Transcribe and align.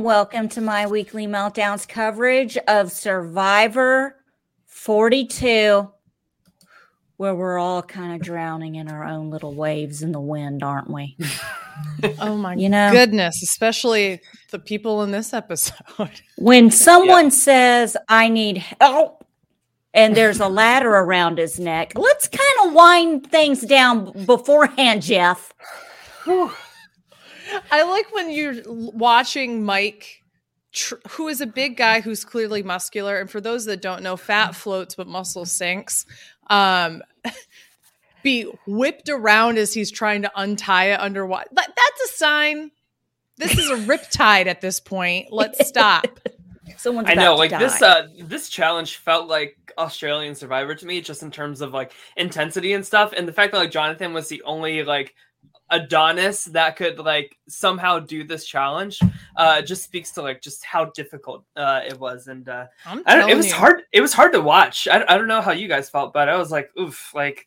Hello, 0.00 0.08
everyone, 0.12 0.30
and 0.30 0.32
welcome 0.32 0.48
to 0.48 0.60
my 0.62 0.86
weekly 0.86 1.26
meltdowns 1.26 1.86
coverage 1.86 2.56
of 2.68 2.90
Survivor 2.90 4.16
42, 4.66 5.90
where 7.18 7.34
we're 7.34 7.58
all 7.58 7.82
kind 7.82 8.14
of 8.14 8.22
drowning 8.22 8.76
in 8.76 8.88
our 8.90 9.04
own 9.04 9.28
little 9.28 9.54
waves 9.54 10.02
in 10.02 10.12
the 10.12 10.20
wind, 10.20 10.62
aren't 10.62 10.90
we? 10.90 11.16
Oh 12.18 12.36
my 12.36 12.54
You 12.54 12.68
know? 12.68 12.90
goodness, 12.92 13.42
especially 13.42 14.20
the 14.50 14.58
people 14.58 15.02
in 15.02 15.10
this 15.12 15.32
episode. 15.32 16.20
When 16.36 16.70
someone 16.70 17.30
says, 17.30 17.96
I 18.08 18.28
need 18.28 18.58
help, 18.80 19.24
and 19.94 20.14
there's 20.16 20.40
a 20.40 20.48
ladder 20.48 20.90
around 20.90 21.36
his 21.38 21.58
neck, 21.60 21.92
let's 21.94 22.26
kind 22.28 22.66
of 22.68 22.72
wind 22.74 23.30
things 23.30 23.60
down 23.62 24.24
beforehand, 24.26 25.02
Jeff. 25.02 25.52
I 27.70 27.82
like 27.82 28.12
when 28.14 28.30
you're 28.30 28.56
watching 28.66 29.64
Mike, 29.64 30.22
tr- 30.72 30.94
who 31.10 31.28
is 31.28 31.40
a 31.40 31.46
big 31.46 31.76
guy 31.76 32.00
who's 32.00 32.24
clearly 32.24 32.62
muscular. 32.62 33.18
And 33.18 33.30
for 33.30 33.40
those 33.40 33.64
that 33.66 33.82
don't 33.82 34.02
know, 34.02 34.16
fat 34.16 34.54
floats, 34.54 34.94
but 34.94 35.06
muscle 35.06 35.46
sinks. 35.46 36.06
Um, 36.48 37.02
be 38.22 38.42
whipped 38.66 39.08
around 39.08 39.58
as 39.58 39.72
he's 39.72 39.90
trying 39.90 40.22
to 40.22 40.32
untie 40.36 40.86
it 40.86 41.00
underwater. 41.00 41.48
That, 41.52 41.72
that's 41.74 42.12
a 42.12 42.16
sign. 42.16 42.70
This 43.36 43.56
is 43.58 43.70
a 43.70 43.76
riptide 43.86 44.46
at 44.46 44.60
this 44.60 44.80
point. 44.80 45.28
Let's 45.30 45.66
stop. 45.66 46.06
Someone's 46.76 47.08
I 47.08 47.12
about 47.12 47.22
know, 47.22 47.32
to 47.32 47.38
like 47.38 47.50
die. 47.50 47.58
this 47.58 47.82
uh 47.82 48.06
this 48.22 48.48
challenge 48.48 48.96
felt 48.96 49.28
like 49.28 49.56
Australian 49.76 50.34
Survivor 50.34 50.74
to 50.74 50.86
me, 50.86 51.00
just 51.00 51.22
in 51.22 51.30
terms 51.30 51.60
of 51.60 51.72
like 51.72 51.92
intensity 52.16 52.72
and 52.72 52.86
stuff, 52.86 53.12
and 53.14 53.26
the 53.26 53.32
fact 53.32 53.52
that 53.52 53.58
like 53.58 53.70
Jonathan 53.70 54.14
was 54.14 54.28
the 54.28 54.42
only 54.42 54.82
like 54.82 55.14
Adonis 55.70 56.44
that 56.46 56.76
could 56.76 56.98
like 56.98 57.36
somehow 57.48 57.98
do 58.00 58.24
this 58.24 58.44
challenge, 58.44 59.00
uh, 59.36 59.62
just 59.62 59.82
speaks 59.82 60.12
to 60.12 60.22
like 60.22 60.42
just 60.42 60.64
how 60.64 60.86
difficult 60.86 61.44
uh 61.56 61.80
it 61.86 61.98
was, 61.98 62.26
and 62.26 62.48
uh, 62.48 62.66
I 62.86 63.16
don't, 63.16 63.30
it 63.30 63.36
was 63.36 63.48
you. 63.48 63.54
hard. 63.54 63.82
It 63.92 64.00
was 64.00 64.12
hard 64.12 64.32
to 64.32 64.40
watch. 64.40 64.88
I, 64.88 65.04
I 65.08 65.16
don't 65.16 65.28
know 65.28 65.40
how 65.40 65.52
you 65.52 65.68
guys 65.68 65.88
felt, 65.90 66.12
but 66.12 66.28
I 66.28 66.36
was 66.36 66.50
like, 66.50 66.70
oof, 66.78 67.14
like 67.14 67.46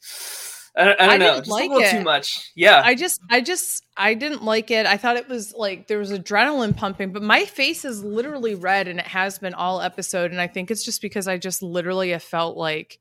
I 0.75 0.85
don't, 0.85 0.99
I 0.99 1.05
don't 1.05 1.13
I 1.13 1.17
know, 1.17 1.37
just 1.37 1.49
like 1.49 1.69
a 1.69 1.73
little 1.73 1.87
it. 1.87 1.91
too 1.91 2.03
much. 2.03 2.51
Yeah, 2.55 2.81
I 2.83 2.95
just, 2.95 3.21
I 3.29 3.41
just, 3.41 3.85
I 3.95 4.15
didn't 4.15 4.43
like 4.43 4.71
it. 4.71 4.87
I 4.87 4.97
thought 4.97 5.17
it 5.17 5.29
was 5.29 5.53
like 5.53 5.87
there 5.87 5.99
was 5.99 6.11
adrenaline 6.11 6.75
pumping, 6.75 7.11
but 7.11 7.21
my 7.21 7.45
face 7.45 7.85
is 7.85 8.03
literally 8.03 8.55
red 8.55 8.87
and 8.87 8.99
it 8.99 9.05
has 9.05 9.37
been 9.37 9.53
all 9.53 9.81
episode. 9.81 10.31
And 10.31 10.41
I 10.41 10.47
think 10.47 10.71
it's 10.71 10.83
just 10.83 11.01
because 11.01 11.27
I 11.27 11.37
just 11.37 11.61
literally 11.61 12.09
have 12.09 12.23
felt 12.23 12.57
like 12.57 12.97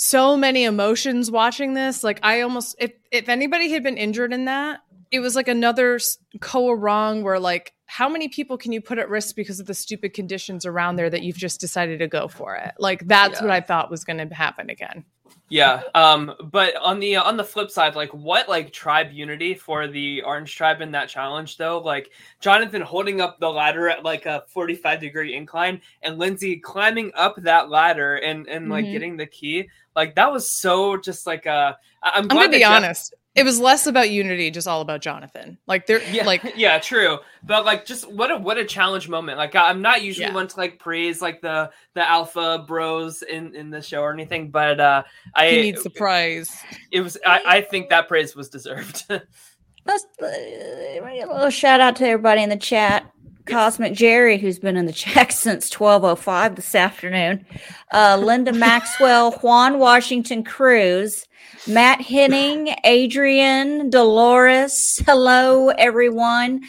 so 0.00 0.36
many 0.36 0.62
emotions 0.62 1.28
watching 1.28 1.74
this. 1.74 2.04
Like 2.04 2.20
I 2.22 2.42
almost, 2.42 2.76
if 2.78 2.92
if 3.10 3.28
anybody 3.28 3.70
had 3.70 3.82
been 3.82 3.96
injured 3.96 4.32
in 4.32 4.44
that, 4.44 4.80
it 5.10 5.18
was 5.18 5.34
like 5.34 5.48
another 5.48 5.98
Koh 6.40 6.70
Rong 6.72 7.24
where 7.24 7.40
like 7.40 7.74
how 7.86 8.08
many 8.08 8.28
people 8.28 8.56
can 8.56 8.70
you 8.70 8.80
put 8.80 8.98
at 8.98 9.08
risk 9.08 9.34
because 9.34 9.58
of 9.58 9.66
the 9.66 9.74
stupid 9.74 10.12
conditions 10.14 10.64
around 10.64 10.96
there 10.96 11.10
that 11.10 11.22
you've 11.22 11.36
just 11.36 11.58
decided 11.60 11.98
to 11.98 12.06
go 12.06 12.28
for 12.28 12.54
it? 12.54 12.74
Like 12.78 13.08
that's 13.08 13.40
Yeah. 13.40 13.46
what 13.46 13.50
I 13.50 13.60
thought 13.60 13.90
was 13.90 14.04
going 14.04 14.28
to 14.28 14.32
happen 14.32 14.70
again. 14.70 15.04
Yeah. 15.50 15.82
Um. 15.94 16.34
But 16.52 16.76
on 16.76 17.00
the 17.00 17.16
on 17.16 17.36
the 17.36 17.44
flip 17.44 17.70
side, 17.70 17.94
like 17.96 18.12
what 18.12 18.48
like 18.48 18.72
tribe 18.72 19.12
unity 19.12 19.54
for 19.54 19.86
the 19.86 20.22
orange 20.22 20.54
tribe 20.54 20.80
in 20.82 20.90
that 20.92 21.08
challenge 21.08 21.56
though? 21.56 21.78
Like 21.78 22.10
Jonathan 22.40 22.82
holding 22.82 23.20
up 23.22 23.40
the 23.40 23.50
ladder 23.50 23.88
at 23.88 24.04
like 24.04 24.26
a 24.26 24.44
forty 24.48 24.74
five 24.74 25.00
degree 25.00 25.34
incline, 25.34 25.80
and 26.02 26.18
Lindsay 26.18 26.56
climbing 26.58 27.12
up 27.14 27.36
that 27.42 27.70
ladder 27.70 28.16
and 28.16 28.46
and 28.46 28.68
like 28.68 28.84
Mhm. 28.84 28.92
getting 28.92 29.16
the 29.16 29.26
key. 29.26 29.68
Like 29.96 30.14
that 30.16 30.30
was 30.30 30.52
so 30.52 30.96
just 30.98 31.26
like 31.26 31.46
uh. 31.46 31.72
I'm, 32.02 32.22
I'm 32.22 32.28
glad 32.28 32.40
gonna 32.42 32.52
be 32.52 32.58
Jeff- 32.60 32.70
honest. 32.70 33.14
It 33.38 33.44
was 33.44 33.60
less 33.60 33.86
about 33.86 34.10
unity, 34.10 34.50
just 34.50 34.66
all 34.68 34.80
about 34.80 35.00
Jonathan. 35.00 35.58
Like 35.66 35.86
they're 35.86 36.02
Yeah, 36.10 36.24
like 36.26 36.42
yeah, 36.56 36.78
true. 36.78 37.18
But 37.44 37.64
like, 37.64 37.86
just 37.86 38.10
what 38.10 38.30
a 38.30 38.36
what 38.36 38.58
a 38.58 38.64
challenge 38.64 39.08
moment. 39.08 39.38
Like, 39.38 39.54
I- 39.54 39.68
I'm 39.70 39.80
not 39.80 40.02
usually 40.02 40.26
Yeah. 40.26 40.34
one 40.34 40.48
to 40.48 40.56
like 40.56 40.78
praise 40.78 41.22
like 41.22 41.40
the 41.40 41.70
the 41.94 42.08
alpha 42.08 42.64
bros 42.66 43.22
in 43.22 43.54
in 43.54 43.70
the 43.70 43.80
show 43.82 44.00
or 44.02 44.12
anything, 44.12 44.50
but 44.50 44.80
uh, 44.80 45.02
I 45.34 45.48
he 45.50 45.60
needs 45.62 45.82
the 45.82 45.90
prize. 45.90 46.50
it 46.90 47.00
was 47.00 47.16
I, 47.24 47.40
I 47.46 47.60
think 47.62 47.88
that 47.90 48.08
praise 48.08 48.34
was 48.36 48.48
deserved. 48.48 49.04
Let's 49.86 50.04
uh, 50.22 50.26
a 50.26 51.26
little 51.26 51.50
shout 51.50 51.80
out 51.80 51.96
to 51.96 52.06
everybody 52.06 52.42
in 52.42 52.50
the 52.50 52.56
chat. 52.56 53.10
Cosmic 53.48 53.94
Jerry, 53.94 54.38
who's 54.38 54.58
been 54.58 54.76
in 54.76 54.86
the 54.86 54.92
chat 54.92 55.32
since 55.32 55.72
1205 55.72 56.56
this 56.56 56.74
afternoon. 56.74 57.44
Uh, 57.92 58.18
Linda 58.22 58.52
Maxwell, 58.52 59.32
Juan 59.32 59.78
Washington 59.78 60.44
Cruz, 60.44 61.26
Matt 61.66 62.00
Henning, 62.00 62.74
Adrian, 62.84 63.90
Dolores. 63.90 65.02
Hello, 65.06 65.68
everyone. 65.70 66.62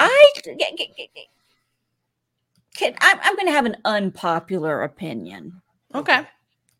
I 0.00 0.32
can, 2.76 2.94
I'm, 3.00 3.18
I'm 3.22 3.36
going 3.36 3.46
to 3.46 3.52
have 3.52 3.66
an 3.66 3.76
unpopular 3.84 4.82
opinion. 4.82 5.62
Okay. 5.94 6.26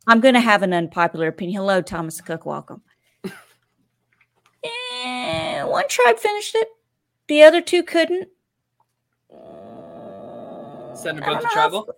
I'm 0.07 0.21
going 0.21 0.35
to 0.35 0.41
have 0.41 0.63
an 0.63 0.73
unpopular 0.73 1.29
opinion. 1.29 1.57
Hello, 1.61 1.81
Thomas 1.83 2.21
Cook. 2.21 2.47
Welcome. 2.47 2.83
Eh, 5.05 5.63
one 5.63 5.87
tribe 5.89 6.19
finished 6.19 6.57
it. 6.57 6.67
The 7.29 7.43
other 7.43 7.61
two 7.61 7.85
couldn't. 7.85 8.29
Send 10.97 11.19
them 11.19 11.25
I 11.25 11.27
both 11.34 11.41
to 11.41 11.43
don't 11.43 11.53
tribal. 11.53 11.89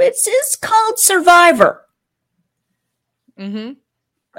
It's, 0.00 0.26
it's 0.26 0.56
called 0.56 0.98
Survivor. 0.98 1.84
Mm-hmm. 3.38 3.72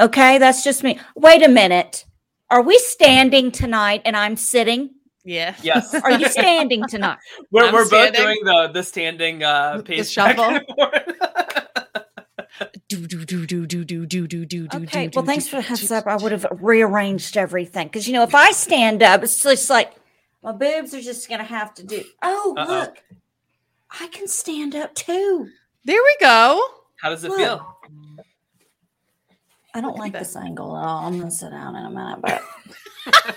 Okay, 0.04 0.38
that's 0.38 0.64
just 0.64 0.84
me. 0.84 1.00
Wait 1.16 1.44
a 1.44 1.48
minute. 1.48 2.06
Are 2.50 2.62
we 2.62 2.78
standing 2.80 3.52
tonight 3.52 4.02
and 4.06 4.18
I'm 4.18 4.36
sitting? 4.36 4.92
Yeah. 5.24 5.56
Yes, 5.62 5.94
Are 6.04 6.12
you 6.12 6.28
standing 6.30 6.88
tonight? 6.88 7.20
we're, 7.52 7.66
I'm 7.66 7.74
we're 7.74 7.90
both 7.90 8.14
doing 8.14 8.40
the 8.44 8.72
the 8.74 8.84
standing 8.84 9.44
uh 9.44 9.78
The 9.78 9.84
pace 9.84 10.09
shuffle. 10.09 10.44
back 10.44 10.66
and 10.68 10.78
forth. 10.78 11.16
Do 12.90 13.06
do 13.08 13.24
do 13.24 13.46
do 13.46 13.66
do 13.68 13.86
do 13.86 14.06
do 14.06 14.28
do 14.28 14.46
do 14.46 14.68
do. 14.68 14.78
Okay, 14.84 15.08
do, 15.08 15.16
well, 15.16 15.24
do, 15.24 15.28
thanks 15.28 15.46
do, 15.46 15.52
for 15.52 15.56
the 15.58 15.62
heads 15.62 15.88
do. 15.88 15.94
up. 15.94 16.08
I 16.08 16.18
would 16.18 16.32
have 16.32 16.46
rearranged 16.59 17.38
everything 17.38 17.88
because 17.88 18.08
you 18.08 18.14
know 18.14 18.24
if 18.24 18.34
I 18.34 18.52
stand 18.52 19.04
up, 19.04 19.24
it's 19.24 19.42
just 19.44 19.70
like 19.70 19.94
my 20.44 20.52
boobs 20.52 20.94
are 20.94 21.02
just 21.02 21.30
gonna 21.30 21.44
have 21.44 21.74
to 21.76 21.84
do. 21.86 22.04
Oh, 22.22 22.56
Uh-oh. 22.58 22.72
look, 22.72 23.04
I 24.00 24.08
can 24.08 24.28
stand 24.28 24.76
up 24.76 24.94
too. 24.96 25.50
There 25.86 26.02
we 26.02 26.18
go. 26.20 26.62
How 27.02 27.10
does 27.10 27.24
it 27.24 27.30
Look. 27.30 27.38
feel? 27.40 27.76
I 29.74 29.82
don't 29.82 29.92
Look 29.92 30.00
like 30.00 30.14
this 30.14 30.36
angle 30.36 30.76
at 30.78 30.84
all. 30.86 31.06
I'm 31.06 31.18
gonna 31.20 31.30
sit 31.32 31.52
down 31.52 31.76
in 31.76 31.86
a 31.86 31.90
minute, 31.90 32.20
but 32.22 32.42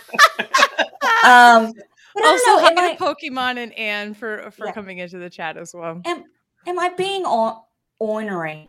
um, 1.25 1.73
but 2.15 2.25
Also, 2.25 2.45
don't 2.47 2.75
know. 2.75 2.81
Hi 2.83 2.93
I, 2.93 2.97
Pokemon 2.97 3.59
and 3.59 3.73
Anne 3.79 4.15
for 4.15 4.51
for 4.51 4.67
Yeah. 4.67 4.73
coming 4.73 4.99
into 4.99 5.19
the 5.19 5.31
chat 5.31 5.57
as 5.57 5.75
well. 5.75 6.01
am, 6.05 6.25
am 6.67 6.79
I 6.79 6.91
being 6.91 7.25
o- 7.27 7.65
ornery? 7.99 8.69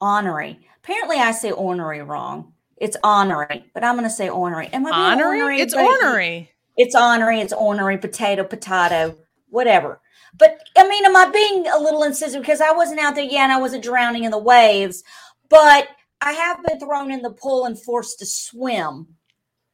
Honorary. 0.00 0.66
Apparently, 0.82 1.16
I 1.18 1.30
say 1.32 1.52
ornery 1.52 2.02
wrong. 2.02 2.52
It's 2.78 2.96
honorary, 3.04 3.70
but 3.74 3.84
I'm 3.84 3.94
gonna 3.94 4.10
say 4.10 4.28
ornery. 4.28 4.68
Am 4.72 4.84
I 4.86 4.90
being 4.90 5.00
Honorary? 5.02 5.40
ornery? 5.42 5.60
It's 5.60 5.74
But- 5.74 5.84
ornery. 5.84 6.50
It's 6.76 6.94
honorary, 6.94 7.40
it's 7.40 7.52
ornery, 7.52 7.98
potato, 7.98 8.44
potato, 8.44 9.16
whatever. 9.50 10.00
But 10.36 10.58
I 10.76 10.88
mean, 10.88 11.04
am 11.04 11.16
I 11.16 11.30
being 11.30 11.66
a 11.68 11.78
little 11.78 12.02
incisive 12.02 12.42
because 12.42 12.60
I 12.60 12.72
wasn't 12.72 13.00
out 13.00 13.14
there 13.14 13.24
yet 13.24 13.44
and 13.44 13.52
I 13.52 13.60
wasn't 13.60 13.84
drowning 13.84 14.24
in 14.24 14.30
the 14.30 14.38
waves, 14.38 15.02
but 15.48 15.88
I 16.20 16.32
have 16.32 16.62
been 16.64 16.80
thrown 16.80 17.10
in 17.10 17.22
the 17.22 17.32
pool 17.32 17.66
and 17.66 17.78
forced 17.78 18.18
to 18.20 18.26
swim. 18.26 19.08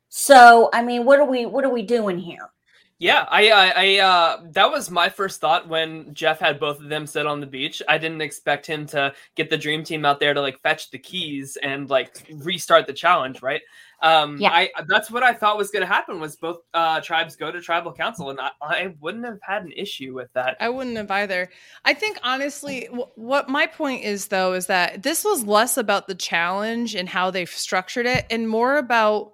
So 0.08 0.70
I 0.72 0.82
mean, 0.82 1.04
what 1.04 1.20
are 1.20 1.24
we 1.24 1.46
what 1.46 1.64
are 1.64 1.72
we 1.72 1.82
doing 1.82 2.18
here? 2.18 2.50
Yeah, 3.00 3.26
I, 3.28 3.50
I, 3.50 3.72
I, 3.76 3.98
uh, 3.98 4.40
that 4.54 4.72
was 4.72 4.90
my 4.90 5.08
first 5.08 5.40
thought 5.40 5.68
when 5.68 6.12
Jeff 6.14 6.40
had 6.40 6.58
both 6.58 6.80
of 6.80 6.88
them 6.88 7.06
sit 7.06 7.26
on 7.28 7.38
the 7.38 7.46
beach. 7.46 7.80
I 7.88 7.96
didn't 7.96 8.22
expect 8.22 8.66
him 8.66 8.86
to 8.86 9.14
get 9.36 9.50
the 9.50 9.56
dream 9.56 9.84
team 9.84 10.04
out 10.04 10.18
there 10.18 10.34
to 10.34 10.40
like 10.40 10.58
fetch 10.62 10.90
the 10.90 10.98
keys 10.98 11.56
and 11.62 11.88
like 11.88 12.26
restart 12.32 12.88
the 12.88 12.92
challenge, 12.92 13.40
right? 13.40 13.60
Um, 14.00 14.38
Yeah. 14.38 14.50
I 14.50 14.70
that's 14.86 15.10
what 15.10 15.22
I 15.22 15.32
thought 15.32 15.56
was 15.58 15.70
going 15.70 15.80
to 15.82 15.92
happen 15.92 16.20
was 16.20 16.36
both 16.36 16.58
uh, 16.72 17.00
tribes 17.00 17.34
go 17.36 17.50
to 17.50 17.60
tribal 17.60 17.92
council, 17.92 18.30
and 18.30 18.40
I, 18.40 18.50
I 18.62 18.94
wouldn't 19.00 19.24
have 19.24 19.38
had 19.42 19.64
an 19.64 19.72
issue 19.72 20.14
with 20.14 20.32
that. 20.34 20.56
I 20.60 20.68
wouldn't 20.68 20.96
have 20.96 21.10
either. 21.10 21.48
I 21.84 21.94
think 21.94 22.18
honestly, 22.22 22.88
wh- 22.92 23.16
what 23.18 23.48
my 23.48 23.66
point 23.66 24.04
is 24.04 24.28
though 24.28 24.52
is 24.54 24.66
that 24.66 25.02
this 25.02 25.24
was 25.24 25.44
less 25.44 25.76
about 25.76 26.06
the 26.06 26.14
challenge 26.14 26.94
and 26.94 27.08
how 27.08 27.30
they've 27.30 27.48
structured 27.50 28.06
it, 28.06 28.24
and 28.30 28.48
more 28.48 28.76
about 28.76 29.32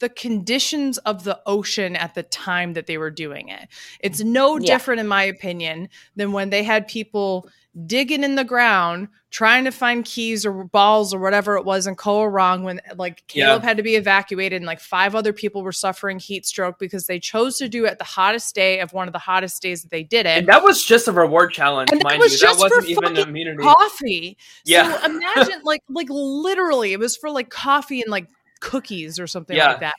the 0.00 0.08
conditions 0.08 0.98
of 0.98 1.24
the 1.24 1.40
ocean 1.46 1.94
at 1.96 2.14
the 2.14 2.22
time 2.24 2.74
that 2.74 2.86
they 2.86 2.98
were 2.98 3.10
doing 3.10 3.48
it. 3.48 3.68
It's 4.00 4.20
no 4.20 4.58
Yeah. 4.58 4.66
different, 4.74 5.00
in 5.00 5.06
my 5.08 5.22
opinion, 5.22 5.88
than 6.16 6.32
when 6.32 6.50
they 6.50 6.62
had 6.64 6.88
people 6.88 7.48
digging 7.86 8.22
in 8.22 8.36
the 8.36 8.44
ground 8.44 9.08
trying 9.30 9.64
to 9.64 9.72
find 9.72 10.04
keys 10.04 10.46
or 10.46 10.62
balls 10.64 11.12
or 11.12 11.18
whatever 11.18 11.56
it 11.56 11.64
was 11.64 11.88
in 11.88 11.96
Koh 11.96 12.24
Rong 12.24 12.62
when 12.62 12.80
like 12.96 13.24
Yeah. 13.34 13.46
Caleb 13.46 13.62
had 13.64 13.76
to 13.78 13.82
be 13.82 13.96
evacuated 13.96 14.58
and 14.58 14.64
like 14.66 14.78
five 14.78 15.16
other 15.16 15.32
people 15.32 15.62
were 15.64 15.72
suffering 15.72 16.20
heat 16.20 16.46
stroke 16.46 16.78
because 16.78 17.06
they 17.06 17.18
chose 17.18 17.58
to 17.58 17.68
do 17.68 17.84
it 17.84 17.98
the 17.98 18.04
hottest 18.04 18.54
day 18.54 18.78
of 18.78 18.92
one 18.92 19.08
of 19.08 19.12
the 19.12 19.18
hottest 19.18 19.60
days 19.60 19.82
that 19.82 19.90
they 19.90 20.04
did 20.04 20.24
it. 20.26 20.38
And 20.38 20.46
that 20.46 20.62
was 20.62 20.84
just 20.84 21.08
a 21.08 21.12
reward 21.12 21.50
challenge, 21.52 21.90
And 21.90 22.00
that 22.00 22.04
mind 22.04 22.20
was 22.20 22.32
you. 22.34 22.38
just 22.38 22.60
that 22.60 22.68
for 22.68 22.76
wasn't 22.76 22.90
even 22.90 23.02
fucking 23.16 23.28
immunity. 23.28 23.62
coffee. 23.64 24.38
Yeah. 24.64 24.96
So 25.00 25.04
imagine 25.10 25.60
like 25.64 25.82
like 25.88 26.06
literally 26.10 26.92
it 26.92 27.00
was 27.00 27.16
for 27.16 27.28
like 27.28 27.50
coffee 27.50 28.02
and 28.02 28.10
like 28.10 28.28
cookies 28.60 29.18
or 29.18 29.26
something 29.26 29.56
Yeah. 29.56 29.68
like 29.70 29.80
that. 29.80 29.94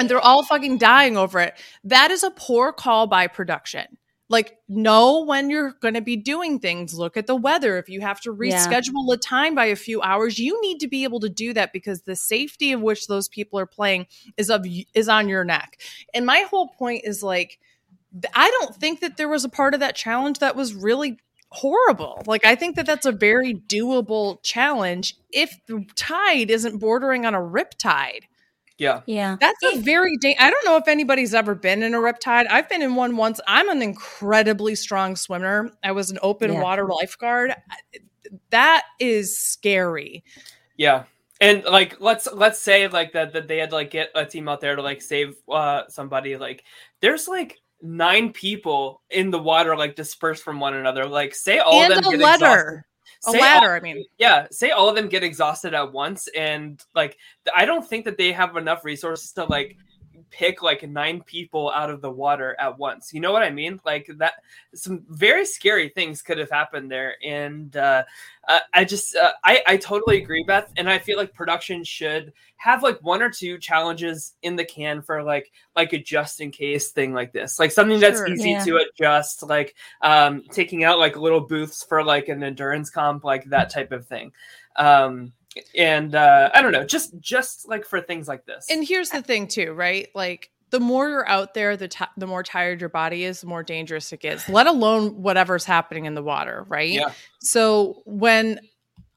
and 0.00 0.10
they're 0.10 0.18
all 0.20 0.44
fucking 0.44 0.78
dying 0.78 1.16
over 1.16 1.38
it. 1.38 1.54
That 1.84 2.10
is 2.10 2.24
a 2.24 2.30
poor 2.32 2.72
call 2.72 3.06
by 3.06 3.28
production. 3.28 3.86
Like, 4.30 4.56
know 4.68 5.24
when 5.24 5.50
you're 5.50 5.72
going 5.82 5.94
to 5.94 6.00
be 6.00 6.16
doing 6.16 6.60
things. 6.60 6.94
Look 6.94 7.18
at 7.18 7.26
the 7.26 7.36
weather. 7.36 7.76
If 7.76 7.88
you 7.90 8.00
have 8.00 8.20
to 8.22 8.30
Yeah. 8.40 8.68
reschedule 8.68 9.12
a 9.12 9.18
time 9.18 9.54
by 9.54 9.66
a 9.66 9.76
few 9.76 10.00
hours, 10.00 10.38
you 10.38 10.58
need 10.62 10.78
to 10.80 10.88
be 10.88 11.04
able 11.04 11.20
to 11.20 11.28
do 11.28 11.52
that 11.52 11.72
because 11.72 12.02
the 12.02 12.16
safety 12.16 12.72
of 12.72 12.80
which 12.80 13.08
those 13.08 13.28
people 13.28 13.58
are 13.58 13.66
playing 13.66 14.06
is 14.38 14.48
of 14.48 14.64
is 14.94 15.08
on 15.08 15.28
your 15.28 15.44
neck. 15.44 15.80
And 16.14 16.24
my 16.24 16.46
whole 16.48 16.68
point 16.68 17.02
is 17.04 17.22
like, 17.22 17.58
I 18.34 18.50
don't 18.50 18.74
think 18.76 19.00
that 19.00 19.16
there 19.16 19.28
was 19.28 19.44
a 19.44 19.48
part 19.48 19.74
of 19.74 19.80
that 19.80 19.96
challenge 19.96 20.38
that 20.38 20.56
was 20.56 20.74
really 20.74 21.18
horrible. 21.50 22.22
Like, 22.26 22.44
I 22.44 22.54
think 22.54 22.76
that 22.76 22.86
that's 22.86 23.06
a 23.06 23.12
very 23.12 23.54
doable 23.54 24.38
challenge 24.44 25.16
if 25.32 25.58
the 25.66 25.84
tide 25.96 26.50
isn't 26.50 26.78
bordering 26.78 27.26
on 27.26 27.34
a 27.34 27.42
rip 27.42 27.74
tide. 27.76 28.26
Yeah. 28.80 29.02
Yeah. 29.06 29.36
That's 29.38 29.62
a 29.62 29.78
very 29.80 30.16
da- 30.16 30.36
I 30.40 30.50
don't 30.50 30.64
know 30.64 30.76
if 30.78 30.88
anybody's 30.88 31.34
ever 31.34 31.54
been 31.54 31.82
in 31.82 31.94
a 31.94 31.98
riptide. 31.98 32.46
I've 32.50 32.68
been 32.68 32.80
in 32.80 32.94
one 32.94 33.16
once. 33.18 33.38
I'm 33.46 33.68
an 33.68 33.82
incredibly 33.82 34.74
strong 34.74 35.16
swimmer. 35.16 35.70
I 35.84 35.92
was 35.92 36.10
an 36.10 36.18
open 36.22 36.54
Yeah. 36.54 36.62
water 36.62 36.86
lifeguard. 36.86 37.54
That 38.48 38.84
is 38.98 39.38
scary. 39.38 40.24
Yeah. 40.78 41.04
And 41.42 41.62
like 41.64 42.00
let's 42.00 42.26
let's 42.32 42.58
say 42.58 42.88
like 42.88 43.12
that 43.12 43.34
that 43.34 43.48
they 43.48 43.58
had 43.58 43.68
to 43.70 43.76
like 43.76 43.90
get 43.90 44.08
a 44.14 44.24
team 44.24 44.48
out 44.48 44.62
there 44.62 44.76
to 44.76 44.82
like 44.82 45.02
save 45.02 45.36
uh 45.50 45.82
somebody 45.88 46.36
like 46.38 46.64
there's 47.00 47.28
like 47.28 47.58
nine 47.82 48.32
people 48.32 49.02
in 49.10 49.30
the 49.30 49.38
water 49.38 49.76
like 49.76 49.94
dispersed 49.94 50.42
from 50.42 50.58
one 50.58 50.74
another 50.74 51.06
like 51.06 51.34
say 51.34 51.58
all 51.58 51.82
and 51.82 51.92
of 51.92 52.04
them 52.04 52.14
a 52.14 52.18
get 52.18 52.40
exhausted. 53.22 53.32
ladder. 53.32 53.36
A 53.36 53.38
all- 53.38 53.60
ladder, 53.60 53.74
I 53.74 53.80
mean. 53.80 54.04
yeah 54.18 54.46
say 54.50 54.70
all 54.70 54.88
of 54.88 54.96
them 54.96 55.08
get 55.08 55.22
exhausted 55.22 55.74
at 55.74 55.92
once 55.92 56.28
and 56.36 56.82
like 56.94 57.16
i 57.54 57.64
don't 57.64 57.86
think 57.86 58.04
that 58.04 58.16
they 58.16 58.32
have 58.32 58.56
enough 58.56 58.84
resources 58.84 59.32
to 59.32 59.44
like 59.44 59.76
pick 60.30 60.62
like 60.62 60.88
nine 60.88 61.22
people 61.22 61.70
out 61.70 61.90
of 61.90 62.00
the 62.00 62.10
water 62.10 62.56
at 62.58 62.78
once. 62.78 63.12
You 63.12 63.20
know 63.20 63.32
what 63.32 63.42
i 63.42 63.50
mean? 63.50 63.80
Like 63.84 64.08
that 64.18 64.34
some 64.74 65.04
very 65.08 65.44
scary 65.44 65.88
things 65.88 66.22
could 66.22 66.38
have 66.38 66.50
happened 66.50 66.90
there. 66.90 67.16
And 67.24 67.76
uh, 67.76 68.04
uh, 68.48 68.60
i 68.72 68.84
just 68.84 69.16
uh, 69.16 69.32
I, 69.44 69.62
I 69.66 69.76
totally 69.76 70.22
agree 70.22 70.44
beth. 70.44 70.72
And 70.76 70.88
i 70.88 70.98
feel 70.98 71.16
like 71.18 71.34
production 71.34 71.84
should 71.84 72.32
have 72.56 72.82
like 72.82 72.98
one 73.02 73.22
or 73.22 73.30
two 73.30 73.58
challenges 73.58 74.34
in 74.42 74.54
the 74.56 74.64
can 74.64 75.00
for 75.02 75.22
like 75.22 75.50
like 75.76 75.92
a 75.92 75.98
just 75.98 76.40
in 76.40 76.50
case 76.50 76.90
thing 76.90 77.12
like 77.14 77.32
this. 77.32 77.58
Like 77.58 77.72
something 77.72 77.98
that's 78.00 78.18
Sure. 78.18 78.28
easy 78.28 78.50
Yeah. 78.50 78.64
to 78.64 78.76
adjust 78.76 79.42
like 79.42 79.74
um 80.02 80.42
taking 80.52 80.84
out 80.84 80.98
like 80.98 81.16
little 81.16 81.40
booths 81.40 81.82
for 81.82 82.04
like 82.04 82.28
an 82.28 82.42
endurance 82.42 82.90
comp 82.90 83.24
like 83.24 83.44
that 83.46 83.70
type 83.70 83.92
of 83.92 84.06
thing. 84.06 84.32
Um 84.76 85.32
and 85.76 86.14
uh 86.14 86.50
i 86.54 86.62
don't 86.62 86.72
know 86.72 86.84
just 86.84 87.18
just 87.18 87.68
like 87.68 87.84
for 87.84 88.00
things 88.00 88.28
like 88.28 88.44
this 88.46 88.66
And 88.70 88.86
here's 88.86 89.10
the 89.10 89.22
thing 89.22 89.48
too, 89.48 89.72
right? 89.72 90.08
Like 90.14 90.50
the 90.70 90.80
more 90.80 91.08
you're 91.08 91.28
out 91.28 91.54
there, 91.54 91.76
the 91.76 91.88
ti 91.88 92.04
the 92.16 92.26
more 92.28 92.42
tired 92.42 92.80
your 92.80 92.88
body 92.90 93.24
is, 93.24 93.40
the 93.40 93.48
more 93.48 93.62
dangerous 93.64 94.12
it 94.12 94.20
gets. 94.20 94.48
Let 94.48 94.66
alone 94.68 95.22
whatever's 95.22 95.64
happening 95.64 96.04
in 96.04 96.14
the 96.14 96.22
water, 96.22 96.64
right? 96.68 96.92
Yeah. 96.92 97.12
So 97.40 98.02
when 98.06 98.60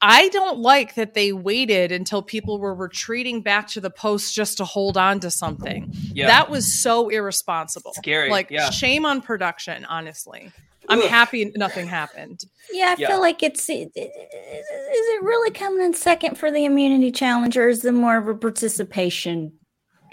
I 0.01 0.30
don't 0.30 0.59
like 0.59 0.95
that 0.95 1.13
they 1.13 1.31
waited 1.31 1.91
until 1.91 2.21
people 2.21 2.59
were 2.59 2.74
retreating 2.74 3.41
back 3.41 3.68
to 3.69 3.81
the 3.81 3.91
post 3.91 4.33
just 4.35 4.57
to 4.57 4.65
hold 4.65 4.97
on 4.97 5.19
to 5.21 5.31
something. 5.31 5.94
yeah 6.13 6.27
That 6.27 6.50
was 6.50 6.77
so 6.81 7.09
irresponsible. 7.09 7.94
Scary, 7.94 8.30
Like 8.30 8.50
yeah. 8.50 8.69
shame 8.69 9.06
on 9.06 9.21
production, 9.21 9.85
honestly. 9.85 10.51
I'm 10.89 11.00
Ugh. 11.01 11.07
happy 11.09 11.51
nothing 11.56 11.88
happened. 11.88 12.44
Yeah, 12.71 12.95
I 12.97 13.01
Yeah. 13.01 13.07
feel 13.07 13.19
like 13.21 13.41
it's. 13.44 13.69
Is 13.69 13.89
it 13.95 15.24
really 15.24 15.51
coming 15.51 15.83
in 15.85 15.94
second 15.94 16.38
for 16.38 16.51
the 16.51 16.65
immunity 16.65 17.12
challenge, 17.12 17.57
or 17.57 17.68
is 17.69 17.83
it 17.85 17.94
more 17.94 18.18
of 18.18 18.27
a 18.27 18.35
participation 18.35 19.53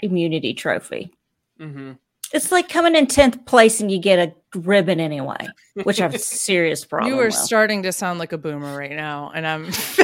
immunity 0.01 0.53
trophy? 0.53 1.13
hmm 1.59 1.93
It's 2.33 2.51
like 2.51 2.69
coming 2.69 2.95
in 2.95 3.07
tenth 3.07 3.45
place 3.45 3.81
and 3.81 3.91
you 3.91 3.99
get 3.99 4.19
a 4.19 4.33
ribbon 4.59 4.99
anyway, 4.99 5.47
which 5.83 5.99
I 5.99 6.03
have 6.03 6.15
a 6.15 6.19
serious 6.47 6.85
problem. 6.85 7.13
you 7.13 7.19
are 7.19 7.25
with. 7.25 7.35
starting 7.35 7.83
to 7.83 7.91
sound 7.91 8.19
like 8.19 8.31
a 8.33 8.37
boomer 8.37 8.75
right 8.77 8.91
now, 8.91 9.31
and 9.35 9.45
I'm 9.45 9.65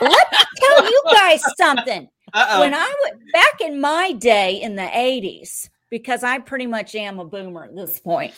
Let 0.00 0.30
me 0.32 0.38
tell 0.56 0.84
you 0.84 1.02
guys 1.12 1.42
something. 1.58 2.08
Uh-oh. 2.34 2.60
When 2.60 2.74
I 2.74 2.94
went 3.04 3.32
back 3.32 3.60
in 3.60 3.80
my 3.80 4.12
day 4.12 4.60
in 4.60 4.74
the 4.76 4.88
eighties, 4.98 5.70
because 5.90 6.22
I 6.24 6.38
pretty 6.38 6.66
much 6.66 6.94
am 6.94 7.18
a 7.18 7.24
boomer 7.24 7.64
at 7.64 7.76
this 7.76 8.00
point. 8.00 8.34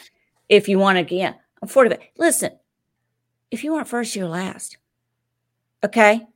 If 0.49 0.69
you 0.69 0.79
want 0.79 1.09
to, 1.09 1.15
yeah, 1.15 1.35
I'm 1.63 1.69
forty. 1.69 1.89
But 1.91 2.01
listen, 2.17 2.53
if 3.51 3.65
you 3.65 3.73
weren't 3.73 3.89
first, 3.89 4.15
you're 4.15 4.29
last. 4.29 4.77
Okay. 5.85 6.27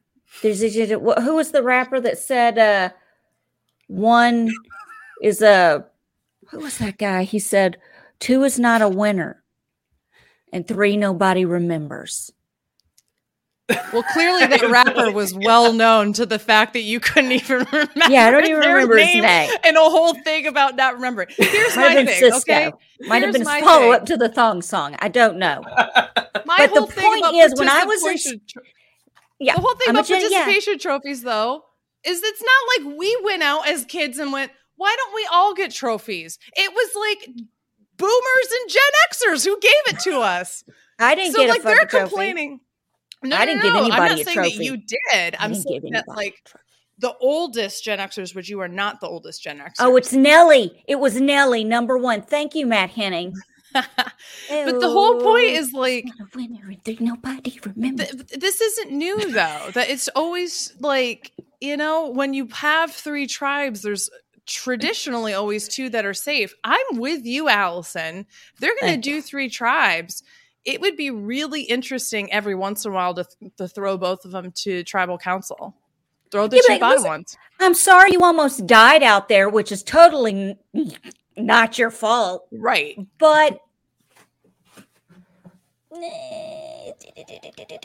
There's 0.43 0.61
who 0.63 1.35
was 1.35 1.51
the 1.51 1.63
rapper 1.63 2.01
that 2.01 2.19
said 2.19 2.59
uh 2.59 2.91
one 3.89 4.51
is 5.23 5.43
a 5.43 5.85
who 6.49 6.61
was 6.61 6.79
that 6.79 6.99
guy? 6.99 7.25
He 7.25 7.39
said 7.39 7.79
two 8.19 8.43
is 8.45 8.59
not 8.59 8.83
a 8.83 8.89
winner, 8.89 9.43
and 10.53 10.67
three 10.67 10.97
nobody 10.97 11.45
remembers. 11.45 12.33
Well. 13.69 14.03
Clearly, 14.13 14.47
that 14.47 14.63
rapper 14.71 15.11
was 15.13 15.35
well 15.35 15.73
known 15.73 16.13
to 16.15 16.27
the 16.27 16.39
fact 16.39 16.73
that 16.75 16.83
you 16.83 17.01
couldn't 17.01 17.33
even 17.33 17.59
remember. 17.73 17.93
Yeah, 18.09 18.27
I 18.27 18.31
don't 18.31 18.45
even 18.45 18.61
their 18.61 18.75
remember 18.75 18.99
his 18.99 19.23
name. 19.23 19.51
and 19.65 19.77
a 19.77 19.81
whole 19.81 20.15
thing 20.23 20.47
about 20.47 20.77
not 20.77 20.95
remembering. 20.95 21.29
Here's 21.37 21.77
Might 21.77 21.83
have 21.83 21.91
my 21.91 21.95
been 21.95 22.07
thing, 22.07 22.31
Sisqo. 22.33 22.39
okay? 22.41 22.73
Might 23.03 23.23
have 23.23 23.33
been 23.33 23.45
my 23.45 23.61
follow 23.61 23.83
thing. 23.83 23.95
up 23.95 24.07
to 24.07 24.17
the 24.17 24.29
thong 24.29 24.63
song. 24.63 24.97
I 24.99 25.09
don't 25.09 25.39
know. 25.39 25.63
My 25.65 26.57
But 26.59 26.75
the 26.75 26.81
whole 26.81 26.87
thing 26.87 27.05
point 27.05 27.19
about 27.21 27.35
is, 27.35 27.55
when 27.59 27.69
I 27.69 27.85
was 27.85 28.01
in- 28.03 28.09
participation 28.09 28.41
tro- 28.49 28.63
Yeah, 29.39 29.55
the 29.55 29.61
whole 29.61 29.75
thing 29.77 29.89
I'm 29.91 29.97
about 29.97 30.07
gen- 30.07 30.21
yeah. 30.31 30.45
participation 30.45 30.79
trophies, 30.79 31.23
though, 31.23 31.65
is 32.05 32.21
it's 32.23 32.43
not 32.43 32.87
like 32.87 32.99
we 32.99 33.17
went 33.23 33.43
out 33.43 33.69
as 33.69 33.85
kids 33.85 34.19
and 34.19 34.33
went, 34.33 34.51
"Why 34.77 34.95
don't 34.99 35.15
we 35.15 35.27
all 35.33 35.55
get 35.55 35.71
trophies?" 35.71 36.39
It 36.57 36.73
was 36.75 36.91
like 36.97 37.27
boomers 37.97 38.49
and 38.61 38.71
Gen 38.71 38.83
Xers 39.13 39.45
who 39.47 39.59
gave 39.61 39.71
it 39.95 40.01
to 40.01 40.19
us. 40.19 40.65
I 40.99 41.15
didn't 41.15 41.33
so 41.35 41.43
get 41.43 41.49
like 41.49 41.61
a 41.61 41.63
they're 41.63 41.87
trophy. 41.87 41.99
complaining. 42.09 42.61
No, 43.23 43.37
I 43.37 43.47
didn't 43.47 43.59
no, 43.59 43.63
give 43.65 43.73
no. 43.73 43.79
I'm 43.79 43.85
anybody 43.85 44.17
not 44.17 44.25
saying 44.25 44.35
trophy. 44.37 44.57
that 44.59 44.65
you 44.65 44.77
did. 44.77 45.37
I'm 45.39 45.55
saying 45.55 45.91
that 45.93 46.09
like 46.09 46.35
the 46.99 47.15
oldest 47.21 47.85
Gen 47.85 47.99
Xers, 47.99 48.35
which 48.35 48.49
you 48.49 48.61
are 48.61 48.69
not 48.69 49.01
the 49.01 49.09
oldest 49.09 49.43
Gen 49.43 49.59
Xers. 49.59 49.75
Oh, 49.81 49.97
it's 49.97 50.13
Nelly. 50.13 50.83
It 50.87 50.97
was 50.97 51.21
Nelly, 51.21 51.65
number 51.65 51.99
one. 51.99 52.23
Thank 52.23 52.55
you, 52.55 52.67
Matt 52.67 52.91
Henning. 52.91 53.35
but 53.73 54.81
the 54.81 54.91
whole 54.91 55.21
point 55.21 55.47
is 55.47 55.73
like 55.73 56.07
winner. 56.35 56.75
Nobody 57.01 57.59
remembers. 57.65 58.11
th- 58.11 58.41
this 58.41 58.61
isn't 58.61 58.93
new 58.93 59.19
though. 59.31 59.71
That 59.73 59.89
it's 59.89 60.09
always 60.09 60.75
like 60.81 61.33
you 61.61 61.77
know 61.77 62.11
when 62.11 62.35
you 62.35 62.49
have 62.53 62.93
three 62.93 63.27
tribes, 63.27 63.83
there's 63.83 64.11
traditionally 64.47 65.33
always 65.33 65.69
two 65.69 65.89
that 65.91 66.05
are 66.05 66.15
safe. 66.15 66.55
I'm 66.65 66.99
with 66.99 67.25
you, 67.25 67.49
Allison. 67.49 68.27
They're 68.59 68.75
going 68.81 68.95
to 68.95 69.01
do 69.01 69.23
three 69.23 69.49
tribes. 69.49 70.23
It 70.65 70.81
would 70.81 70.97
be 70.97 71.11
really 71.11 71.63
interesting 71.63 72.33
every 72.33 72.55
once 72.55 72.85
in 72.85 72.93
a 72.93 72.95
while 72.95 73.15
to, 73.15 73.27
to 73.59 73.69
throw 73.69 73.97
both 73.99 74.25
of 74.25 74.31
them 74.31 74.53
to 74.63 74.85
tribal 74.85 75.19
council. 75.19 75.75
Throw 76.31 76.47
the 76.47 76.57
Yeah, 76.69 76.77
two 76.77 76.81
but 76.81 77.05
ones. 77.05 77.37
I'm 77.61 77.75
sorry 77.75 78.13
you 78.13 78.21
almost 78.21 78.67
died 78.67 79.03
out 79.03 79.29
there, 79.29 79.49
which 79.49 79.73
is 79.73 79.83
totally 79.83 80.57
n- 80.75 80.93
not 81.37 81.79
your 81.79 81.91
fault. 81.91 82.47
Right. 82.53 82.97
But 83.19 83.59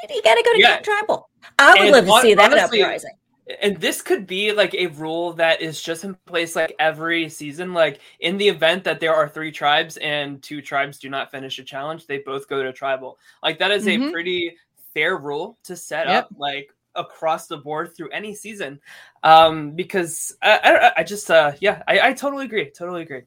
you 0.09 0.21
got 0.23 0.35
to 0.35 0.43
go 0.45 0.53
to 0.53 0.59
Yeah. 0.59 0.79
tribal. 0.79 1.29
I 1.59 1.71
would 1.73 1.81
And 1.81 1.91
love 1.91 2.05
to 2.05 2.11
hon- 2.11 2.21
see 2.21 2.33
that 2.35 2.51
honestly, 2.53 2.81
uprising. 2.83 3.11
And 3.61 3.77
this 3.77 4.01
could 4.01 4.27
be 4.27 4.51
like 4.51 4.73
a 4.75 4.87
rule 4.87 5.33
that 5.33 5.61
is 5.61 5.81
just 5.81 6.03
in 6.03 6.15
place 6.25 6.55
like 6.55 6.75
every 6.79 7.29
season. 7.29 7.73
Like 7.73 8.01
in 8.19 8.37
the 8.37 8.47
event 8.49 8.83
that 8.85 8.99
there 8.99 9.15
are 9.15 9.29
three 9.29 9.51
tribes 9.51 9.97
and 9.97 10.41
two 10.43 10.61
tribes 10.61 10.99
do 10.99 11.09
not 11.09 11.31
finish 11.31 11.57
a 11.59 11.63
challenge 11.63 12.07
they 12.07 12.19
both 12.19 12.47
go 12.47 12.61
to 12.63 12.73
tribal. 12.73 13.17
Like 13.41 13.59
that 13.59 13.71
is 13.71 13.87
Mhm. 13.87 14.09
a 14.09 14.11
pretty 14.11 14.57
fair 14.93 15.17
rule 15.17 15.57
to 15.63 15.75
set 15.75 16.07
Yep. 16.07 16.25
up 16.25 16.29
like 16.37 16.69
across 16.95 17.47
the 17.47 17.57
board 17.57 17.95
through 17.95 18.09
any 18.09 18.33
season. 18.35 18.79
Um 19.23 19.71
because 19.71 20.35
i 20.41 20.91
i, 20.95 21.01
I 21.01 21.03
just 21.03 21.29
uh 21.31 21.53
yeah 21.59 21.83
I, 21.87 21.99
I 22.09 22.13
totally 22.13 22.45
agree 22.45 22.69
totally 22.71 23.03
agree. 23.03 23.23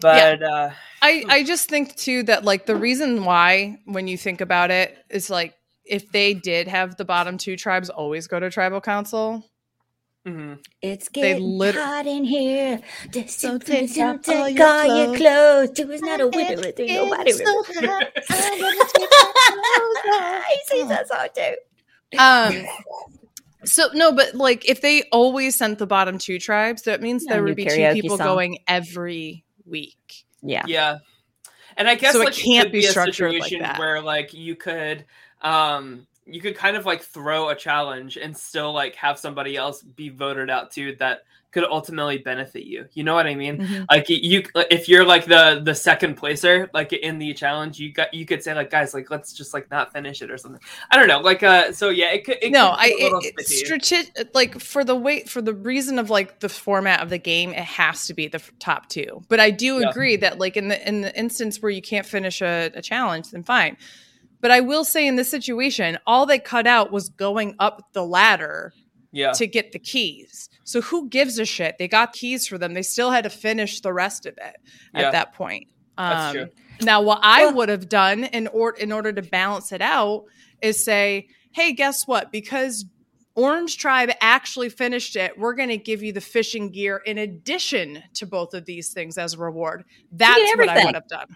But 0.00 0.42
uh 0.42 0.70
I 1.02 1.24
I 1.28 1.44
just 1.44 1.68
think 1.68 1.96
too 1.96 2.22
that 2.24 2.44
like 2.44 2.66
the 2.66 2.76
reason 2.76 3.24
why 3.24 3.78
when 3.84 4.08
you 4.08 4.16
think 4.16 4.40
about 4.40 4.70
it 4.70 4.96
is 5.10 5.30
like 5.30 5.54
if 5.84 6.10
they 6.12 6.34
did 6.34 6.68
have 6.68 6.96
the 6.96 7.04
bottom 7.04 7.38
two 7.38 7.56
tribes 7.56 7.90
always 7.90 8.26
go 8.26 8.40
to 8.40 8.50
tribal 8.50 8.80
council. 8.80 9.44
mhm. 10.26 10.58
It's 10.80 11.08
They 11.10 11.20
getting 11.32 11.44
lit- 11.58 11.74
hot 11.74 12.06
in 12.06 12.24
here. 12.24 12.80
So 13.12 13.26
So 13.26 13.58
take 13.58 13.92
take, 13.92 14.02
off 14.02 14.16
all 14.28 14.46
take 14.46 14.56
your 14.58 14.66
all 14.66 14.84
your 14.96 15.16
clothes. 15.16 15.18
clothes. 15.18 15.70
Two 15.76 15.90
is 15.92 16.00
not 16.00 16.20
a 16.20 16.28
winner. 16.28 16.56
with 16.56 16.76
three. 16.76 16.94
Nobody 16.94 17.32
remembers. 17.32 18.12
He 20.48 20.58
sings 20.66 20.88
that 20.88 21.08
song 21.08 21.28
too. 21.34 22.18
Um 22.18 22.66
so 23.64 23.88
no, 23.94 24.12
but 24.12 24.34
like 24.34 24.68
if 24.68 24.80
they 24.82 25.02
always 25.12 25.56
sent 25.56 25.78
the 25.78 25.86
bottom 25.86 26.18
two 26.18 26.38
tribes, 26.38 26.82
that 26.82 27.00
means 27.00 27.24
Yeah, 27.26 27.34
there 27.34 27.42
would 27.44 27.56
be 27.56 27.64
two 27.66 27.92
people 27.92 28.18
song. 28.18 28.26
going 28.26 28.58
every 28.68 29.44
week. 29.64 30.24
Yeah. 30.42 30.64
Yeah. 30.66 30.98
And 31.76 31.88
I 31.88 31.94
guess 31.96 32.12
So 32.12 32.20
it 32.22 32.34
can't 32.34 32.66
could 32.66 32.72
be 32.72 32.86
a 32.86 32.90
structured 32.90 33.32
like 33.32 33.42
situation 33.44 33.62
that. 33.62 33.78
where 33.78 34.00
like 34.00 34.32
you 34.34 34.54
could 34.54 35.04
um 35.44 36.06
you 36.26 36.40
could 36.40 36.56
kind 36.56 36.76
of 36.76 36.86
like 36.86 37.02
throw 37.02 37.50
a 37.50 37.54
challenge 37.54 38.16
and 38.16 38.34
still 38.36 38.72
like 38.72 38.94
have 38.96 39.18
somebody 39.18 39.56
else 39.56 39.82
be 39.82 40.08
voted 40.08 40.48
out 40.48 40.70
too 40.70 40.96
that 40.98 41.20
could 41.50 41.64
ultimately 41.64 42.18
benefit 42.18 42.64
you. 42.64 42.86
You 42.94 43.04
know 43.04 43.14
what 43.14 43.26
I 43.28 43.36
mean? 43.36 43.58
Mhm. 43.58 43.86
Like 43.88 44.08
you, 44.08 44.42
if 44.72 44.88
you're 44.88 45.04
like 45.04 45.26
the 45.26 45.60
the 45.62 45.72
second 45.74 46.16
placer, 46.16 46.68
like 46.74 46.92
in 46.92 47.18
the 47.20 47.32
challenge, 47.32 47.78
you 47.78 47.92
got 47.92 48.12
you 48.12 48.26
could 48.26 48.42
say 48.42 48.54
like, 48.54 48.70
guys, 48.70 48.92
like 48.92 49.08
let's 49.08 49.32
just 49.32 49.54
like 49.54 49.70
not 49.70 49.92
finish 49.92 50.20
it 50.20 50.32
or 50.32 50.36
something. 50.38 50.60
I 50.90 50.96
don't 50.96 51.06
know. 51.06 51.20
Like, 51.20 51.44
uh, 51.44 51.70
so 51.70 51.90
yeah, 51.90 52.06
it 52.10 52.24
could. 52.24 52.38
It 52.42 52.50
no, 52.50 52.70
could 52.70 52.80
I 52.80 52.88
be 52.88 53.00
a 53.02 53.04
little 53.04 53.20
it, 53.22 53.46
sticky. 53.46 53.78
strate- 53.84 54.34
like 54.34 54.58
for 54.58 54.82
the 54.82 54.96
weight 54.96 55.28
for 55.28 55.40
the 55.40 55.54
reason 55.54 56.00
of 56.00 56.10
like 56.10 56.40
the 56.40 56.48
format 56.48 57.02
of 57.02 57.08
the 57.10 57.18
game, 57.18 57.50
it 57.50 57.58
has 57.58 58.06
to 58.08 58.14
be 58.14 58.26
the 58.26 58.42
top 58.58 58.88
two. 58.88 59.22
But 59.28 59.38
I 59.38 59.52
do 59.52 59.78
Yeah. 59.80 59.90
agree 59.90 60.16
that 60.16 60.40
like 60.40 60.56
in 60.56 60.66
the 60.68 60.88
in 60.88 61.02
the 61.02 61.16
instance 61.16 61.62
where 61.62 61.70
you 61.70 61.82
can't 61.82 62.06
finish 62.06 62.42
a, 62.42 62.72
a 62.74 62.82
challenge, 62.82 63.30
then 63.30 63.44
fine. 63.44 63.76
But 64.44 64.50
I 64.50 64.60
will 64.60 64.84
say 64.84 65.06
in 65.06 65.16
this 65.16 65.30
situation, 65.30 65.96
all 66.06 66.26
they 66.26 66.38
cut 66.38 66.66
out 66.66 66.92
was 66.92 67.08
going 67.08 67.54
up 67.58 67.88
the 67.94 68.04
ladder 68.04 68.74
yeah, 69.10 69.32
to 69.32 69.46
get 69.46 69.72
the 69.72 69.78
keys. 69.78 70.50
So 70.64 70.82
who 70.82 71.08
gives 71.08 71.38
a 71.38 71.46
shit? 71.46 71.76
They 71.78 71.88
got 71.88 72.12
keys 72.12 72.46
for 72.46 72.58
them. 72.58 72.74
They 72.74 72.82
still 72.82 73.10
had 73.10 73.24
to 73.24 73.30
finish 73.30 73.80
the 73.80 73.94
rest 73.94 74.26
of 74.26 74.36
it 74.36 74.56
at 74.92 75.12
that 75.12 75.32
point. 75.32 75.68
That's 75.96 76.24
Um, 76.26 76.32
true. 76.34 76.48
Now, 76.82 77.00
what 77.00 77.20
I 77.22 77.46
would 77.46 77.70
have 77.70 77.88
done 77.88 78.24
in 78.24 78.48
or 78.48 78.72
in 78.72 78.92
order 78.92 79.14
to 79.14 79.22
balance 79.22 79.72
it 79.72 79.80
out 79.80 80.26
is 80.60 80.84
say, 80.84 81.28
"Hey, 81.52 81.72
guess 81.72 82.06
what? 82.06 82.30
Because 82.30 82.84
Orange 83.34 83.78
Tribe 83.78 84.10
actually 84.20 84.68
finished 84.68 85.16
it, 85.16 85.38
we're 85.38 85.54
going 85.54 85.70
to 85.70 85.78
give 85.78 86.02
you 86.02 86.12
the 86.12 86.20
fishing 86.20 86.68
gear 86.68 86.98
in 87.06 87.16
addition 87.16 88.02
to 88.12 88.26
both 88.26 88.52
of 88.52 88.66
these 88.66 88.92
things 88.92 89.16
as 89.16 89.32
a 89.32 89.38
reward." 89.38 89.84
That's 90.12 90.38
what 90.54 90.68
I 90.68 90.84
would 90.84 90.94
have 90.96 91.08
done. 91.08 91.34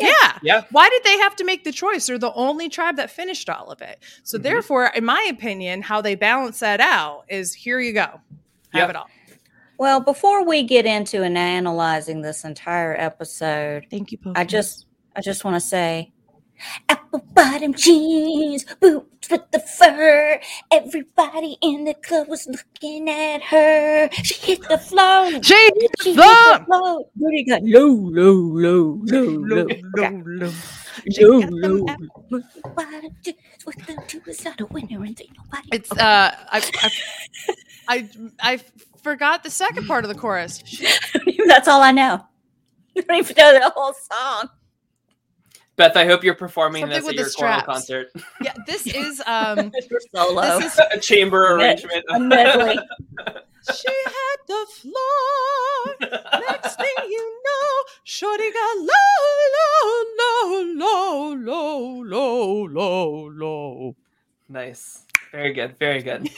Yeah. 0.00 0.08
yeah. 0.12 0.38
Yeah. 0.42 0.62
Why 0.70 0.88
did 0.88 1.02
they 1.04 1.18
have 1.18 1.36
to 1.36 1.44
make 1.44 1.64
the 1.64 1.72
choice? 1.72 2.06
They're 2.06 2.18
the 2.18 2.32
only 2.34 2.68
tribe 2.68 2.96
that 2.96 3.10
finished 3.10 3.48
all 3.50 3.70
of 3.70 3.82
it. 3.82 4.02
So 4.22 4.38
Mhm. 4.38 4.42
therefore, 4.42 4.86
in 4.94 5.04
my 5.04 5.26
opinion, 5.30 5.82
how 5.82 6.00
they 6.00 6.14
balance 6.14 6.60
that 6.60 6.80
out 6.80 7.24
is 7.28 7.52
here 7.54 7.78
you 7.80 7.92
go. 7.92 8.00
Have 8.02 8.20
Yeah. 8.74 8.88
it 8.90 8.96
all. 8.96 9.06
Well, 9.78 10.00
before 10.00 10.44
we 10.44 10.62
get 10.62 10.84
into 10.86 11.22
and 11.22 11.38
analyzing 11.38 12.20
this 12.22 12.44
entire 12.44 12.94
episode, 12.98 13.86
Thank 13.90 14.12
you, 14.12 14.18
I 14.34 14.44
just 14.44 14.86
I 15.16 15.20
just 15.22 15.44
want 15.44 15.56
to 15.56 15.60
say 15.60 16.12
apple 16.88 17.24
bottom 17.34 17.74
jeans, 17.74 18.64
boots 18.80 19.30
with 19.30 19.50
the 19.52 19.60
fur. 19.60 20.40
Everybody 20.70 21.56
in 21.62 21.84
the 21.84 21.94
club 21.94 22.28
was 22.28 22.46
looking 22.46 23.08
at 23.08 23.42
her. 23.42 24.08
She 24.22 24.34
hit 24.54 24.68
the 24.68 24.78
floor. 24.78 25.30
Jake 25.40 25.72
She 26.00 26.14
hit 26.14 26.20
the 26.22 26.62
floor. 26.66 27.04
Booty 27.16 27.44
got 27.44 27.62
low, 27.62 27.92
low, 27.92 28.32
low, 28.34 29.00
low, 29.04 29.44
low. 29.48 29.66
low. 29.96 30.52
Low, 31.20 31.40
got 31.40 31.50
them 31.62 31.80
low. 31.80 31.86
apple 31.88 32.42
Bottom 32.76 33.10
jeans 33.24 33.36
with 33.66 33.76
the 33.86 33.98
tubes 34.06 34.46
out 34.46 34.60
of 34.60 34.70
winter 34.70 35.02
and 35.02 35.20
ain't 35.20 35.30
nobody. 35.36 35.68
It's 35.72 35.90
uh 35.92 36.34
I 36.50 36.58
I, 37.88 38.08
I 38.08 38.08
I 38.40 38.60
forgot 39.02 39.42
the 39.42 39.50
second 39.50 39.86
part 39.86 40.04
of 40.04 40.08
the 40.08 40.14
chorus. 40.14 40.62
That's 41.46 41.68
all 41.68 41.82
I 41.82 41.92
know. 41.92 42.24
I 42.96 43.00
don't 43.00 43.16
even 43.18 43.36
know 43.36 43.52
the 43.52 43.72
whole 43.74 43.94
song. 43.94 44.50
Beth, 45.80 45.96
I 45.96 46.04
hope 46.04 46.22
you're 46.22 46.34
performing 46.34 46.82
Something 46.82 47.00
this 47.00 47.08
at 47.08 47.14
your 47.14 47.30
choral 47.30 47.62
concert. 47.62 48.12
Yeah, 48.42 48.52
this 48.66 48.86
is 48.94 49.22
um 49.24 49.72
Your 49.90 50.00
solo. 50.14 50.60
this 50.60 50.74
is 50.74 50.80
a 50.92 51.00
chamber 51.00 51.54
arrangement. 51.54 52.04
a 52.10 52.20
medley. 52.20 52.74
she 53.74 53.88
had 54.04 54.36
the 54.46 54.66
floor. 54.74 56.10
Next 56.50 56.76
thing 56.76 56.92
you 57.08 57.40
know, 57.44 57.82
Shorty 58.04 58.50
got 58.52 58.76
low, 58.76 58.94
low, 60.18 60.64
low, 60.76 61.34
low, 61.34 62.02
low, 62.02 62.64
low, 62.66 63.30
low. 63.32 63.96
nice. 64.50 65.06
Very 65.32 65.54
good. 65.54 65.78
Very 65.78 66.02
good. 66.02 66.28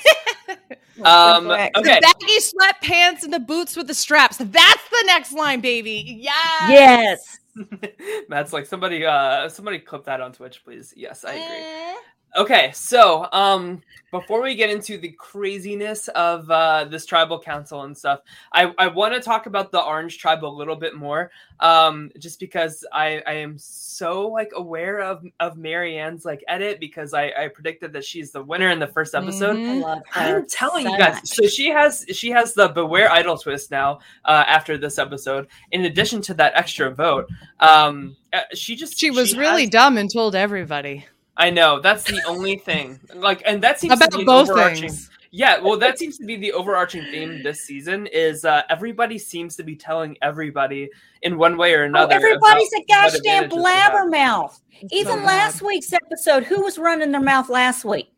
Um, 1.04 1.50
okay. 1.50 1.70
The 1.75 2.00
baggy 2.00 2.38
sweatpants 2.38 3.25
and 3.25 3.32
the 3.32 3.40
boots 3.40 3.75
with 3.75 3.88
the 3.88 3.94
straps. 3.94 4.37
That's 4.37 4.88
the 4.90 5.02
next 5.06 5.32
line, 5.32 5.61
baby. 5.61 6.20
Yeah. 6.20 6.68
Yes. 6.68 7.40
Matt's 8.28 8.52
like 8.52 8.66
somebody 8.66 9.04
uh 9.04 9.49
somebody 9.49 9.78
clip 9.78 10.04
that 10.04 10.21
on 10.21 10.32
Twitch, 10.32 10.64
please. 10.64 10.94
Yes, 10.97 11.25
I 11.25 11.35
agree. 11.35 12.02
Okay, 12.34 12.70
so 12.74 13.28
um 13.32 13.82
before 14.10 14.42
we 14.42 14.54
get 14.54 14.68
into 14.68 14.96
the 14.98 15.08
craziness 15.18 16.08
of 16.08 16.50
uh 16.50 16.84
this 16.84 17.04
tribal 17.04 17.38
council 17.38 17.82
and 17.82 17.96
stuff, 17.96 18.20
I, 18.52 18.72
I 18.78 18.86
want 18.86 19.12
to 19.14 19.20
talk 19.20 19.44
about 19.46 19.70
the 19.70 19.80
orange 19.82 20.16
tribe 20.18 20.42
a 20.42 20.46
little 20.46 20.76
bit 20.76 20.94
more. 20.94 21.30
Um 21.60 22.10
just 22.18 22.40
because 22.40 22.86
I, 22.90 23.22
I 23.26 23.32
am 23.34 23.58
so 23.58 24.28
like 24.28 24.50
aware 24.56 25.00
of 25.00 25.24
of 25.40 25.56
Maryanne's 25.58 26.24
like 26.24 26.42
edit 26.48 26.80
because 26.80 27.12
I, 27.12 27.32
I 27.38 27.48
predicted 27.48 27.92
that 27.92 28.04
she's 28.04 28.32
the 28.32 28.42
winner 28.42 28.70
in 28.70 28.78
the 28.78 28.86
first 28.86 29.14
episode. 29.14 29.56
Mhm. 29.56 29.68
I 29.68 29.78
love 29.80 30.02
her. 30.10 30.36
I'm 30.38 30.46
telling 30.46 30.86
you 30.88 30.96
guys. 30.96 31.16
much. 31.16 31.26
So 31.26 31.46
she 31.46 31.68
has 31.70 32.06
she 32.14 32.30
has 32.30 32.54
the 32.54 32.68
beware 32.68 33.10
idol 33.12 33.36
twist 33.36 33.70
now. 33.70 33.98
Uh, 34.24 34.44
after 34.46 34.78
this 34.78 34.98
episode, 34.98 35.48
in 35.72 35.84
addition 35.84 36.22
to 36.22 36.34
that 36.34 36.52
extra 36.54 36.90
vote, 36.90 37.28
um, 37.60 38.16
uh, 38.32 38.40
she 38.54 38.74
just 38.74 38.98
She 38.98 39.10
was 39.10 39.30
she 39.30 39.38
really 39.38 39.62
has- 39.64 39.70
dumb 39.70 39.98
and 39.98 40.10
told 40.10 40.34
everybody 40.34 41.04
I 41.36 41.50
know 41.50 41.80
that's 41.80 42.04
the 42.04 42.20
only 42.26 42.56
thing. 42.56 43.00
Like, 43.14 43.42
and 43.46 43.62
that 43.62 43.80
seems 43.80 43.98
to 43.98 44.04
about 44.06 44.18
be 44.18 44.24
both 44.24 44.50
overarching. 44.50 44.88
things. 44.90 45.10
Yeah, 45.34 45.60
well, 45.60 45.78
that 45.78 45.98
seems 45.98 46.18
to 46.18 46.26
be 46.26 46.36
the 46.36 46.52
overarching 46.52 47.04
theme 47.10 47.42
this 47.42 47.62
season. 47.62 48.06
Is 48.08 48.44
uh, 48.44 48.62
everybody 48.68 49.16
seems 49.16 49.56
to 49.56 49.62
be 49.62 49.74
telling 49.74 50.14
everybody 50.20 50.90
in 51.22 51.38
one 51.38 51.56
way 51.56 51.72
or 51.72 51.84
Oh, 51.84 51.86
another. 51.86 52.14
everybody's 52.16 52.70
a 52.74 52.76
about 52.82 53.04
what 53.04 53.12
gosh-damn 53.12 53.44
advantages 53.44 53.62
they 53.64 53.70
have. 53.70 53.92
blabbermouth. 53.92 54.60
Even 54.90 55.12
so 55.12 55.16
bad. 55.16 55.24
last 55.24 55.62
week's 55.62 55.92
episode, 55.94 56.44
who 56.44 56.60
was 56.62 56.76
running 56.76 57.12
their 57.12 57.22
mouth 57.22 57.48
last 57.48 57.82
week? 57.86 58.12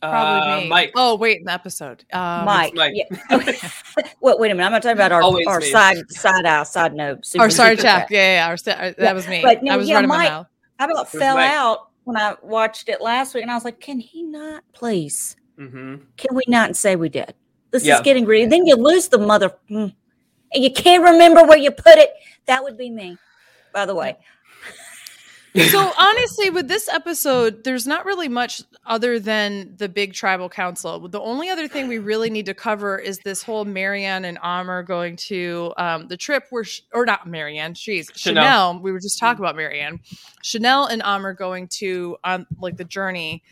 Probably 0.00 0.50
Uh, 0.52 0.60
me. 0.60 0.68
Mike. 0.68 0.92
Oh, 0.96 1.16
wait, 1.16 1.42
an 1.42 1.48
episode. 1.50 2.04
Um, 2.12 2.46
Mike. 2.46 2.72
Mike. 2.74 2.94
Yeah. 2.94 3.18
Okay. 3.30 3.58
wait, 4.22 4.38
wait 4.38 4.50
a 4.50 4.54
minute. 4.54 4.64
I'm 4.66 4.72
not 4.72 4.82
talking 4.82 4.96
about 4.96 5.12
our, 5.12 5.22
Always 5.22 5.46
our 5.46 5.60
me. 5.60 5.70
side 5.70 6.10
side 6.10 6.46
eye 6.46 6.62
side 6.62 6.94
note. 6.94 7.18
Or 7.18 7.22
super 7.24 7.50
sorry, 7.50 7.76
secret 7.76 7.82
Jack. 7.82 8.02
chat. 8.04 8.10
Yeah, 8.10 8.34
yeah, 8.36 8.48
our, 8.48 8.56
sta- 8.56 8.70
uh, 8.72 8.80
that 8.80 8.94
Yeah, 8.98 9.12
was 9.12 9.28
me. 9.28 9.42
but 9.42 9.62
no, 9.62 9.74
I 9.74 9.76
was 9.76 9.88
yeah, 9.88 9.94
running 9.96 10.08
Mike- 10.08 10.30
my 10.30 10.36
mouth. 10.36 10.46
I 10.78 10.84
about 10.86 11.08
fell 11.10 11.36
Mike? 11.36 11.50
out 11.50 11.88
when 12.04 12.16
I 12.16 12.36
watched 12.42 12.88
it 12.88 13.00
last 13.00 13.34
week, 13.34 13.42
and 13.42 13.50
I 13.50 13.54
was 13.54 13.64
like, 13.64 13.80
"Can 13.80 13.98
he 13.98 14.22
not, 14.22 14.64
please? 14.72 15.36
hmm 15.56 15.96
Can 16.16 16.34
we 16.34 16.42
not 16.48 16.76
say 16.76 16.96
we 16.96 17.08
did? 17.08 17.34
This 17.70 17.84
Yeah. 17.84 17.94
is 17.96 18.00
getting 18.00 18.24
greedy. 18.24 18.46
Then 18.46 18.66
you 18.66 18.76
lose 18.76 19.08
the 19.08 19.18
mother, 19.18 19.54
mm, 19.70 19.94
and 20.52 20.64
you 20.64 20.72
can't 20.72 21.02
remember 21.04 21.44
where 21.44 21.58
you 21.58 21.70
put 21.70 21.98
it. 21.98 22.10
That 22.46 22.62
would 22.62 22.76
be 22.76 22.90
me, 22.90 23.18
by 23.72 23.86
the 23.86 23.94
way. 23.94 24.16
So 25.56 25.92
honestly 25.96 26.50
with 26.50 26.66
this 26.66 26.88
episode 26.88 27.62
there's 27.62 27.86
not 27.86 28.04
really 28.04 28.28
much 28.28 28.62
other 28.86 29.20
than 29.20 29.74
the 29.76 29.88
big 29.88 30.12
tribal 30.12 30.48
council 30.48 31.08
the 31.08 31.20
only 31.20 31.48
other 31.48 31.68
thing 31.68 31.86
we 31.86 31.98
really 31.98 32.28
need 32.28 32.46
to 32.46 32.54
cover 32.54 32.98
is 32.98 33.18
this 33.20 33.42
whole 33.42 33.64
Maryanne 33.64 34.24
and 34.24 34.36
Omar 34.42 34.82
going 34.82 35.16
to 35.16 35.72
um, 35.76 36.08
the 36.08 36.16
trip 36.16 36.44
where 36.50 36.64
sh- 36.64 36.80
or 36.92 37.06
not 37.06 37.28
Maryanne 37.28 37.76
she's 37.76 38.10
chanel. 38.16 38.42
Chanel. 38.42 38.82
we 38.82 38.90
were 38.90 38.98
just 38.98 39.18
talking 39.18 39.44
about 39.44 39.54
Maryanne 39.54 40.00
chanel 40.42 40.86
and 40.86 41.02
Omar 41.02 41.34
going 41.34 41.68
to 41.68 42.16
on 42.24 42.46
like 42.60 42.76
the 42.76 42.84
journey 42.84 43.42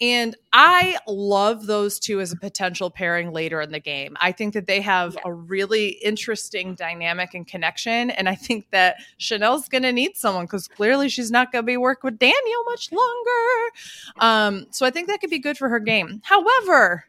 and 0.00 0.36
I 0.52 0.96
love 1.06 1.66
those 1.66 1.98
two 1.98 2.20
as 2.20 2.32
a 2.32 2.36
potential 2.36 2.90
pairing 2.90 3.32
later 3.32 3.60
in 3.60 3.70
the 3.72 3.78
game. 3.80 4.16
I 4.20 4.32
think 4.32 4.54
that 4.54 4.66
they 4.66 4.80
have 4.80 5.14
Yeah. 5.14 5.20
a 5.26 5.32
really 5.32 5.88
interesting 6.02 6.74
dynamic 6.74 7.34
and 7.34 7.46
connection. 7.46 8.10
And 8.10 8.28
I 8.28 8.34
think 8.34 8.70
that 8.70 8.96
Chanel's 9.18 9.68
going 9.68 9.82
to 9.84 9.92
need 9.92 10.16
someone 10.16 10.46
because 10.46 10.66
clearly 10.68 11.08
she's 11.08 11.30
not 11.30 11.52
going 11.52 11.62
to 11.62 11.66
be 11.66 11.76
working 11.76 12.08
with 12.10 12.18
Daniel 12.18 12.64
much 12.66 12.90
longer. 12.92 13.72
Um, 14.18 14.66
so 14.70 14.84
I 14.84 14.90
think 14.90 15.08
that 15.08 15.20
could 15.20 15.30
be 15.30 15.38
good 15.38 15.56
for 15.56 15.68
her 15.68 15.80
game. 15.80 16.20
However, 16.24 17.04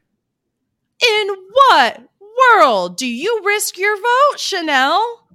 in 1.01 1.27
what 1.51 2.03
world 2.53 2.97
do 2.97 3.07
you 3.07 3.41
risk 3.43 3.77
your 3.77 3.95
vote, 3.97 4.37
Chanel? 4.39 5.27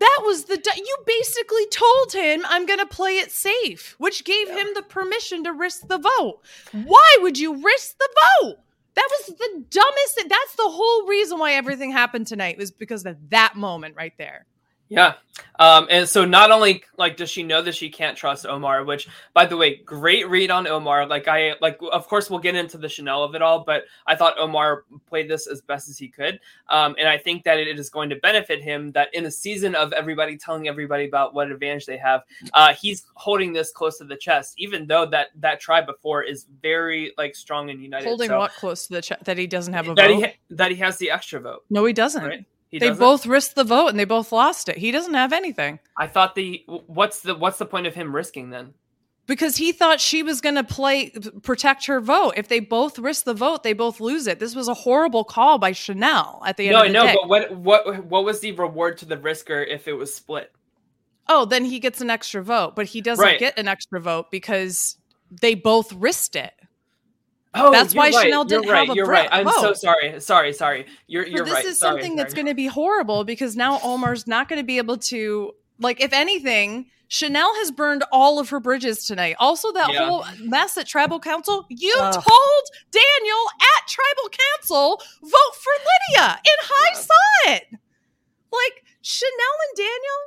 That 0.00 0.22
was 0.24 0.44
the 0.44 0.56
di- 0.56 0.76
you 0.76 0.96
basically 1.06 1.66
told 1.66 2.12
him 2.12 2.42
I'm 2.46 2.66
going 2.66 2.78
to 2.78 2.86
play 2.86 3.18
it 3.18 3.32
safe, 3.32 3.94
which 3.98 4.24
gave 4.24 4.48
him 4.48 4.68
the 4.74 4.82
permission 4.82 5.44
to 5.44 5.52
risk 5.52 5.88
the 5.88 5.98
vote. 5.98 6.40
Why 6.72 7.16
would 7.20 7.38
you 7.38 7.62
risk 7.62 7.98
the 7.98 8.08
vote? 8.42 8.58
That 8.94 9.08
was 9.10 9.36
the 9.36 9.64
dumbest. 9.70 10.28
That's 10.28 10.54
the 10.56 10.68
whole 10.68 11.06
reason 11.06 11.38
why 11.38 11.52
everything 11.52 11.92
happened 11.92 12.26
tonight 12.26 12.58
was 12.58 12.70
because 12.70 13.06
of 13.06 13.16
that 13.30 13.54
moment 13.56 13.96
right 13.96 14.14
there. 14.18 14.46
Yeah. 14.88 15.14
Um, 15.60 15.86
and 15.90 16.08
so 16.08 16.24
not 16.24 16.50
only 16.50 16.82
like 16.96 17.16
does 17.16 17.30
she 17.30 17.42
know 17.42 17.62
that 17.62 17.74
she 17.74 17.90
can't 17.90 18.16
trust 18.16 18.46
Omar, 18.46 18.84
which 18.84 19.08
by 19.34 19.44
the 19.44 19.56
way, 19.56 19.76
great 19.76 20.28
read 20.28 20.50
on 20.50 20.66
Omar. 20.66 21.06
Like 21.06 21.28
I 21.28 21.54
like 21.60 21.78
of 21.92 22.06
course 22.08 22.30
we'll 22.30 22.38
get 22.38 22.54
into 22.54 22.78
the 22.78 22.88
Chanel 22.88 23.22
of 23.22 23.34
it 23.34 23.42
all, 23.42 23.64
but 23.64 23.84
I 24.06 24.14
thought 24.16 24.38
Omar 24.38 24.84
played 25.06 25.28
this 25.28 25.46
as 25.46 25.60
best 25.60 25.88
as 25.88 25.98
he 25.98 26.08
could. 26.08 26.40
Um, 26.68 26.94
and 26.98 27.08
I 27.08 27.18
think 27.18 27.44
that 27.44 27.58
it 27.58 27.78
is 27.78 27.90
going 27.90 28.08
to 28.10 28.16
benefit 28.16 28.62
him 28.62 28.92
that 28.92 29.12
in 29.14 29.26
a 29.26 29.30
season 29.30 29.74
of 29.74 29.92
everybody 29.92 30.36
telling 30.36 30.68
everybody 30.68 31.06
about 31.06 31.34
what 31.34 31.50
advantage 31.50 31.86
they 31.86 31.98
have, 31.98 32.22
uh, 32.54 32.74
he's 32.74 33.04
holding 33.14 33.52
this 33.52 33.70
close 33.70 33.98
to 33.98 34.04
the 34.04 34.16
chest, 34.16 34.54
even 34.58 34.86
though 34.86 35.06
that 35.06 35.28
that 35.36 35.60
tribe 35.60 35.86
before 35.86 36.22
is 36.22 36.46
very 36.62 37.12
like 37.18 37.34
strong 37.36 37.70
and 37.70 37.82
united. 37.82 38.06
Holding 38.06 38.28
So 38.28 38.38
what 38.38 38.52
close 38.52 38.86
to 38.86 38.94
the 38.94 39.02
chest 39.02 39.24
that 39.24 39.38
he 39.38 39.46
doesn't 39.46 39.74
have 39.74 39.88
a 39.88 39.94
that 39.94 40.08
vote? 40.08 40.16
he 40.16 40.22
ha- 40.22 40.32
that 40.50 40.70
he 40.70 40.76
has 40.78 40.98
the 40.98 41.10
extra 41.10 41.40
vote, 41.40 41.64
no, 41.68 41.84
he 41.84 41.92
doesn't. 41.92 42.24
right? 42.24 42.44
He 42.70 42.78
They 42.78 42.88
doesn't? 42.88 43.00
both 43.00 43.26
risked 43.26 43.54
the 43.54 43.64
vote 43.64 43.88
and 43.88 43.98
they 43.98 44.04
both 44.04 44.30
lost 44.32 44.68
it. 44.68 44.76
He 44.76 44.90
doesn't 44.90 45.14
have 45.14 45.32
anything. 45.32 45.78
I 45.96 46.06
thought 46.06 46.34
the 46.34 46.64
what's 46.86 47.20
the 47.20 47.34
what's 47.34 47.58
the 47.58 47.66
point 47.66 47.86
of 47.86 47.94
him 47.94 48.14
risking 48.14 48.50
then? 48.50 48.74
because 49.26 49.58
he 49.58 49.72
thought 49.72 50.00
she 50.00 50.22
was 50.22 50.40
going 50.40 50.54
to 50.54 50.64
play 50.64 51.10
protect 51.42 51.84
her 51.84 52.00
vote. 52.00 52.32
If 52.38 52.48
they 52.48 52.60
both 52.60 52.98
risk 52.98 53.24
the 53.24 53.34
vote, 53.34 53.62
they 53.62 53.74
both 53.74 54.00
lose 54.00 54.26
it. 54.26 54.38
This 54.38 54.54
was 54.54 54.68
a 54.68 54.74
horrible 54.74 55.22
call 55.22 55.58
by 55.58 55.72
Chanel 55.72 56.42
at 56.46 56.56
the 56.56 56.68
end 56.70 56.76
of 56.78 56.82
the 56.84 56.88
day. 56.88 56.92
No, 56.94 57.00
of 57.02 57.08
I 57.08 57.12
the 57.12 57.12
know, 57.12 57.12
day. 57.12 57.46
but 57.50 57.58
what 57.60 57.84
what 57.86 58.04
what 58.06 58.24
was 58.24 58.40
the 58.40 58.52
reward 58.52 58.96
to 58.98 59.04
the 59.06 59.18
risker 59.18 59.66
if 59.68 59.86
it 59.88 59.92
was 59.94 60.14
split? 60.14 60.50
oh, 61.30 61.44
then 61.44 61.62
he 61.66 61.78
gets 61.78 62.00
an 62.00 62.08
extra 62.08 62.42
vote, 62.42 62.74
but 62.74 62.86
he 62.86 63.02
doesn't 63.02 63.22
Right. 63.22 63.38
get 63.38 63.58
an 63.58 63.68
extra 63.68 64.00
vote 64.00 64.30
because 64.30 64.96
they 65.42 65.54
both 65.54 65.92
risked 65.92 66.34
it. 66.36 66.52
Oh, 67.54 67.72
That's 67.72 67.94
why 67.94 68.10
right, 68.10 68.14
Chanel 68.14 68.40
you're 68.46 68.60
didn't 68.60 68.70
right, 68.70 68.86
have 68.86 68.90
a 68.90 68.94
You're 68.94 69.06
right. 69.06 69.28
I'm 69.32 69.48
so 69.48 69.72
sorry. 69.72 70.20
Sorry, 70.20 70.52
sorry. 70.52 70.86
You're 71.06 71.26
you're 71.26 71.44
this 71.44 71.54
right. 71.54 71.64
is 71.64 71.78
Sorry, 71.78 71.94
something 72.02 72.16
that's 72.16 72.34
going 72.34 72.46
to 72.46 72.54
be 72.54 72.66
horrible 72.66 73.24
because 73.24 73.56
now 73.56 73.80
Omar's 73.82 74.26
not 74.26 74.48
going 74.48 74.60
to 74.60 74.66
be 74.66 74.76
able 74.78 74.98
to 74.98 75.52
like 75.80 76.00
if 76.00 76.12
anything 76.12 76.86
Chanel 77.08 77.54
has 77.56 77.70
burned 77.70 78.04
all 78.12 78.38
of 78.38 78.50
her 78.50 78.60
bridges 78.60 79.04
tonight. 79.06 79.34
Also 79.38 79.72
that 79.72 79.90
Yeah. 79.92 80.06
whole 80.06 80.26
mess 80.40 80.76
at 80.76 80.86
tribal 80.86 81.18
council, 81.20 81.64
you 81.70 81.96
Ugh. 81.98 82.12
told 82.12 82.62
Daniel 82.90 83.44
at 83.60 83.88
tribal 83.88 84.28
council 84.28 85.02
vote 85.22 85.54
for 85.56 85.72
Lydia 86.12 86.32
and 86.32 86.58
Hai 86.60 86.92
saw 87.00 87.52
it. 87.52 87.64
Like 88.52 88.84
Chanel 89.00 89.54
and 89.68 89.76
Daniel 89.76 90.20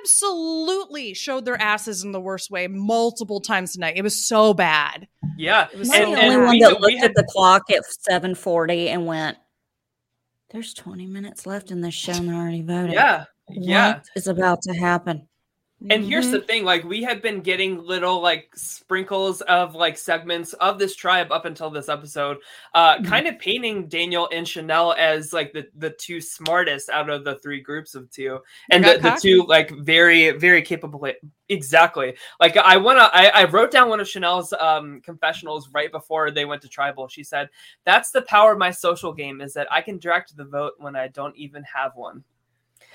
absolutely 0.00 1.14
showed 1.14 1.44
their 1.44 1.60
asses 1.60 2.04
in 2.04 2.12
the 2.12 2.20
worst 2.20 2.50
way 2.50 2.66
multiple 2.68 3.40
times 3.40 3.72
tonight. 3.72 3.94
It 3.96 4.02
was 4.02 4.26
so 4.26 4.52
bad. 4.54 5.08
Yeah, 5.36 5.68
It 5.72 5.78
was 5.78 5.90
I'm 5.90 5.94
so 5.94 6.10
the 6.14 6.20
And- 6.20 6.20
only 6.20 6.34
and 6.34 6.44
one 6.44 6.50
we- 6.54 6.60
that 6.60 6.80
looked 6.80 6.94
had- 6.98 7.10
at 7.10 7.16
the 7.16 7.24
clock 7.24 7.70
at 7.70 7.84
7:40 7.84 8.88
and 8.88 9.06
went, 9.06 9.38
"There's 10.50 10.74
20 10.74 11.06
minutes 11.06 11.46
left 11.46 11.70
in 11.70 11.80
this 11.80 11.94
show, 11.94 12.12
and 12.12 12.28
they're 12.28 12.36
already 12.36 12.62
voting. 12.62 12.92
yeah, 12.92 13.24
yeah. 13.50 13.94
What 13.94 14.06
is 14.16 14.26
about 14.26 14.62
to 14.62 14.74
happen?" 14.74 15.28
And 15.90 16.04
here's 16.04 16.30
the 16.30 16.40
thing, 16.40 16.64
like 16.64 16.84
we 16.84 17.02
have 17.02 17.22
been 17.22 17.40
getting 17.40 17.78
little 17.82 18.20
like 18.20 18.50
sprinkles 18.54 19.40
of 19.42 19.74
like 19.74 19.98
segments 19.98 20.52
of 20.54 20.78
this 20.78 20.94
tribe 20.94 21.32
up 21.32 21.44
until 21.44 21.70
this 21.70 21.88
episode, 21.88 22.38
uh 22.74 22.96
Mhm. 22.98 23.06
kind 23.06 23.26
of 23.26 23.38
painting 23.38 23.88
Daniel 23.88 24.28
and 24.32 24.46
Chanel 24.46 24.92
as 24.92 25.32
like 25.32 25.52
the 25.52 25.66
the 25.76 25.90
two 25.90 26.20
smartest 26.20 26.88
out 26.88 27.10
of 27.10 27.24
the 27.24 27.36
three 27.40 27.60
groups 27.60 27.94
of 27.94 28.10
two. 28.10 28.38
And 28.70 28.84
the, 28.84 28.98
the 28.98 29.18
two 29.20 29.44
like 29.48 29.70
very, 29.70 30.30
very 30.32 30.62
capable 30.62 31.04
exactly. 31.48 32.16
Like 32.40 32.56
I 32.56 32.76
wanna 32.76 33.10
I, 33.12 33.28
I 33.34 33.44
wrote 33.44 33.70
down 33.70 33.88
one 33.88 34.00
of 34.00 34.08
Chanel's 34.08 34.52
um 34.52 35.00
confessionals 35.02 35.68
right 35.72 35.90
before 35.90 36.30
they 36.30 36.44
went 36.44 36.62
to 36.62 36.68
tribal. 36.68 37.08
She 37.08 37.24
said, 37.24 37.48
That's 37.84 38.10
the 38.10 38.22
power 38.22 38.52
of 38.52 38.58
my 38.58 38.70
social 38.70 39.12
game, 39.12 39.40
is 39.40 39.52
that 39.54 39.70
I 39.72 39.80
can 39.82 39.98
direct 39.98 40.36
the 40.36 40.44
vote 40.44 40.74
when 40.78 40.96
I 40.96 41.08
don't 41.08 41.36
even 41.36 41.64
have 41.64 41.92
one. 41.96 42.24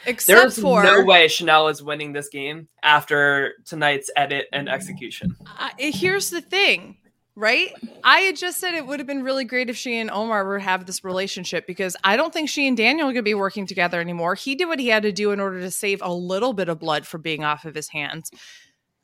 Except 0.06 0.40
There's 0.40 0.60
for 0.60 0.84
no 0.84 1.04
way 1.04 1.28
Chanel 1.28 1.68
is 1.68 1.84
winning 1.84 2.14
this 2.14 2.30
game 2.30 2.68
after 2.84 3.54
tonight's 3.66 4.10
edit 4.16 4.48
and 4.52 4.70
execution. 4.70 5.36
I, 5.46 5.72
here's 5.78 6.30
the 6.30 6.42
thing, 6.42 6.98
right? 7.36 7.74
I 8.04 8.20
had 8.20 8.36
just 8.36 8.60
said 8.60 8.74
it 8.74 8.86
would 8.86 9.00
have 9.00 9.08
been 9.08 9.24
really 9.24 9.46
great 9.46 9.70
if 9.70 9.78
she 9.78 9.98
and 9.98 10.10
Omar 10.10 10.46
were 10.46 10.60
have 10.60 10.86
this 10.86 11.04
relationship 11.04 11.68
because 11.68 11.96
I 12.04 12.18
don't 12.18 12.34
think 12.34 12.50
she 12.50 12.68
and 12.68 12.78
Daniel 12.78 13.08
are 13.08 13.14
going 13.14 13.16
to 13.18 13.24
be 13.24 13.34
working 13.34 13.66
together 13.66 14.00
anymore. 14.00 14.36
He 14.36 14.56
did 14.56 14.66
what 14.66 14.80
he 14.80 14.88
had 14.88 15.04
to 15.04 15.12
do 15.12 15.32
in 15.32 15.40
order 15.40 15.60
to 15.62 15.72
save 15.72 16.02
a 16.02 16.14
little 16.14 16.54
bit 16.54 16.70
of 16.70 16.80
blood 16.80 17.06
from 17.06 17.22
being 17.22 17.44
off 17.44 17.66
of 17.66 17.76
his 17.76 17.90
hands. 17.90 18.32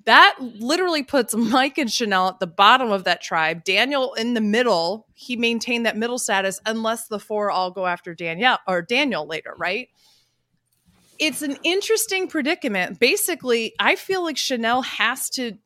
That 0.06 0.36
literally 0.39 1.03
puts 1.03 1.34
Mike 1.36 1.77
and 1.77 1.91
Chanel 1.91 2.27
at 2.27 2.39
the 2.39 2.47
bottom 2.47 2.91
of 2.91 3.06
that 3.06 3.21
tribe. 3.21 3.63
Daniel 3.63 4.13
in 4.15 4.34
the 4.34 4.41
middle. 4.41 5.08
He 5.13 5.36
maintained 5.38 5.86
that 5.86 5.97
middle 5.97 6.19
status 6.19 6.60
unless 6.65 7.08
the 7.08 7.19
four 7.19 7.51
all 7.51 7.71
go 7.71 7.86
after 7.86 8.13
Danielle 8.13 8.60
or 8.67 8.82
Daniel 8.82 9.25
later, 9.25 9.53
right? 9.58 9.89
It's 11.23 11.41
an 11.41 11.57
interesting 11.63 12.27
predicament. 12.27 12.99
Basically, 12.99 13.73
I 13.79 13.95
feel 13.95 14.23
like 14.23 14.36
Chanel 14.36 14.81
has 14.81 15.29
to 15.31 15.57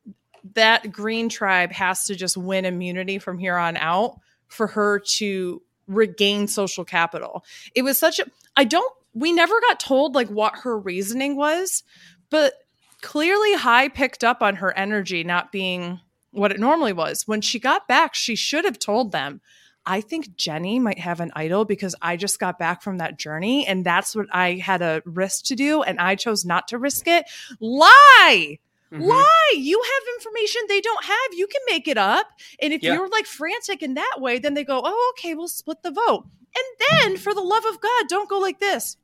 that 0.53 0.91
green 0.91 1.29
tribe 1.29 1.71
has 1.71 2.05
to 2.05 2.15
just 2.15 2.37
win 2.37 2.63
immunity 2.63 3.17
from 3.17 3.39
here 3.39 3.57
on 3.57 3.75
out 3.75 4.19
for 4.47 4.67
her 4.67 4.99
to 4.99 5.61
regain 5.87 6.47
social 6.47 6.85
capital. 6.85 7.43
It 7.73 7.81
was 7.81 7.97
such 7.97 8.19
a 8.19 8.25
I 8.55 8.65
don't 8.65 8.93
we 9.15 9.33
never 9.33 9.59
got 9.61 9.79
told 9.79 10.13
like 10.13 10.29
what 10.29 10.59
her 10.59 10.77
reasoning 10.77 11.35
was, 11.35 11.81
but 12.29 12.53
clearly 13.01 13.55
Hai 13.55 13.89
picked 13.89 14.23
up 14.23 14.43
on 14.43 14.57
her 14.57 14.77
energy 14.77 15.23
not 15.23 15.51
being 15.51 15.99
what 16.29 16.51
it 16.51 16.59
normally 16.59 16.93
was. 16.93 17.27
When 17.27 17.41
she 17.41 17.57
got 17.57 17.87
back, 17.87 18.13
she 18.13 18.35
should 18.35 18.63
have 18.63 18.77
told 18.77 19.11
them, 19.11 19.41
I 19.89 20.01
think 20.01 20.35
Jenny 20.35 20.79
might 20.79 20.99
have 20.99 21.21
an 21.21 21.31
idol 21.33 21.63
because 21.63 21.95
I 22.01 22.17
just 22.17 22.39
got 22.39 22.59
back 22.59 22.81
from 22.83 22.97
that 22.97 23.17
journey 23.17 23.65
and 23.65 23.85
that's 23.85 24.15
what 24.15 24.27
I 24.33 24.55
had 24.55 24.81
a 24.81 25.01
risk 25.05 25.45
to 25.45 25.55
do 25.55 25.81
and 25.81 25.97
I 25.99 26.15
chose 26.15 26.43
not 26.43 26.67
to 26.67 26.77
risk 26.77 27.07
it. 27.07 27.25
Lie! 27.61 28.59
Mhm. 28.91 29.01
Lie! 29.07 29.53
You 29.55 29.81
have 29.81 30.03
information 30.19 30.61
they 30.67 30.81
don't 30.81 31.05
have. 31.05 31.33
You 31.33 31.47
can 31.47 31.61
make 31.69 31.87
it 31.87 31.97
up. 31.97 32.27
And 32.61 32.73
if 32.73 32.83
Yeah. 32.83 32.93
you're 32.95 33.07
like 33.09 33.25
frantic 33.25 33.81
in 33.81 33.93
that 33.93 34.17
way, 34.19 34.39
then 34.39 34.53
they 34.55 34.63
go, 34.65 34.81
oh, 34.83 35.13
okay, 35.17 35.33
we'll 35.35 35.47
split 35.47 35.81
the 35.83 35.91
vote. 35.91 36.25
And 36.55 36.65
then, 37.11 37.17
for 37.17 37.33
the 37.33 37.41
love 37.41 37.65
of 37.65 37.79
God, 37.79 38.07
don't 38.09 38.27
go 38.29 38.39
like 38.39 38.59
this. 38.59 38.97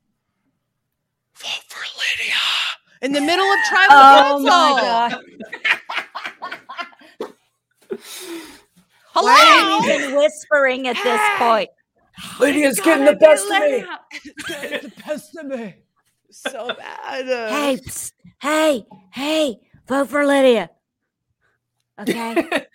Vote 1.35 1.63
for 1.67 1.83
Lydia 1.97 2.35
in 3.01 3.11
the 3.13 3.21
middle 3.21 3.45
of 3.51 3.59
tribal 3.63 3.95
Oh 3.97 4.41
council. 4.41 4.43
my 4.49 4.73
god! 4.81 5.15
Hello. 9.13 9.27
Why 9.27 9.81
are 9.83 9.87
you 9.87 10.05
even 10.05 10.15
whispering 10.17 10.87
at 10.87 10.95
this 11.03 11.21
point? 11.37 11.69
Oh 12.19 12.37
Lydia's 12.39 12.79
getting 12.79 13.05
the 13.05 13.15
best 13.15 13.45
of 13.45 13.61
me. 13.61 13.85
the 14.47 14.91
best 15.05 15.37
of 15.37 15.45
me. 15.45 15.75
So 16.31 16.67
bad. 16.75 17.25
Hey, 17.25 17.77
psst, 17.77 18.13
hey, 18.41 18.85
hey! 19.11 19.57
Vote 19.87 20.09
for 20.09 20.25
Lydia. 20.25 20.71
Okay. 21.99 22.33
it, 22.41 22.67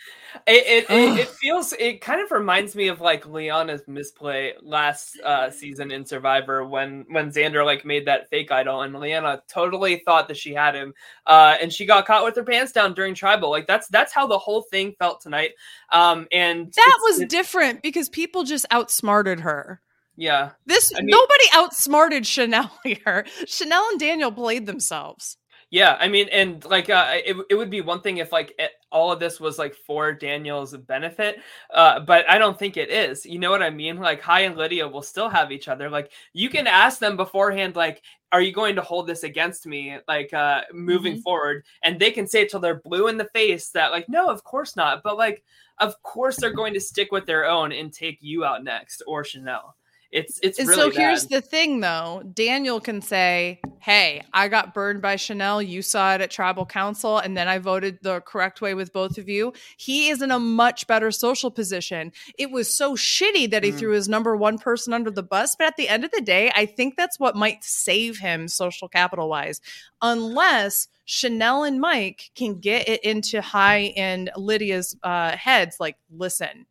it, 0.46 0.86
it, 0.88 1.18
it 1.18 1.28
feels 1.40 1.72
it 1.72 2.00
kind 2.00 2.20
of 2.20 2.30
reminds 2.30 2.76
me 2.76 2.86
of 2.88 3.00
like 3.00 3.26
Liana's 3.26 3.82
misplay 3.88 4.54
last 4.62 5.18
uh, 5.24 5.50
season 5.50 5.90
in 5.90 6.06
Survivor 6.06 6.64
when 6.64 7.04
when 7.08 7.30
Xander 7.32 7.64
like 7.64 7.84
made 7.84 8.06
that 8.06 8.30
fake 8.30 8.52
idol 8.52 8.82
and 8.82 8.94
Liana 8.94 9.42
totally 9.48 9.96
thought 10.04 10.28
that 10.28 10.36
she 10.36 10.54
had 10.54 10.74
him 10.76 10.94
uh, 11.26 11.56
and 11.60 11.72
she 11.72 11.84
got 11.84 12.06
caught 12.06 12.24
with 12.24 12.36
her 12.36 12.44
pants 12.44 12.70
down 12.70 12.94
during 12.94 13.12
tribal 13.14 13.50
like 13.50 13.66
that's 13.66 13.88
that's 13.88 14.12
how 14.12 14.26
the 14.26 14.38
whole 14.38 14.62
thing 14.70 14.94
felt 15.00 15.20
tonight 15.20 15.50
um 15.90 16.28
and 16.30 16.72
that 16.74 16.98
was 17.02 17.18
different 17.28 17.82
because 17.82 18.08
people 18.08 18.44
just 18.44 18.66
outsmarted 18.70 19.40
her. 19.40 19.80
yeah 20.16 20.50
This 20.66 20.92
I 20.96 21.00
mean- 21.00 21.08
nobody 21.08 21.44
outsmarted 21.54 22.24
Chanel 22.24 22.70
here. 22.84 23.26
Chanel 23.46 23.84
and 23.90 23.98
Daniel 23.98 24.30
played 24.30 24.66
themselves. 24.66 25.36
Yeah, 25.70 25.98
I 26.00 26.08
mean, 26.08 26.28
and 26.32 26.64
like, 26.64 26.88
uh, 26.88 27.10
it, 27.12 27.36
it 27.50 27.54
would 27.54 27.68
be 27.68 27.82
one 27.82 28.00
thing 28.00 28.18
if 28.18 28.32
like 28.32 28.54
it, 28.58 28.70
all 28.90 29.12
of 29.12 29.20
this 29.20 29.38
was 29.38 29.58
like 29.58 29.74
for 29.74 30.14
Daniel's 30.14 30.74
benefit, 30.74 31.40
uh, 31.74 32.00
but 32.00 32.28
I 32.28 32.38
don't 32.38 32.58
think 32.58 32.78
it 32.78 32.90
is. 32.90 33.26
You 33.26 33.38
know 33.38 33.50
what 33.50 33.62
I 33.62 33.68
mean? 33.68 33.98
Like, 33.98 34.22
Hai 34.22 34.40
and 34.40 34.56
Lydia 34.56 34.88
will 34.88 35.02
still 35.02 35.28
have 35.28 35.52
each 35.52 35.68
other. 35.68 35.90
Like, 35.90 36.10
you 36.32 36.48
can 36.48 36.66
ask 36.66 36.98
them 36.98 37.18
beforehand, 37.18 37.76
like, 37.76 38.02
are 38.32 38.40
you 38.40 38.50
going 38.50 38.76
to 38.76 38.82
hold 38.82 39.06
this 39.06 39.24
against 39.24 39.66
me, 39.66 39.98
like, 40.08 40.32
uh, 40.32 40.62
moving 40.72 41.20
forward? 41.20 41.64
And 41.82 42.00
they 42.00 42.12
can 42.12 42.26
say 42.26 42.42
it 42.42 42.50
till 42.50 42.60
they're 42.60 42.80
blue 42.80 43.08
in 43.08 43.18
the 43.18 43.28
face 43.34 43.68
that, 43.70 43.90
like, 43.90 44.08
no, 44.08 44.30
of 44.30 44.44
course 44.44 44.74
not. 44.74 45.02
But 45.02 45.18
like, 45.18 45.44
of 45.80 46.02
course 46.02 46.36
they're 46.36 46.50
going 46.52 46.72
to 46.74 46.80
stick 46.80 47.12
with 47.12 47.26
their 47.26 47.44
own 47.46 47.72
and 47.72 47.92
take 47.92 48.18
you 48.22 48.44
out 48.44 48.64
next 48.64 49.02
or 49.06 49.22
Chanel. 49.22 49.76
It's 50.10 50.40
it's 50.42 50.58
really 50.58 50.74
so 50.74 50.90
here's 50.90 51.26
bad. 51.26 51.42
the 51.42 51.46
thing 51.46 51.80
though. 51.80 52.22
Daniel 52.32 52.80
can 52.80 53.02
say, 53.02 53.60
Hey, 53.80 54.22
I 54.32 54.48
got 54.48 54.72
burned 54.72 55.02
by 55.02 55.16
Chanel. 55.16 55.60
You 55.60 55.82
saw 55.82 56.14
it 56.14 56.22
at 56.22 56.30
tribal 56.30 56.64
council, 56.64 57.18
and 57.18 57.36
then 57.36 57.46
I 57.46 57.58
voted 57.58 57.98
the 58.00 58.20
correct 58.22 58.62
way 58.62 58.72
with 58.72 58.90
both 58.92 59.18
of 59.18 59.28
you. 59.28 59.52
He 59.76 60.08
is 60.08 60.22
in 60.22 60.30
a 60.30 60.38
much 60.38 60.86
better 60.86 61.10
social 61.10 61.50
position. 61.50 62.12
It 62.38 62.50
was 62.50 62.74
so 62.74 62.94
shitty 62.96 63.50
that 63.50 63.62
he 63.64 63.70
Mm. 63.70 63.78
threw 63.78 63.92
his 63.92 64.08
number 64.08 64.34
one 64.34 64.56
person 64.58 64.94
under 64.94 65.10
the 65.10 65.22
bus. 65.22 65.54
But 65.56 65.66
at 65.66 65.76
the 65.76 65.90
end 65.90 66.04
of 66.06 66.10
the 66.10 66.22
day, 66.22 66.50
I 66.56 66.64
think 66.64 66.96
that's 66.96 67.20
what 67.20 67.36
might 67.36 67.62
save 67.62 68.18
him 68.18 68.48
social 68.48 68.88
capital 68.88 69.28
wise. 69.28 69.60
Unless 70.00 70.88
Chanel 71.04 71.64
and 71.64 71.80
Mike 71.82 72.30
can 72.34 72.60
get 72.60 72.88
it 72.88 73.04
into 73.04 73.42
Hai 73.42 73.92
and 73.96 74.30
Lydia's 74.36 74.96
uh, 75.02 75.36
heads, 75.36 75.76
like, 75.78 75.96
listen, 76.10 76.64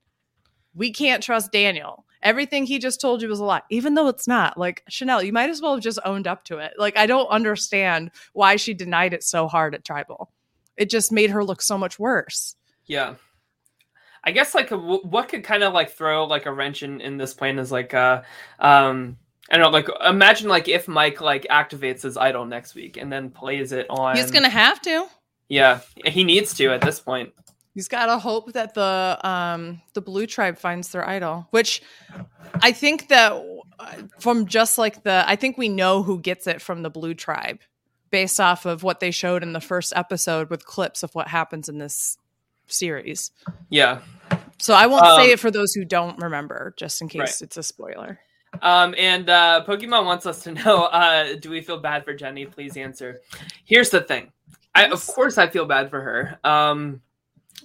we 0.73 0.91
can't 0.91 1.21
trust 1.21 1.51
Daniel. 1.51 2.03
Everything 2.23 2.65
he 2.65 2.79
just 2.79 2.99
told 2.99 3.21
you 3.21 3.29
was 3.29 3.39
a 3.39 3.43
lie, 3.45 3.61
even 3.69 3.93
though 3.93 4.07
it's 4.07 4.27
not. 4.27 4.57
Like 4.57 4.83
Chanel, 4.89 5.21
you 5.23 5.31
might 5.33 5.49
as 5.49 5.61
well 5.61 5.75
have 5.75 5.83
just 5.83 5.99
owned 6.03 6.27
up 6.27 6.43
to 6.45 6.57
it. 6.57 6.73
Like 6.77 6.97
I 6.97 7.05
don't 7.05 7.27
understand 7.27 8.11
why 8.33 8.55
she 8.55 8.73
denied 8.73 9.13
it 9.13 9.23
so 9.23 9.47
hard 9.47 9.75
at 9.75 9.85
Tribal. 9.85 10.31
It 10.75 10.89
just 10.89 11.11
made 11.11 11.29
her 11.31 11.43
look 11.43 11.61
so 11.61 11.77
much 11.77 11.97
worse. 11.99 12.55
Yeah. 12.85 13.15
I 14.23 14.31
guess 14.31 14.53
like 14.53 14.71
a, 14.71 14.77
what 14.77 15.29
could 15.29 15.43
kind 15.43 15.63
of 15.63 15.73
like 15.73 15.91
throw 15.91 16.25
like 16.25 16.45
a 16.47 16.51
wrench 16.51 16.83
in, 16.83 16.99
in 17.01 17.17
this 17.17 17.33
plan 17.33 17.59
is 17.59 17.71
like 17.71 17.93
uh 17.93 18.23
um 18.59 19.17
I 19.49 19.57
don't 19.57 19.71
know 19.71 19.77
like 19.77 19.87
imagine 20.05 20.49
like 20.49 20.67
if 20.67 20.87
Mike 20.87 21.21
like 21.21 21.47
activates 21.49 22.01
his 22.01 22.17
idol 22.17 22.45
next 22.45 22.75
week 22.75 22.97
and 22.97 23.11
then 23.11 23.29
plays 23.29 23.71
it 23.71 23.85
on 23.89 24.17
He's 24.17 24.31
gonna 24.31 24.49
have 24.49 24.81
to. 24.81 25.05
yeah 25.47 25.79
he 26.03 26.25
needs 26.25 26.53
to 26.55 26.69
at 26.73 26.81
this 26.81 26.99
point 26.99 27.31
He's 27.77 27.87
got 27.87 28.07
to 28.07 28.17
hope 28.17 28.53
that 28.53 28.73
the 28.73 29.19
um 29.21 29.81
the 29.93 30.01
blue 30.01 30.25
tribe 30.25 30.57
finds 30.57 30.89
their 30.89 31.07
idol, 31.07 31.47
which 31.51 31.83
I 32.55 32.71
think 32.71 33.07
that 33.09 33.33
uh, 33.79 33.93
from 34.19 34.47
just 34.47 34.79
like 34.79 35.03
the 35.03 35.23
I 35.27 35.35
think 35.35 35.59
we 35.59 35.69
know 35.69 36.01
who 36.01 36.19
gets 36.19 36.47
it 36.47 36.59
from 36.59 36.81
the 36.81 36.89
blue 36.89 37.13
tribe. 37.13 37.59
based 38.09 38.39
off 38.39 38.65
of 38.65 38.81
what 38.83 38.99
they 38.99 39.11
showed 39.11 39.43
in 39.43 39.53
the 39.53 39.61
first 39.61 39.93
episode 39.95 40.49
with 40.49 40.65
clips 40.65 41.03
of 41.03 41.13
what 41.13 41.27
happens 41.27 41.69
in 41.69 41.77
this 41.77 42.17
series. 42.67 43.31
Yeah. 43.69 43.99
So 44.59 44.73
I 44.73 44.87
won't 44.87 45.03
Um, 45.05 45.19
say 45.21 45.31
it 45.33 45.39
for 45.39 45.51
those 45.51 45.73
who 45.73 45.85
don't 45.85 46.17
remember, 46.19 46.73
just 46.77 47.01
in 47.01 47.09
case 47.09 47.19
Right. 47.19 47.41
it's 47.43 47.57
a 47.57 47.63
spoiler. 47.63 48.19
Um, 48.61 48.95
and 48.97 49.29
uh, 49.29 49.63
Pokemon 49.67 50.05
wants 50.05 50.25
us 50.25 50.41
to 50.43 50.51
know: 50.59 50.85
uh, 50.85 51.35
Do 51.39 51.51
we 51.51 51.61
feel 51.61 51.77
bad 51.79 52.05
for 52.05 52.13
Jenny? 52.15 52.45
Please 52.47 52.75
answer. 52.75 53.19
Here's 53.65 53.91
the 53.91 54.01
thing: 54.01 54.31
I, 54.73 54.87
of 54.87 55.05
course, 55.05 55.37
I 55.37 55.47
feel 55.47 55.65
bad 55.65 55.89
for 55.91 56.01
her. 56.01 56.39
Um, 56.43 57.01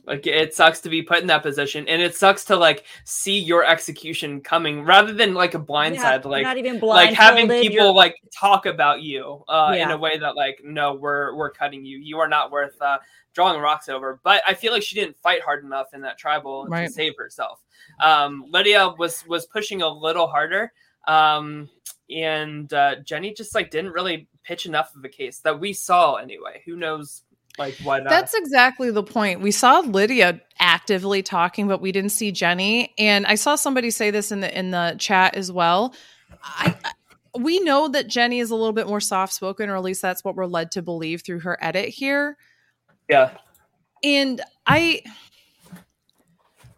like 0.07 0.27
it 0.27 0.55
sucks 0.55 0.81
to 0.81 0.89
be 0.89 1.03
put 1.03 1.19
in 1.21 1.29
that 1.29 1.43
position, 1.43 1.87
and 1.89 2.03
it 2.03 2.15
sucks 2.15 2.45
to 2.47 2.57
like 2.57 2.85
see 3.05 3.39
your 3.39 3.65
execution 3.65 4.41
coming 4.41 4.83
rather 4.85 5.13
than 5.13 5.35
like 5.35 5.55
a 5.55 5.59
blindside, 5.61 6.23
Yeah, 6.25 6.29
like 6.31 6.43
not 6.43 6.59
even 6.59 6.81
like 6.81 7.13
having 7.15 7.49
people 7.49 7.75
you're- 7.77 7.93
like 7.95 8.17
talk 8.37 8.67
about 8.67 9.03
you 9.03 9.45
uh, 9.49 9.75
in 9.79 9.91
a 9.91 9.97
way 9.99 10.19
that 10.19 10.35
like 10.37 10.61
no, 10.65 10.95
we're 10.95 11.35
we're 11.37 11.51
cutting 11.53 11.85
you. 11.85 11.99
You 11.99 12.19
are 12.19 12.29
not 12.29 12.51
worth 12.51 12.81
uh, 12.83 12.99
drawing 13.35 13.61
rocks 13.61 13.89
over. 13.89 14.21
But 14.25 14.43
I 14.47 14.55
feel 14.55 14.73
like 14.73 14.83
she 14.83 14.97
didn't 14.97 15.17
fight 15.19 15.41
hard 15.43 15.65
enough 15.65 15.95
in 15.95 16.01
that 16.03 16.19
tribal 16.19 16.67
Right. 16.67 16.87
to 16.89 16.93
save 16.93 17.13
herself. 17.17 17.61
Um, 18.03 18.45
Lydia 18.49 18.89
was 18.99 19.25
was 19.27 19.47
pushing 19.47 19.83
a 19.83 19.89
little 19.89 20.27
harder, 20.27 20.73
um, 21.07 21.69
and 22.11 22.73
uh, 22.73 22.97
Jenny 23.05 23.35
just 23.35 23.55
like 23.55 23.71
didn't 23.71 23.93
really 23.93 24.29
pitch 24.45 24.67
enough 24.67 24.95
of 24.97 25.05
a 25.05 25.09
case 25.09 25.39
that 25.41 25.61
we 25.61 25.73
saw 25.73 26.17
anyway. 26.17 26.63
Who 26.67 26.77
knows? 26.77 27.23
Like 27.59 27.77
why 27.83 27.99
not? 27.99 28.09
That's 28.09 28.35
exactly 28.35 28.91
the 28.91 29.03
point. 29.03 29.41
We 29.41 29.51
saw 29.51 29.81
Lydia 29.81 30.41
actively 30.59 31.23
talking, 31.23 31.69
but 31.69 31.81
we 31.81 31.93
didn't 31.93 32.11
see 32.11 32.33
Jenny. 32.33 32.95
And 32.99 33.27
I 33.27 33.35
saw 33.35 33.57
somebody 33.57 33.91
say 33.91 34.11
this 34.11 34.33
in 34.33 34.41
the 34.41 34.59
in 34.59 34.71
the 34.71 34.97
chat 34.99 35.35
as 35.35 35.53
well. 35.53 35.95
I, 36.43 36.75
I 36.85 36.93
we 37.39 37.61
know 37.61 37.89
that 37.89 38.09
Jenny 38.09 38.41
is 38.41 38.51
a 38.51 38.55
little 38.55 38.73
bit 38.73 38.87
more 38.87 39.01
soft 39.01 39.33
spoken, 39.33 39.71
or 39.71 39.77
at 39.77 39.83
least 39.83 40.03
that's 40.03 40.23
what 40.25 40.35
we're 40.37 40.47
led 40.47 40.71
to 40.73 40.83
believe 40.83 41.23
through 41.23 41.41
her 41.41 41.59
edit 41.61 41.89
here. 41.89 42.37
yeah. 43.09 43.31
And 44.05 44.41
I 44.67 45.03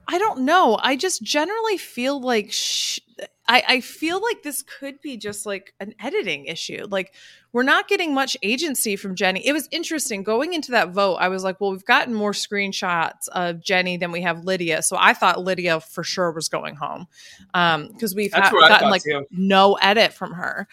I 0.06 0.18
don't 0.18 0.40
know. 0.40 0.78
I 0.82 0.96
just 0.96 1.22
generally 1.22 1.76
feel 1.78 2.20
like 2.20 2.52
sh- 2.52 3.00
I, 3.46 3.62
I 3.68 3.80
feel 3.80 4.22
like 4.22 4.42
this 4.42 4.62
could 4.62 5.00
be 5.00 5.16
just 5.16 5.44
like 5.44 5.74
an 5.78 5.94
editing 6.00 6.46
issue. 6.46 6.87
Like 6.88 7.12
we're 7.52 7.62
not 7.62 7.88
getting 7.88 8.14
much 8.14 8.37
agency 8.42 8.96
from 8.96 9.14
Jenny. 9.14 9.46
It 9.46 9.52
was 9.52 9.68
interesting 9.70 10.22
going 10.22 10.54
into 10.54 10.70
that 10.72 10.90
vote. 10.90 11.16
I 11.16 11.28
was 11.28 11.44
like, 11.44 11.61
well, 11.61 11.70
we've 11.70 11.85
gotten 11.85 12.14
more 12.14 12.33
screenshots 12.33 13.28
of 13.28 13.61
Jenny 13.61 13.96
than 13.96 14.12
we 14.12 14.22
have 14.22 14.44
Lydia. 14.44 14.83
So 14.83 14.96
I 14.98 15.12
thought 15.12 15.42
Lydia 15.42 15.80
for 15.80 16.02
sure 16.02 16.33
was 16.33 16.48
going 16.48 16.76
home 16.76 17.07
um, 17.52 17.88
because 17.88 18.14
we've 18.14 18.33
ha- 18.33 18.50
gotten 18.50 18.68
thought 18.68 18.90
like 18.90 19.02
too. 19.02 19.26
no 19.30 19.74
edit 19.74 20.14
from 20.14 20.33
her. 20.33 20.66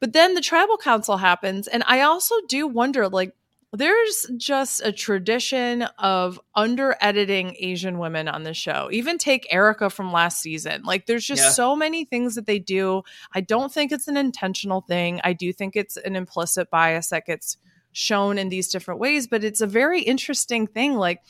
But 0.00 0.12
then 0.12 0.34
the 0.34 0.40
tribal 0.40 0.78
council 0.78 1.18
happens, 1.18 1.68
and 1.68 1.84
I 1.86 2.00
also 2.00 2.34
do 2.48 2.66
wonder 2.66 3.08
like 3.08 3.34
there's 3.72 4.26
just 4.36 4.82
a 4.84 4.90
tradition 4.92 5.82
of 5.98 6.40
under 6.56 6.96
editing 7.00 7.54
Asian 7.58 7.98
women 7.98 8.26
on 8.28 8.42
the 8.42 8.52
show. 8.54 8.88
Even 8.90 9.16
take 9.16 9.46
Erika 9.50 9.90
from 9.90 10.12
last 10.12 10.40
season. 10.40 10.82
Like 10.82 11.06
there's 11.06 11.24
just 11.24 11.42
Yeah. 11.42 11.50
so 11.50 11.76
many 11.76 12.04
things 12.04 12.34
that 12.34 12.46
they 12.46 12.58
do. 12.58 13.02
I 13.32 13.40
don't 13.40 13.72
think 13.72 13.92
it's 13.92 14.08
an 14.08 14.16
intentional 14.16 14.80
thing. 14.80 15.20
I 15.22 15.32
do 15.34 15.52
think 15.52 15.76
it's 15.76 15.96
an 15.96 16.16
implicit 16.16 16.68
bias 16.70 17.10
that 17.10 17.26
gets 17.26 17.58
shown 17.92 18.38
in 18.38 18.48
these 18.48 18.68
different 18.68 18.98
ways, 18.98 19.28
but 19.28 19.44
it's 19.44 19.60
a 19.60 19.66
very 19.66 20.02
interesting 20.02 20.66
thing. 20.66 20.94
Like 20.94 21.20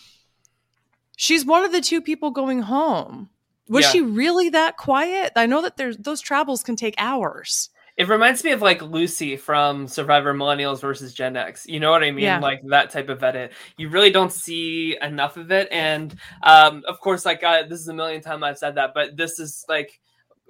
she's 1.17 1.45
one 1.45 1.65
of 1.65 1.73
the 1.73 1.81
two 1.83 2.01
people 2.01 2.31
going 2.31 2.63
home. 2.63 3.29
Was 3.69 3.85
Yeah. 3.85 3.91
she 3.93 4.01
really 4.01 4.49
that 4.49 4.79
quiet? 4.79 5.33
I 5.37 5.45
know 5.47 5.61
that 5.63 5.77
there's 5.77 5.97
those 5.99 6.21
travels 6.23 6.63
can 6.63 6.75
take 6.77 6.95
hours. 6.97 7.69
It 8.01 8.09
reminds 8.09 8.43
me 8.43 8.53
of 8.53 8.63
like 8.63 8.81
Lucy 8.81 9.37
from 9.37 9.87
Survivor 9.87 10.33
Millennials 10.33 10.81
versus 10.81 11.13
Gen 11.13 11.37
X. 11.37 11.67
You 11.67 11.81
know 11.81 11.91
what 11.91 12.03
I 12.03 12.11
mean? 12.11 12.25
Yeah. 12.25 12.39
Like 12.39 12.63
that 12.69 12.89
type 12.89 13.11
of 13.11 13.23
edit. 13.23 13.53
You 13.77 13.91
really 13.91 14.11
don't 14.11 14.33
see 14.33 14.97
enough 15.03 15.37
of 15.37 15.53
it. 15.53 15.69
And 15.71 16.17
um, 16.43 16.83
of 16.89 16.99
course, 16.99 17.27
like 17.27 17.45
uh, 17.45 17.65
this 17.65 17.79
is 17.79 17.89
a 17.89 17.93
million 17.93 18.23
times 18.23 18.43
I've 18.43 18.57
said 18.57 18.77
that, 18.77 18.95
but 18.95 19.19
this 19.19 19.39
is 19.39 19.67
like 19.69 20.01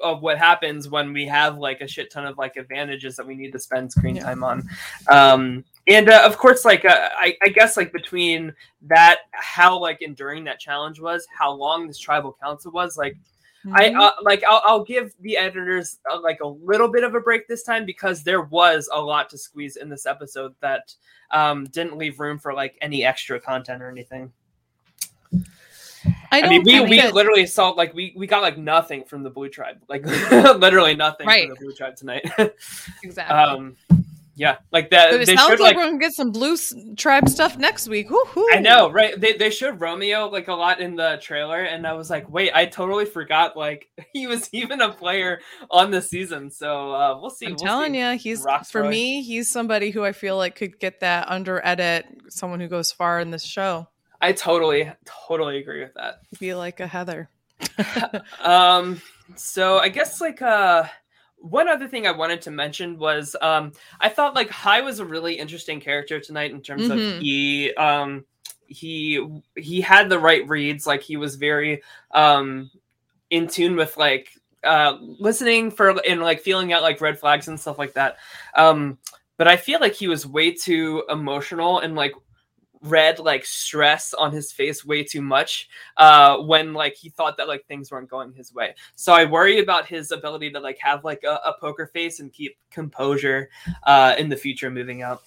of 0.01 0.23
what 0.23 0.39
happens 0.39 0.89
when 0.89 1.13
we 1.13 1.27
have 1.27 1.59
like 1.59 1.81
a 1.81 1.89
shit 1.89 2.13
ton 2.13 2.25
of 2.25 2.39
like 2.39 2.55
advantages 2.57 3.17
that 3.17 3.27
we 3.27 3.35
need 3.35 3.51
to 3.51 3.59
spend 3.59 3.91
screen 3.91 4.15
Yeah. 4.15 4.27
time 4.27 4.45
on. 4.45 4.69
Um, 5.09 5.65
and 5.89 6.09
uh, 6.09 6.23
of 6.25 6.39
course, 6.39 6.65
like 6.65 6.85
uh, 6.85 7.09
I, 7.19 7.37
I 7.43 7.49
guess 7.49 7.77
like 7.77 7.93
between 7.93 8.55
that, 8.83 9.23
how 9.33 9.77
like 9.77 10.03
enduring 10.03 10.45
that 10.45 10.61
challenge 10.61 11.01
was, 11.01 11.27
how 11.37 11.51
long 11.51 11.89
this 11.89 11.99
tribal 11.99 12.37
council 12.41 12.71
was, 12.71 12.97
like 12.97 13.17
I 13.75 13.91
Mhm. 13.91 14.01
uh, 14.01 14.13
like 14.23 14.43
I'll, 14.49 14.63
I'll 14.65 14.85
give 14.85 15.13
the 15.21 15.37
editors 15.37 15.99
uh, 16.11 16.19
like 16.21 16.41
a 16.41 16.47
little 16.47 16.89
bit 16.89 17.05
of 17.05 17.15
a 17.15 17.21
break 17.21 17.47
this 17.47 17.63
time 17.63 17.85
because 17.85 18.23
there 18.23 18.43
was 18.43 18.89
a 18.93 19.01
lot 19.01 19.29
to 19.31 19.39
squeeze 19.39 19.77
in 19.77 19.89
this 19.89 20.07
episode 20.07 20.55
that 20.61 20.95
um, 21.31 21.65
didn't 21.67 21.99
leave 21.99 22.21
room 22.21 22.39
for 22.39 22.55
like 22.55 22.79
any 22.81 23.05
extra 23.05 23.39
content 23.39 23.83
or 23.83 23.91
anything. 23.91 24.33
I, 26.33 26.43
I, 26.43 26.49
mean, 26.49 26.63
we, 26.65 26.81
we 26.81 26.97
that- 27.01 27.13
literally 27.15 27.45
saw 27.45 27.71
like 27.71 27.93
we, 27.93 28.15
we 28.17 28.27
got 28.27 28.41
like 28.41 28.57
nothing 28.57 29.05
from 29.05 29.23
the 29.23 29.31
blue 29.31 29.49
tribe, 29.49 29.79
like 29.89 30.05
literally 30.31 30.95
nothing 30.95 31.27
Right. 31.27 31.49
from 31.49 31.57
the 31.59 31.65
blue 31.67 31.75
tribe 31.75 31.97
tonight. 31.97 32.25
exactly. 33.03 33.37
um, 33.37 33.77
yeah, 34.41 34.57
like 34.73 34.89
that. 34.89 35.11
But 35.11 35.21
it 35.21 35.27
They 35.27 35.37
sounds 35.37 35.51
showed 35.51 35.61
like, 35.61 35.75
like 35.75 35.77
we're 35.77 35.85
gonna 35.85 35.99
get 35.99 36.15
some 36.15 36.33
blue 36.33 36.57
tribe 36.97 37.29
stuff 37.29 37.59
next 37.59 37.89
week. 37.89 38.09
Woo-hoo. 38.09 38.49
I 38.51 38.59
know, 38.59 38.91
right? 38.91 39.21
They 39.21 39.35
they 39.35 39.51
showed 39.51 39.79
Romeo 39.79 40.31
like 40.31 40.49
a 40.49 40.55
lot 40.55 40.81
in 40.81 40.97
the 40.97 41.19
trailer, 41.21 41.63
and 41.63 41.87
I 41.87 41.93
was 41.93 42.09
like, 42.09 42.27
wait, 42.31 42.51
I 42.55 42.65
totally 42.65 43.05
forgot 43.05 43.55
like 43.55 43.91
he 44.15 44.27
was 44.27 44.49
even 44.55 44.81
a 44.81 44.91
player 44.91 45.41
on 45.71 45.91
the 45.91 46.01
season. 46.01 46.51
So 46.51 46.91
uh, 46.91 47.19
we'll 47.21 47.29
see. 47.29 47.45
I'm 47.45 47.53
we'll 47.53 47.59
telling 47.59 47.93
see. 47.93 47.99
you, 48.01 48.17
he's 48.17 48.43
Rock's 48.43 48.71
for 48.71 48.83
me. 48.83 49.23
He's 49.23 49.51
somebody 49.51 49.91
who 49.91 50.05
I 50.05 50.13
feel 50.13 50.39
like 50.39 50.55
could 50.55 50.81
get 50.81 51.01
that 51.01 51.29
under 51.31 51.61
edit. 51.63 52.07
Someone 52.31 52.61
who 52.61 52.69
goes 52.69 52.91
far 52.91 53.21
in 53.21 53.31
this 53.31 53.45
show. 53.45 53.89
I 54.23 54.33
totally, 54.33 54.91
totally 55.05 55.59
agree 55.59 55.83
with 55.83 55.93
that. 55.97 56.21
Be 56.39 56.55
like 56.55 56.81
a 56.81 56.87
Heather. 56.87 57.29
Um, 58.41 59.03
so 59.37 59.79
I 59.79 59.91
guess 59.91 60.19
like 60.19 60.41
uh, 60.41 60.85
one 61.41 61.69
other 61.69 61.89
thing 61.89 62.07
I 62.07 62.13
wanted 62.13 62.43
to 62.43 62.51
mention 62.51 62.99
was 62.99 63.35
um, 63.41 63.73
I 64.01 64.09
thought 64.09 64.35
like 64.35 64.51
Hai 64.51 64.81
was 64.83 64.99
a 65.01 65.05
really 65.05 65.35
interesting 65.35 65.81
character 65.81 66.21
tonight 66.21 66.51
in 66.53 66.61
terms 66.63 66.89
Mhm. 66.89 66.93
of 66.97 67.03
he 67.19 67.75
um 67.75 68.25
he 68.67 69.27
he 69.57 69.81
had 69.81 70.09
the 70.09 70.19
right 70.19 70.47
reads, 70.49 70.87
like 70.87 71.03
he 71.03 71.17
was 71.17 71.37
very 71.37 71.83
um 72.13 72.71
in 73.31 73.47
tune 73.49 73.77
with 73.77 73.97
like 73.97 74.31
uh 74.65 74.97
listening 75.01 75.71
for 75.71 75.91
and 76.07 76.21
like 76.21 76.41
feeling 76.41 76.73
out 76.73 76.83
like 76.83 77.01
red 77.01 77.19
flags 77.19 77.49
and 77.49 77.59
stuff 77.59 77.79
like 77.79 77.95
that. 77.95 78.17
Um, 78.55 78.99
but 79.37 79.49
I 79.49 79.57
feel 79.57 79.81
like 79.81 79.95
he 79.95 80.09
was 80.09 80.27
way 80.27 80.53
too 80.53 81.05
emotional 81.09 81.79
and 81.81 81.95
like 81.97 82.13
read 82.83 83.19
like 83.19 83.45
stress 83.45 84.15
on 84.15 84.33
his 84.33 84.53
face 84.53 84.85
way 84.85 85.05
too 85.05 85.21
much 85.21 85.69
uh 85.99 86.39
when 86.39 86.73
like 86.73 86.95
he 86.95 87.11
thought 87.11 87.37
that 87.37 87.47
like 87.47 87.67
things 87.67 87.91
weren't 87.91 88.09
going 88.09 88.33
his 88.33 88.55
way 88.55 88.75
so 88.95 89.13
i 89.13 89.25
worry 89.25 89.59
about 89.59 89.87
his 89.87 90.11
ability 90.13 90.51
to 90.51 90.59
like 90.59 90.79
have 90.81 91.05
like 91.05 91.23
a, 91.25 91.41
a 91.47 91.55
poker 91.61 91.87
face 91.87 92.21
and 92.21 92.33
keep 92.33 92.57
composure 92.71 93.51
uh 93.85 94.15
in 94.19 94.29
the 94.29 94.37
future 94.37 94.71
moving 94.71 95.03
out 95.03 95.23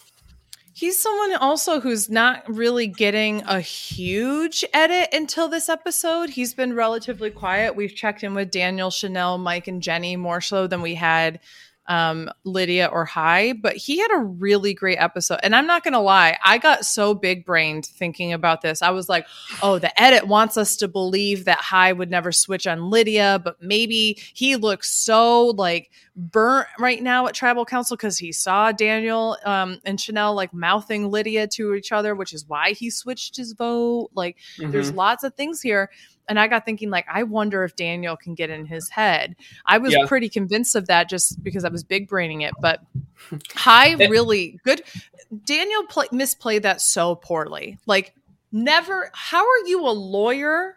He's 0.76 0.98
someone 0.98 1.36
also 1.36 1.80
who's 1.80 2.10
not 2.10 2.44
really 2.50 2.88
getting 2.88 3.44
a 3.44 3.60
huge 3.60 4.66
edit 4.74 5.10
until 5.14 5.48
this 5.48 5.70
episode. 5.70 6.32
He's 6.32 6.56
been 6.56 6.74
relatively 6.74 7.30
quiet. 7.30 7.76
We've 7.76 7.94
checked 7.94 8.24
in 8.24 8.34
with 8.34 8.50
Daniel, 8.50 8.90
Chanel, 8.90 9.38
Mike, 9.38 9.68
and 9.68 9.84
Jenny 9.84 10.16
more 10.16 10.42
so 10.42 10.66
than 10.66 10.82
we 10.82 10.96
had 10.96 11.40
um, 11.88 12.30
Lydia 12.44 12.88
or 12.88 13.06
Hai, 13.06 13.54
but 13.54 13.76
he 13.76 14.00
had 14.00 14.12
a 14.14 14.20
really 14.20 14.74
great 14.74 14.98
episode. 14.98 15.40
And 15.44 15.56
I'm 15.56 15.68
not 15.68 15.84
going 15.84 15.94
to 15.94 16.00
lie, 16.00 16.38
I 16.44 16.58
got 16.58 16.86
so 16.86 17.14
big 17.14 17.46
brained 17.46 17.86
thinking 17.86 18.32
about 18.34 18.62
this. 18.62 18.82
I 18.82 18.92
was 18.92 19.10
like, 19.10 19.26
oh, 19.62 19.80
the 19.80 20.02
edit 20.02 20.28
wants 20.28 20.56
us 20.58 20.78
to 20.78 20.88
believe 20.88 21.46
that 21.46 21.58
Hai 21.60 21.92
would 21.92 22.10
never 22.10 22.32
switch 22.32 22.68
on 22.68 22.90
Lydia, 22.90 23.42
but 23.44 23.62
maybe 23.62 24.18
he 24.34 24.56
looks 24.56 24.94
so 24.94 25.48
like 25.48 25.92
burnt 26.16 26.68
right 26.80 27.02
now 27.02 27.26
at 27.28 27.34
tribal 27.34 27.66
council 27.66 27.98
because 27.98 28.18
he 28.18 28.32
saw 28.32 28.72
Daniel 28.72 29.36
um, 29.46 29.80
and 29.84 30.00
Chanel 30.00 30.36
like 30.36 30.54
mouthing 30.54 31.10
Lydia 31.10 31.48
to 31.48 31.74
each 31.74 31.92
other, 31.92 32.14
which 32.16 32.34
is 32.34 32.46
why 32.48 32.72
he 32.74 32.90
switched 32.90 33.36
his 33.36 33.54
vote. 33.54 34.10
Like, 34.14 34.38
there's 34.60 34.92
Mhm. 34.92 34.96
lots 34.96 35.24
of 35.24 35.34
things 35.34 35.62
here. 35.62 35.90
And 36.30 36.40
I 36.40 36.48
got 36.48 36.66
thinking, 36.66 36.90
like, 36.90 37.06
I 37.12 37.24
wonder 37.24 37.64
if 37.64 37.76
Daniel 37.76 38.16
can 38.16 38.34
get 38.34 38.50
in 38.50 38.66
his 38.66 38.90
head. 38.90 39.36
I 39.66 39.78
was 39.78 39.94
Yeah. 39.94 40.06
pretty 40.08 40.30
convinced 40.30 40.76
of 40.76 40.88
that 40.88 41.10
just 41.10 41.44
because 41.44 41.66
I 41.66 41.70
was 41.70 41.84
big 41.84 42.08
braining 42.08 42.42
it. 42.42 42.54
But 42.62 42.82
Hai 43.54 43.94
really 44.10 44.60
good. 44.64 44.82
Daniel 45.46 45.84
play, 45.88 46.08
misplayed 46.08 46.62
that 46.64 46.82
so 46.82 47.16
poorly. 47.16 47.78
Like, 47.86 48.14
never. 48.52 49.10
How 49.14 49.40
are 49.44 49.66
you 49.68 49.82
a 49.88 49.92
lawyer 49.92 50.76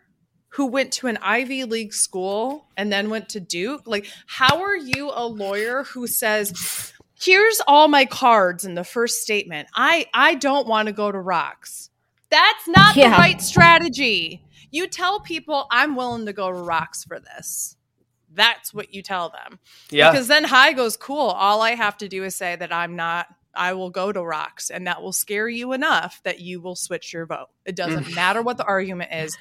who 0.51 0.67
went 0.67 0.93
to 0.95 1.07
an 1.07 1.19
Ivy 1.21 1.65
League 1.65 1.93
school 1.93 2.67
and 2.77 2.91
then 2.93 3.11
went 3.11 3.29
to 3.31 3.41
Duke? 3.41 3.83
Like, 3.87 4.07
how 4.27 4.63
are 4.63 4.77
you 4.77 5.11
a 5.15 5.27
lawyer 5.27 5.83
who 5.85 6.07
says, 6.07 6.93
"Here's 7.21 7.61
all 7.69 7.89
my 7.89 8.05
cards 8.05 8.65
in 8.65 8.75
the 8.75 8.85
first 8.85 9.23
statement. 9.23 9.69
I 9.75 10.07
I 10.15 10.35
don't 10.35 10.67
want 10.67 10.87
to 10.87 10.93
go 10.93 11.13
to 11.13 11.19
Rocks." 11.21 11.91
That's 12.31 12.67
not 12.69 12.97
Yeah. 12.97 13.11
the 13.11 13.17
right 13.19 13.41
strategy. 13.41 14.43
You 14.77 14.87
tell 14.87 15.21
people, 15.21 15.67
"I'm 15.71 15.97
willing 15.97 16.27
to 16.27 16.33
go 16.33 16.51
to 16.53 16.59
Rocks 16.59 17.05
for 17.05 17.19
this." 17.19 17.77
That's 18.33 18.75
what 18.75 18.93
you 18.93 19.03
tell 19.03 19.31
them. 19.31 19.59
yeah 19.91 20.11
Because 20.11 20.29
then 20.29 20.45
Hai 20.45 20.75
goes, 20.75 20.97
cool. 20.97 21.29
All 21.29 21.63
I 21.63 21.71
have 21.71 21.97
to 21.99 22.09
do 22.09 22.23
is 22.23 22.35
say 22.35 22.55
that 22.55 22.73
I'm 22.73 22.95
not 22.95 23.27
I 23.57 23.73
will 23.73 23.91
go 23.91 24.13
to 24.13 24.23
rocks, 24.23 24.71
and 24.71 24.87
that 24.87 25.03
will 25.03 25.13
scare 25.13 25.49
you 25.49 25.73
enough 25.73 26.21
that 26.25 26.41
you 26.41 26.61
will 26.61 26.77
switch 26.77 27.13
your 27.13 27.27
vote. 27.27 27.49
It 27.65 27.75
doesn't 27.75 28.05
mm. 28.05 28.15
matter 28.15 28.43
what 28.43 28.59
the 28.59 28.65
argument 28.65 29.13
is. 29.13 29.37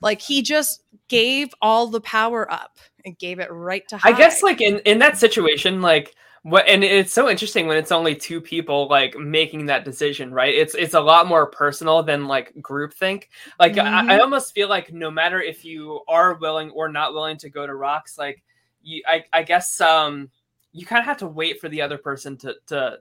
Like 0.00 0.20
he 0.20 0.42
just 0.42 0.82
gave 1.08 1.50
all 1.60 1.88
the 1.88 2.00
power 2.00 2.50
up 2.50 2.78
and 3.04 3.18
gave 3.18 3.38
it 3.40 3.50
right 3.50 3.86
to. 3.88 4.00
I 4.02 4.12
guess 4.12 4.42
like 4.42 4.60
in 4.60 4.78
in 4.80 5.00
that 5.00 5.18
situation, 5.18 5.82
like 5.82 6.14
what, 6.50 6.68
and 6.68 6.84
it's 6.84 7.12
so 7.12 7.28
interesting 7.28 7.66
when 7.66 7.76
it's 7.76 7.92
only 7.92 8.14
two 8.14 8.40
people 8.40 8.88
like 8.88 9.16
making 9.18 9.66
that 9.66 9.84
decision, 9.84 10.32
right? 10.32 10.54
It's 10.54 10.74
it's 10.74 10.94
a 10.94 11.00
lot 11.00 11.26
more 11.26 11.46
personal 11.46 12.02
than 12.02 12.26
like 12.28 12.54
groupthink. 12.60 13.24
Like 13.58 13.78
I, 13.78 14.02
I 14.08 14.18
Mhm. 14.18 14.20
almost 14.20 14.54
feel 14.54 14.68
like 14.68 14.92
no 14.92 15.10
matter 15.10 15.40
if 15.42 15.64
you 15.64 16.00
are 16.08 16.34
willing 16.34 16.70
or 16.70 16.88
not 16.88 17.12
willing 17.14 17.36
to 17.38 17.50
go 17.50 17.66
to 17.66 17.74
rocks, 17.74 18.18
like 18.18 18.42
you, 18.82 19.02
I 19.06 19.24
I 19.32 19.42
guess 19.42 19.80
um 19.80 20.30
you 20.72 20.86
kind 20.86 21.00
of 21.00 21.06
have 21.06 21.18
to 21.18 21.26
wait 21.26 21.60
for 21.60 21.68
the 21.68 21.82
other 21.82 21.98
person 21.98 22.36
to 22.38 22.54
to 22.68 22.98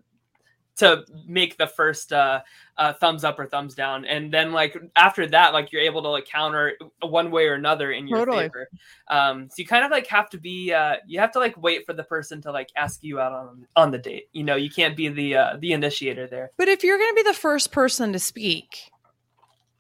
to 0.78 1.04
make 1.26 1.58
the 1.58 1.68
first 1.68 2.14
uh, 2.14 2.42
uh 2.78 2.94
thumbs 2.94 3.24
up 3.24 3.40
or 3.40 3.46
thumbs 3.46 3.76
down 3.76 4.06
and 4.06 4.34
then 4.34 4.52
like 4.52 4.78
after 4.96 5.28
that 5.28 5.54
like 5.54 5.72
you're 5.72 5.82
able 5.82 6.02
to 6.02 6.10
like 6.10 6.26
counter 6.26 6.74
one 7.02 7.32
way 7.32 7.46
or 7.46 7.54
another 7.54 7.92
in 7.92 8.08
your 8.08 8.20
Totally. 8.20 8.44
favor 8.44 8.70
um 9.10 9.50
so 9.50 9.56
you 9.58 9.68
kind 9.68 9.86
of 9.86 9.92
like 9.92 10.08
have 10.08 10.30
to 10.30 10.38
be 10.38 10.74
uh 10.74 10.96
you 11.06 11.20
have 11.20 11.32
to 11.32 11.40
like 11.40 11.56
wait 11.62 11.86
for 11.86 11.94
the 11.94 12.04
person 12.04 12.42
to 12.42 12.52
like 12.52 12.70
ask 12.76 13.04
you 13.04 13.20
out 13.20 13.32
on 13.32 13.66
on 13.76 13.92
the 13.92 13.98
date 13.98 14.30
you 14.34 14.44
know 14.44 14.56
you 14.56 14.70
can't 14.70 14.96
be 14.96 15.08
the 15.10 15.36
uh 15.36 15.58
the 15.60 15.74
initiator 15.74 16.28
there 16.28 16.52
But 16.58 16.68
if 16.68 16.84
you're 16.84 16.98
going 16.98 17.12
to 17.12 17.16
be 17.16 17.24
the 17.24 17.34
first 17.34 17.72
person 17.72 18.14
to 18.14 18.20
speak, 18.20 18.92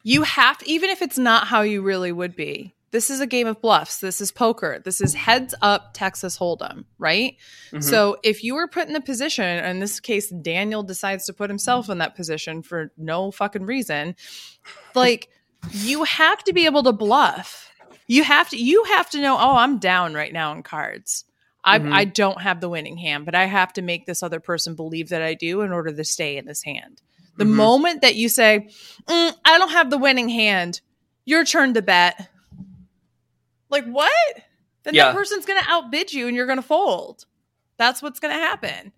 you 0.04 0.24
have 0.24 0.60
to, 0.60 0.70
even 0.70 0.90
if 0.90 1.02
it's 1.02 1.18
not 1.18 1.48
how 1.48 1.62
you 1.62 1.82
really 1.82 2.12
would 2.12 2.36
be. 2.36 2.74
This 2.98 3.12
is 3.12 3.20
a 3.20 3.28
game 3.28 3.46
of 3.46 3.62
bluffs. 3.62 4.00
This 4.00 4.22
is 4.22 4.32
poker. 4.32 4.82
This 4.84 5.02
is 5.02 5.14
heads 5.14 5.54
up 5.62 5.94
Texas 5.94 6.36
Hold'em, 6.36 6.86
right? 6.98 7.36
Mhm. 7.72 7.84
So 7.84 8.18
if 8.24 8.44
you 8.44 8.56
were 8.56 8.68
put 8.68 8.90
in 8.90 8.96
a 8.96 9.02
position, 9.02 9.64
in 9.64 9.78
this 9.78 10.00
case, 10.00 10.30
Daniel 10.30 10.82
decides 10.82 11.28
to 11.28 11.34
put 11.34 11.52
himself 11.52 11.92
in 11.92 12.00
that 12.00 12.16
position 12.16 12.64
for 12.64 12.92
no 12.98 13.30
fucking 13.30 13.68
reason, 13.68 14.16
like 14.96 15.30
you 15.74 16.06
have 16.06 16.44
to 16.46 16.54
be 16.54 16.66
able 16.66 16.82
to 16.82 16.92
bluff. 16.92 17.70
You 18.08 18.24
have 18.24 18.50
to. 18.50 18.58
You 18.58 18.84
have 18.86 19.12
to 19.12 19.22
know. 19.22 19.38
Oh, 19.38 19.58
I'm 19.58 19.78
down 19.78 20.16
right 20.16 20.34
now 20.34 20.52
in 20.54 20.64
cards. 20.64 21.24
I 21.64 21.78
Mhm. 21.78 21.94
I 21.94 22.04
don't 22.04 22.42
have 22.42 22.62
the 22.62 22.70
winning 22.70 22.98
hand, 22.98 23.26
but 23.26 23.36
I 23.36 23.46
have 23.46 23.74
to 23.74 23.84
make 23.84 24.08
this 24.08 24.24
other 24.24 24.40
person 24.40 24.74
believe 24.74 25.10
that 25.10 25.22
I 25.22 25.36
do 25.36 25.62
in 25.62 25.72
order 25.72 25.94
to 25.94 26.04
stay 26.04 26.36
in 26.36 26.46
this 26.48 26.64
hand. 26.64 27.04
The 27.38 27.46
Mhm. 27.46 27.50
moment 27.50 28.02
that 28.02 28.16
you 28.16 28.28
say, 28.28 28.70
"Mm, 29.06 29.36
"I 29.46 29.60
don't 29.60 29.70
have 29.70 29.92
the 29.92 30.00
winning 30.00 30.30
hand," 30.30 30.82
your 31.26 31.46
turn 31.46 31.76
to 31.76 31.84
bet. 31.84 32.32
Like 33.70 33.86
what? 33.86 34.12
Then 34.84 34.94
Yeah. 34.96 35.06
that 35.08 35.16
person's 35.16 35.46
going 35.46 35.62
to 35.62 35.70
outbid 35.70 36.14
you, 36.14 36.28
and 36.28 36.36
you're 36.36 36.46
going 36.46 36.58
to 36.60 36.64
fold. 36.64 37.26
That's 37.78 38.02
what's 38.02 38.20
going 38.20 38.34
to 38.34 38.40
happen. 38.40 38.92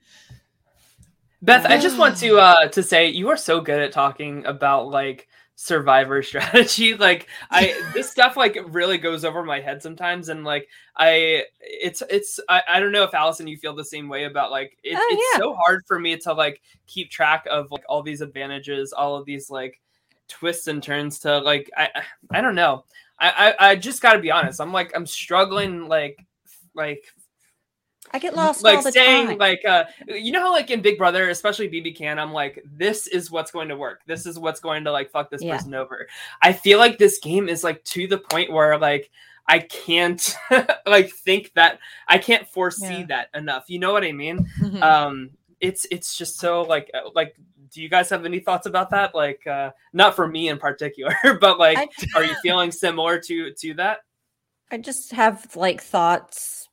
Beth, 1.42 1.66
I 1.66 1.78
just 1.80 1.98
want 1.98 2.18
to 2.22 2.38
uh 2.38 2.68
to 2.70 2.84
say 2.84 3.08
you 3.10 3.30
are 3.30 3.38
so 3.38 3.62
good 3.62 3.80
at 3.82 3.92
talking 3.92 4.46
about 4.46 4.90
like 4.90 5.28
survivor 5.56 6.22
strategy. 6.24 6.96
Like 6.96 7.28
I 7.50 7.90
this 7.94 8.10
stuff 8.12 8.36
like 8.38 8.58
really 8.68 8.98
goes 8.98 9.24
over 9.26 9.44
my 9.44 9.60
head 9.60 9.82
sometimes 9.82 10.30
and 10.30 10.44
like 10.44 10.68
I 10.96 11.44
it's 11.62 12.04
it's 12.10 12.40
I, 12.50 12.62
I 12.68 12.80
don't 12.80 12.92
know 12.92 13.04
if 13.04 13.14
Allison 13.14 13.48
you 13.48 13.58
feel 13.58 13.74
the 13.76 13.86
same 13.86 14.10
way 14.10 14.26
about 14.26 14.52
like 14.52 14.78
it, 14.84 14.96
Oh, 14.98 15.08
it's 15.12 15.24
yeah. 15.36 15.40
so 15.40 15.54
hard 15.56 15.84
for 15.88 16.00
me 16.00 16.18
to 16.18 16.34
like 16.34 16.62
keep 16.88 17.10
track 17.10 17.46
of 17.50 17.72
like 17.72 17.84
all 17.88 18.04
these 18.04 18.22
advantages, 18.22 18.94
all 18.94 19.16
of 19.16 19.26
these 19.26 19.50
like 19.50 19.80
twists 20.28 20.68
and 20.68 20.84
turns 20.84 21.20
to 21.20 21.40
like 21.40 21.70
I 21.76 21.90
I- 21.96 22.38
I 22.38 22.42
don't 22.42 22.56
know. 22.56 22.84
I 23.20 23.56
I, 23.60 23.70
I 23.72 23.76
just 23.76 24.02
got 24.02 24.14
to 24.14 24.20
be 24.20 24.32
honest. 24.32 24.60
I'm 24.62 24.72
like 24.74 24.92
I'm 24.96 25.06
struggling 25.06 25.88
like 25.88 26.18
like 26.74 27.04
I 28.12 28.18
get 28.20 28.36
lost 28.36 28.66
all 28.66 28.74
like 28.74 28.84
the 28.84 28.92
saying 28.92 29.28
time. 29.28 29.38
like 29.38 29.64
uh 29.66 29.84
you 30.08 30.32
know 30.32 30.40
how 30.42 30.52
like 30.52 30.72
in 30.72 30.82
big 30.82 30.98
brother 30.98 31.30
especially 31.30 31.70
bb 31.70 31.96
can 31.96 32.18
i'm 32.18 32.32
like 32.32 32.64
this 32.66 33.06
is 33.06 33.30
what's 33.30 33.52
going 33.52 33.68
to 33.68 33.76
work 33.78 34.02
this 34.08 34.26
is 34.26 34.40
what's 34.40 34.60
going 34.60 34.84
to 34.86 34.92
like 34.92 35.12
fuck 35.12 35.30
this 35.30 35.44
Yeah. 35.44 35.58
person 35.58 35.76
over 35.76 36.08
i 36.42 36.52
feel 36.54 36.80
like 36.80 36.98
this 36.98 37.20
game 37.20 37.48
is 37.50 37.64
like 37.64 37.84
to 37.84 38.08
the 38.08 38.18
point 38.18 38.52
where 38.52 38.80
like 38.80 39.12
i 39.48 39.60
can't 39.60 40.36
like 40.88 41.12
think 41.12 41.52
that 41.54 41.80
i 42.08 42.18
can't 42.18 42.48
foresee 42.48 43.02
Yeah. 43.02 43.06
that 43.10 43.30
enough 43.36 43.66
you 43.68 43.78
know 43.78 43.92
what 43.92 44.04
i 44.04 44.12
mean 44.12 44.48
Mhm. 44.60 44.82
um 44.82 45.30
it's 45.60 45.86
it's 45.92 46.18
just 46.18 46.40
so 46.40 46.64
like 46.64 46.90
uh, 46.96 47.10
like 47.14 47.36
do 47.72 47.82
you 47.82 47.90
guys 47.90 48.10
have 48.10 48.26
any 48.26 48.40
thoughts 48.40 48.66
about 48.68 48.90
that 48.90 49.14
like 49.16 49.46
uh 49.48 49.72
not 49.94 50.16
for 50.16 50.28
me 50.28 50.50
in 50.50 50.58
particular 50.58 51.16
but 51.42 51.60
like 51.60 51.90
are 52.16 52.24
you 52.24 52.36
feeling 52.42 52.72
similar 52.72 53.20
to 53.20 53.52
to 53.54 53.74
that 53.74 54.00
I 54.72 54.78
just 54.78 55.12
have 55.14 55.56
like 55.56 55.82
thoughts. 55.82 56.70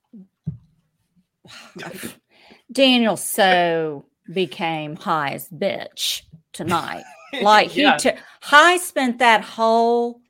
Daniel 2.71 3.17
so 3.17 4.05
became 4.33 4.97
Hai's 4.97 5.49
bitch 5.49 6.23
tonight. 6.53 7.05
Like 7.43 7.71
he 7.71 7.83
Yeah. 7.83 7.97
took 7.97 8.17
Hai 8.41 8.79
spent 8.79 9.19
that 9.19 9.43
whole 9.43 10.21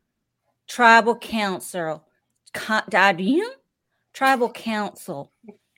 tribal 0.67 1.17
council, 1.17 2.05
co-? 2.53 2.81
Tribal 4.13 4.51
council 4.51 5.31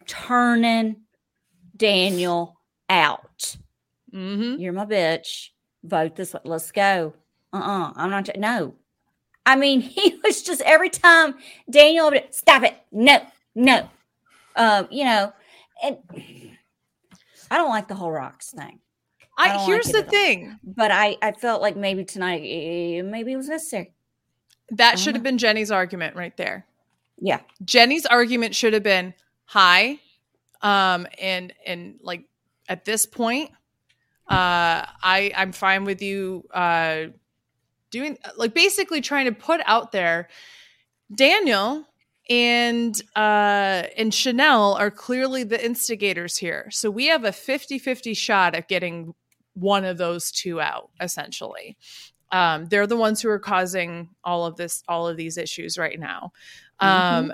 turning 0.07 0.97
Daniel 1.77 2.57
out. 2.89 3.57
Mhm. 4.13 4.61
You're 4.61 4.73
my 4.73 4.85
bitch. 4.87 5.51
Vote 5.85 6.17
this 6.17 6.35
way. 6.35 6.41
Let's 6.45 6.73
go. 6.73 7.15
Uh-uh. 7.53 7.93
I'm 7.97 8.11
not. 8.11 8.29
No. 8.37 8.75
I 9.47 9.57
mean, 9.57 9.81
he 9.97 10.21
was 10.25 10.43
just 10.43 10.61
every 10.63 10.91
time 10.91 11.35
Daniel 11.71 12.13
stop 12.31 12.63
it. 12.63 12.77
No, 12.93 13.21
no. 13.55 13.89
Um, 14.57 14.89
you 14.91 15.05
know, 15.05 15.33
and 15.83 15.99
I 17.51 17.57
don't 17.57 17.71
like 17.71 17.89
the 17.89 17.95
whole 17.95 18.11
rocks 18.11 18.51
thing, 18.51 18.81
I 19.39 19.51
I, 19.51 19.65
here's 19.67 19.93
like 19.93 20.05
the 20.07 20.11
thing. 20.11 20.59
but 20.65 20.91
I 20.91 21.17
I 21.23 21.33
felt 21.33 21.63
like 21.63 21.77
maybe 21.77 22.05
tonight 22.05 22.43
maybe 23.05 23.33
it 23.33 23.37
was 23.37 23.49
necessary. 23.49 23.93
That 24.73 24.99
should 24.99 25.15
have 25.15 25.23
been 25.23 25.39
Jenny's 25.39 25.71
argument 25.71 26.15
right 26.17 26.37
there. 26.37 26.67
Yeah. 27.21 27.41
Jenny's 27.65 28.05
argument 28.05 28.55
should 28.55 28.75
have 28.75 28.83
been 28.83 29.15
hi, 29.47 29.99
um, 30.61 31.07
and 31.21 31.53
and 31.65 31.99
like 32.03 32.25
at 32.69 32.85
this 32.85 33.07
point, 33.07 33.51
uh, 34.29 34.85
I 35.03 35.33
I'm 35.37 35.53
fine 35.53 35.85
with 35.85 36.03
you 36.03 36.45
uh, 36.53 37.07
doing 37.91 38.19
like 38.37 38.55
basically 38.55 39.01
trying 39.01 39.27
to 39.27 39.33
put 39.33 39.61
out 39.65 39.93
there, 39.93 40.29
Daniel 41.15 41.87
and 42.29 43.01
uh 43.17 43.85
and 43.97 44.13
Chanel 44.13 44.75
are 44.75 44.91
clearly 44.91 45.45
the 45.45 45.65
instigators 45.65 46.37
here. 46.37 46.69
So 46.71 46.91
we 46.91 47.07
have 47.07 47.25
a 47.25 47.31
50-50 47.31 48.17
shot 48.17 48.55
at 48.55 48.69
getting 48.69 49.15
one 49.55 49.85
of 49.85 49.99
those 49.99 50.31
two 50.31 50.61
out 50.61 50.91
essentially. 51.01 51.77
Um 52.31 52.67
they're 52.67 52.87
the 52.87 52.97
ones 52.97 53.23
who 53.23 53.31
are 53.31 53.39
causing 53.39 54.11
all 54.25 54.45
of 54.45 54.57
this 54.57 54.83
all 54.89 55.09
of 55.09 55.17
these 55.17 55.39
issues 55.39 55.79
right 55.79 55.99
now. 55.99 56.33
Um 56.81 57.33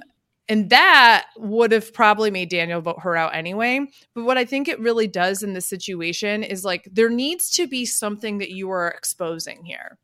and 0.49 0.69
that 0.71 1.27
would 1.37 1.73
have 1.73 1.93
probably 1.95 2.31
made 2.31 2.51
Daniel 2.51 2.81
vote 2.81 3.01
her 3.01 3.17
out 3.17 3.35
anyway. 3.35 3.81
But 4.15 4.25
what 4.25 4.37
I 4.39 4.45
think 4.45 4.69
it 4.69 4.79
really 4.81 5.07
does 5.07 5.43
in 5.43 5.55
this 5.55 5.67
situation 5.67 6.43
is 6.43 6.65
like 6.65 6.89
there 6.93 7.09
needs 7.09 7.51
to 7.53 7.67
be 7.67 7.87
something 7.87 8.39
that 8.39 8.51
you 8.51 8.71
are 8.71 8.89
exposing 8.89 9.65
here. 9.65 9.99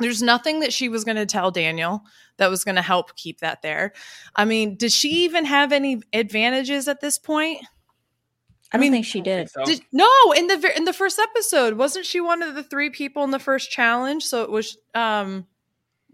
There's 0.00 0.22
nothing 0.22 0.60
that 0.60 0.72
she 0.72 0.88
was 0.88 1.04
going 1.04 1.16
to 1.16 1.26
tell 1.26 1.50
Daniel 1.50 2.02
that 2.36 2.50
was 2.50 2.64
going 2.64 2.74
to 2.74 2.82
help 2.82 3.14
keep 3.16 3.40
that 3.40 3.62
there. 3.62 3.92
I 4.34 4.44
mean, 4.44 4.76
did 4.76 4.92
she 4.92 5.24
even 5.24 5.44
have 5.44 5.72
any 5.72 6.02
advantages 6.12 6.88
at 6.88 7.00
this 7.00 7.16
point? 7.16 7.60
I, 8.72 8.76
I 8.76 8.80
mean, 8.80 8.90
mean, 8.90 9.02
think 9.02 9.06
she 9.06 9.20
did. 9.20 9.48
So- 9.50 9.64
Did, 9.64 9.82
no, 9.92 10.08
in 10.36 10.48
the 10.48 10.72
in 10.76 10.84
the 10.84 10.92
first 10.92 11.20
episode, 11.20 11.74
wasn't 11.74 12.06
she 12.06 12.20
one 12.20 12.42
of 12.42 12.56
the 12.56 12.64
three 12.64 12.90
people 12.90 13.22
in 13.22 13.30
the 13.30 13.38
first 13.38 13.70
challenge? 13.70 14.24
So 14.24 14.42
it 14.42 14.50
was, 14.50 14.76
um, 14.94 15.46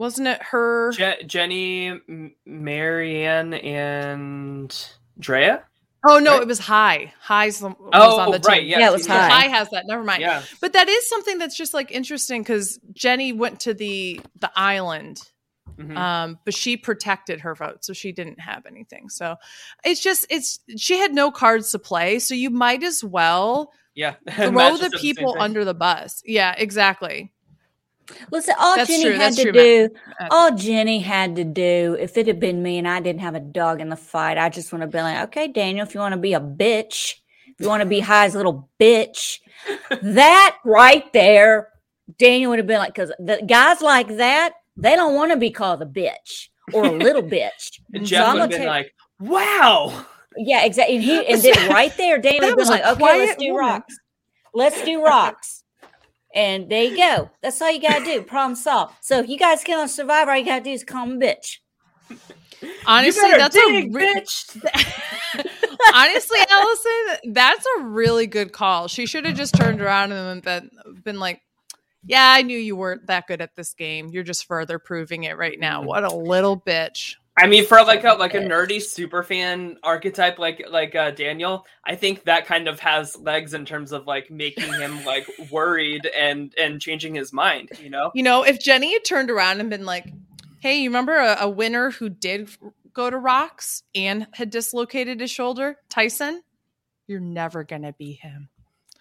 wasn't 0.01 0.27
it 0.29 0.43
her? 0.43 0.91
Je- 0.93 1.23
Jenny, 1.27 2.01
Maryanne, 2.49 3.63
and 3.65 4.87
Drea. 5.19 5.63
Oh 6.09 6.19
no, 6.19 6.33
right? 6.33 6.43
it 6.43 6.49
was 6.49 6.59
Hai. 6.59 7.13
Hai's 7.21 7.59
the, 7.61 7.69
was 7.69 7.77
Oh, 7.93 8.19
on 8.21 8.31
the 8.31 8.41
right, 8.49 8.61
team. 8.61 8.69
yes, 8.71 8.81
Yeah, 8.81 8.89
it 8.89 8.93
was. 8.93 9.07
Hai. 9.07 9.29
Hai 9.29 9.49
has 9.49 9.69
that. 9.71 9.85
Never 9.87 10.03
mind. 10.03 10.23
Yeah, 10.23 10.43
But 10.61 10.73
that 10.73 10.89
is 10.89 11.07
something 11.09 11.37
that's 11.39 11.55
just 11.57 11.75
like 11.75 11.91
interesting 11.93 12.43
because 12.43 12.81
Jenny 12.95 13.33
went 13.35 13.61
to 13.61 13.75
the 13.75 14.21
the 14.41 14.51
island, 14.57 15.21
Mhm. 15.79 15.97
um, 15.97 16.39
but 16.47 16.55
she 16.55 16.79
protected 16.79 17.41
her 17.43 17.55
vote, 17.55 17.85
so 17.85 17.93
she 17.93 18.13
didn't 18.13 18.41
have 18.41 18.65
anything. 18.67 19.11
So 19.11 19.37
it's 19.85 20.01
just 20.01 20.27
it's 20.31 20.61
she 20.79 20.97
had 20.97 21.13
no 21.13 21.31
cards 21.31 21.71
to 21.73 21.79
play, 21.79 22.19
so 22.19 22.35
you 22.35 22.49
might 22.49 22.83
as 22.83 23.05
well 23.05 23.71
yeah. 23.95 24.15
throw 24.31 24.79
the 24.79 24.97
people 24.99 25.35
thing. 25.35 25.43
under 25.43 25.67
the 25.67 25.75
bus. 25.75 26.23
Yeah, 26.25 26.55
exactly. 26.57 27.31
Listen, 28.31 28.55
all 28.59 28.77
That's 28.77 28.89
Jenny 28.91 29.05
true, 29.05 29.13
had 29.13 29.21
that's 29.21 29.37
to 29.37 29.43
true, 29.45 29.53
do, 29.53 29.89
Uh, 30.21 30.29
all 30.31 30.55
Jenny 30.57 31.01
had 31.01 31.37
to 31.37 31.45
do, 31.45 31.97
if 31.99 32.17
it 32.17 32.27
had 32.27 32.41
been 32.41 32.63
me 32.63 32.79
and 32.79 32.89
I 32.89 33.01
didn't 33.01 33.21
have 33.21 33.35
a 33.35 33.41
dog 33.41 33.81
in 33.81 33.89
the 33.89 33.97
fight, 33.97 34.39
I 34.39 34.49
just 34.49 34.73
want 34.73 34.83
to 34.83 34.87
be 34.87 34.99
like, 35.01 35.25
okay, 35.29 35.49
Daniel, 35.49 35.87
if 35.87 35.95
you 35.95 36.01
want 36.01 36.13
to 36.15 36.21
be 36.21 36.35
a 36.35 36.41
bitch, 36.41 37.17
if 37.49 37.55
you 37.59 37.69
want 37.69 37.83
to 37.83 37.89
be 37.89 38.01
Hai's 38.01 38.35
little 38.35 38.69
bitch, 38.81 39.41
that 40.03 40.57
right 40.65 41.11
there, 41.13 41.69
Daniel 42.19 42.51
would 42.51 42.59
have 42.59 42.67
been 42.67 42.79
like, 42.79 42.95
because 42.95 43.13
the 43.19 43.43
guys 43.47 43.81
like 43.81 44.17
that, 44.17 44.55
they 44.77 44.97
don't 44.97 45.15
want 45.15 45.31
to 45.33 45.37
be 45.37 45.51
called 45.51 45.83
a 45.83 45.87
bitch 45.87 46.49
or 46.73 46.85
a 46.85 46.93
little 46.93 47.23
bitch. 47.37 47.81
And 47.93 48.07
So 48.09 48.11
Jeff 48.11 48.29
I'm 48.29 48.33
would 48.35 48.41
have 48.43 48.51
been 48.51 48.67
like, 48.67 48.95
"Wow." 49.19 50.07
Yeah, 50.37 50.65
exactly. 50.65 50.97
And 50.97 51.05
he 51.05 51.27
and 51.27 51.43
then 51.43 51.71
right 51.71 51.95
there, 51.97 52.19
Daniel 52.19 52.41
would 52.43 52.49
have 52.51 52.57
been 52.57 52.63
was 52.63 52.69
like, 52.69 52.85
okay, 52.85 53.19
let's 53.19 53.37
do 53.37 53.53
woman. 53.53 53.59
rocks. 53.59 53.97
Let's 54.55 54.83
do 54.85 55.05
rocks. 55.05 55.60
And 56.35 56.71
there 56.71 56.85
you 56.85 56.97
go. 56.97 57.31
That's 57.43 57.61
all 57.61 57.71
you 57.71 57.81
gotta 57.81 58.05
do. 58.05 58.23
Problem 58.23 58.55
solved. 58.55 58.95
So 59.01 59.19
if 59.19 59.29
you 59.29 59.39
guys 59.39 59.65
get 59.65 59.79
on 59.79 59.89
Survivor, 59.89 60.31
all 60.31 60.37
you 60.39 60.45
gotta 60.45 60.63
do 60.63 60.71
is 60.71 60.85
call 60.85 61.07
me 61.07 61.17
bitch. 61.17 61.59
Honestly, 62.87 63.29
you 63.29 63.39
that's 63.39 63.55
dig, 63.55 63.87
a 63.87 63.97
re- 63.97 64.15
bitch. 64.15 64.57
honestly, 65.95 66.39
Allison, 66.51 67.33
that's 67.33 67.65
a 67.79 67.83
really 67.85 68.27
good 68.27 68.53
call. 68.53 68.87
She 68.87 69.07
should 69.07 69.25
have 69.25 69.37
just 69.37 69.55
turned 69.55 69.81
around 69.81 70.13
and 70.13 70.43
been, 70.43 70.71
been 71.03 71.19
like, 71.19 71.41
"Yeah, 72.05 72.33
I 72.37 72.43
knew 72.43 72.59
you 72.59 72.77
weren't 72.77 73.07
that 73.07 73.27
good 73.27 73.41
at 73.41 73.57
this 73.57 73.73
game. 73.75 74.09
You're 74.11 74.25
just 74.25 74.47
further 74.47 74.79
proving 74.79 75.25
it 75.25 75.37
right 75.39 75.59
now. 75.59 75.83
What 75.83 76.05
a 76.05 76.15
little 76.15 76.61
bitch." 76.61 77.15
I 77.37 77.47
mean, 77.47 77.65
for 77.65 77.83
like 77.83 78.05
a 78.05 78.15
like 78.15 78.35
a 78.35 78.41
nerdy 78.41 78.83
super 78.83 79.23
fan 79.23 79.77
archetype 79.83 80.39
like 80.39 80.63
like 80.69 80.95
uh, 80.95 81.11
Daniel, 81.13 81.65
I 81.87 81.95
think 81.95 82.25
that 82.25 82.45
kind 82.47 82.69
of 82.69 82.81
has 82.81 83.17
legs 83.17 83.55
in 83.55 83.65
terms 83.65 83.93
of 83.93 84.07
like 84.07 84.31
making 84.31 84.73
him 84.73 85.05
like 85.07 85.27
worried 85.51 86.07
and 86.07 86.53
and 86.59 86.81
changing 86.81 87.15
his 87.15 87.33
mind. 87.33 87.71
You 87.81 87.91
know, 87.91 88.11
You 88.15 88.23
know, 88.23 88.43
if 88.43 88.61
Jenny 88.61 88.93
had 88.93 89.05
turned 89.05 89.31
around 89.31 89.61
and 89.61 89.71
been 89.71 89.87
like, 89.87 90.13
"Hey, 90.59 90.81
you 90.83 90.91
remember 90.91 91.17
a, 91.17 91.39
a 91.43 91.49
winner 91.49 91.91
who 91.91 92.09
did 92.09 92.51
go 92.93 93.09
to 93.09 93.17
Rocks 93.17 93.85
and 93.95 94.27
had 94.35 94.51
dislocated 94.51 95.21
his 95.21 95.31
shoulder, 95.31 95.77
Tyson? 95.89 96.43
You're 97.07 97.21
never 97.21 97.65
gonna 97.65 97.93
be 97.93 98.13
him 98.13 98.49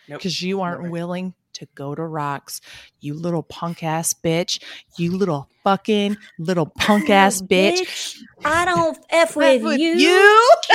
Nope, 0.08 0.20
because 0.20 0.42
you 0.42 0.62
aren't 0.62 0.82
never. 0.82 0.92
willing 0.92 1.34
to 1.60 1.68
go 1.76 1.96
to 1.96 2.04
Rocks. 2.04 2.62
You 3.00 3.14
little 3.14 3.44
punk 3.44 3.84
ass 3.84 4.14
bitch. 4.14 4.64
You 4.98 5.16
little 5.18 5.50
fucking 5.64 6.18
little 6.40 6.68
punk 6.68 7.10
ass 7.12 7.42
bitch. 7.42 8.20
I 8.46 8.66
don't 8.66 8.98
f 9.10 9.36
with, 9.36 9.64
With 9.64 9.80
you. 9.80 9.94
you? 9.96 10.52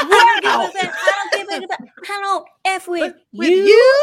I 0.00 0.40
don't 0.42 0.42
give 0.74 0.82
a. 0.82 0.88
I 0.88 1.28
don't 1.30 1.50
give 1.50 1.70
a. 1.70 1.74
I 2.12 2.20
don't 2.22 2.46
f 2.64 2.88
with, 2.88 3.14
With 3.32 3.48
you. 3.48 3.64
you? 3.64 4.02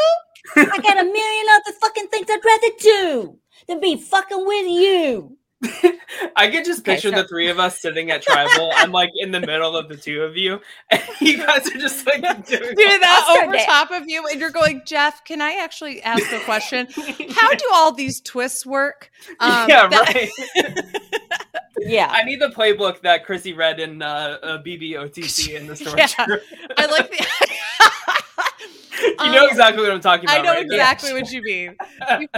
I 0.56 0.78
got 0.78 0.98
a 0.98 1.04
million 1.04 1.46
other 1.54 1.76
fucking 1.80 2.08
things 2.08 2.26
I'd 2.30 2.44
rather 2.44 2.68
do 2.80 3.38
than 3.68 3.80
be 3.80 3.96
fucking 3.96 4.46
with 4.46 4.66
you. 4.68 5.36
I 6.36 6.50
could 6.50 6.64
just 6.64 6.80
Okay, 6.80 6.94
picture 6.94 7.10
so- 7.10 7.22
the 7.22 7.28
three 7.28 7.48
of 7.48 7.58
us 7.58 7.80
sitting 7.80 8.10
at 8.10 8.22
tribal. 8.26 8.70
I'm 8.76 8.92
like 8.92 9.10
in 9.16 9.30
the 9.30 9.40
middle 9.40 9.76
of 9.76 9.88
the 9.88 9.96
two 9.96 10.22
of 10.22 10.36
you, 10.36 10.60
and 10.90 11.02
you 11.20 11.38
guys 11.38 11.66
are 11.68 11.78
just 11.78 12.06
like 12.06 12.20
doing 12.46 12.60
Do 12.60 12.74
that 12.76 13.40
over 13.44 13.56
top 13.58 13.90
of 13.90 14.08
you, 14.08 14.26
and 14.26 14.40
you're 14.40 14.50
going, 14.50 14.82
Jeff. 14.86 15.24
Can 15.24 15.40
I 15.40 15.54
actually 15.62 16.02
ask 16.02 16.30
a 16.32 16.40
question? 16.40 16.86
How 17.30 17.50
do 17.54 17.64
all 17.72 17.92
these 17.92 18.20
twists 18.20 18.66
work? 18.66 19.10
Um, 19.40 19.68
yeah, 19.68 19.88
that- 19.88 20.14
right. 20.14 20.30
Yeah. 21.78 22.08
I 22.10 22.22
need 22.24 22.40
the 22.40 22.48
playbook 22.48 23.02
that 23.02 23.26
Chrissy 23.26 23.52
read 23.52 23.78
in 23.80 24.00
uh, 24.00 24.38
uh, 24.42 24.62
BBOTC 24.62 25.54
in 25.54 25.66
the 25.66 25.76
storage 25.76 26.14
Yeah. 26.18 26.36
I 26.78 26.86
like 26.86 27.10
the. 27.10 27.26
You 29.24 29.32
know 29.32 29.44
Um, 29.44 29.48
exactly 29.50 29.82
what 29.82 29.92
I'm 29.92 30.00
talking 30.00 30.24
about. 30.24 30.38
I 30.38 30.42
know 30.42 30.52
right? 30.52 30.64
exactly 30.64 31.12
what 31.12 31.30
you 31.30 31.42
mean. 31.42 31.76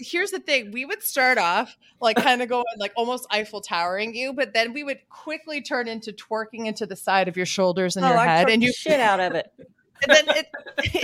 Here's 0.00 0.30
the 0.30 0.40
thing: 0.40 0.70
we 0.70 0.84
would 0.84 1.02
start 1.02 1.38
off 1.38 1.76
like 2.00 2.16
kind 2.16 2.42
of 2.42 2.48
going 2.48 2.64
like 2.78 2.92
almost 2.96 3.26
Eiffel 3.30 3.60
Towering 3.60 4.14
you, 4.14 4.32
but 4.32 4.54
then 4.54 4.72
we 4.72 4.84
would 4.84 5.00
quickly 5.08 5.60
turn 5.62 5.88
into 5.88 6.12
twerking 6.12 6.66
into 6.66 6.86
the 6.86 6.96
side 6.96 7.28
of 7.28 7.36
your 7.36 7.46
shoulders 7.46 7.96
and 7.96 8.04
oh, 8.04 8.10
your 8.10 8.18
I 8.18 8.26
head, 8.26 8.48
and 8.48 8.62
you 8.62 8.72
shit 8.72 9.00
out 9.00 9.20
of 9.20 9.34
it. 9.34 9.52
and 10.08 10.16
then 10.16 10.36
it, 10.36 10.46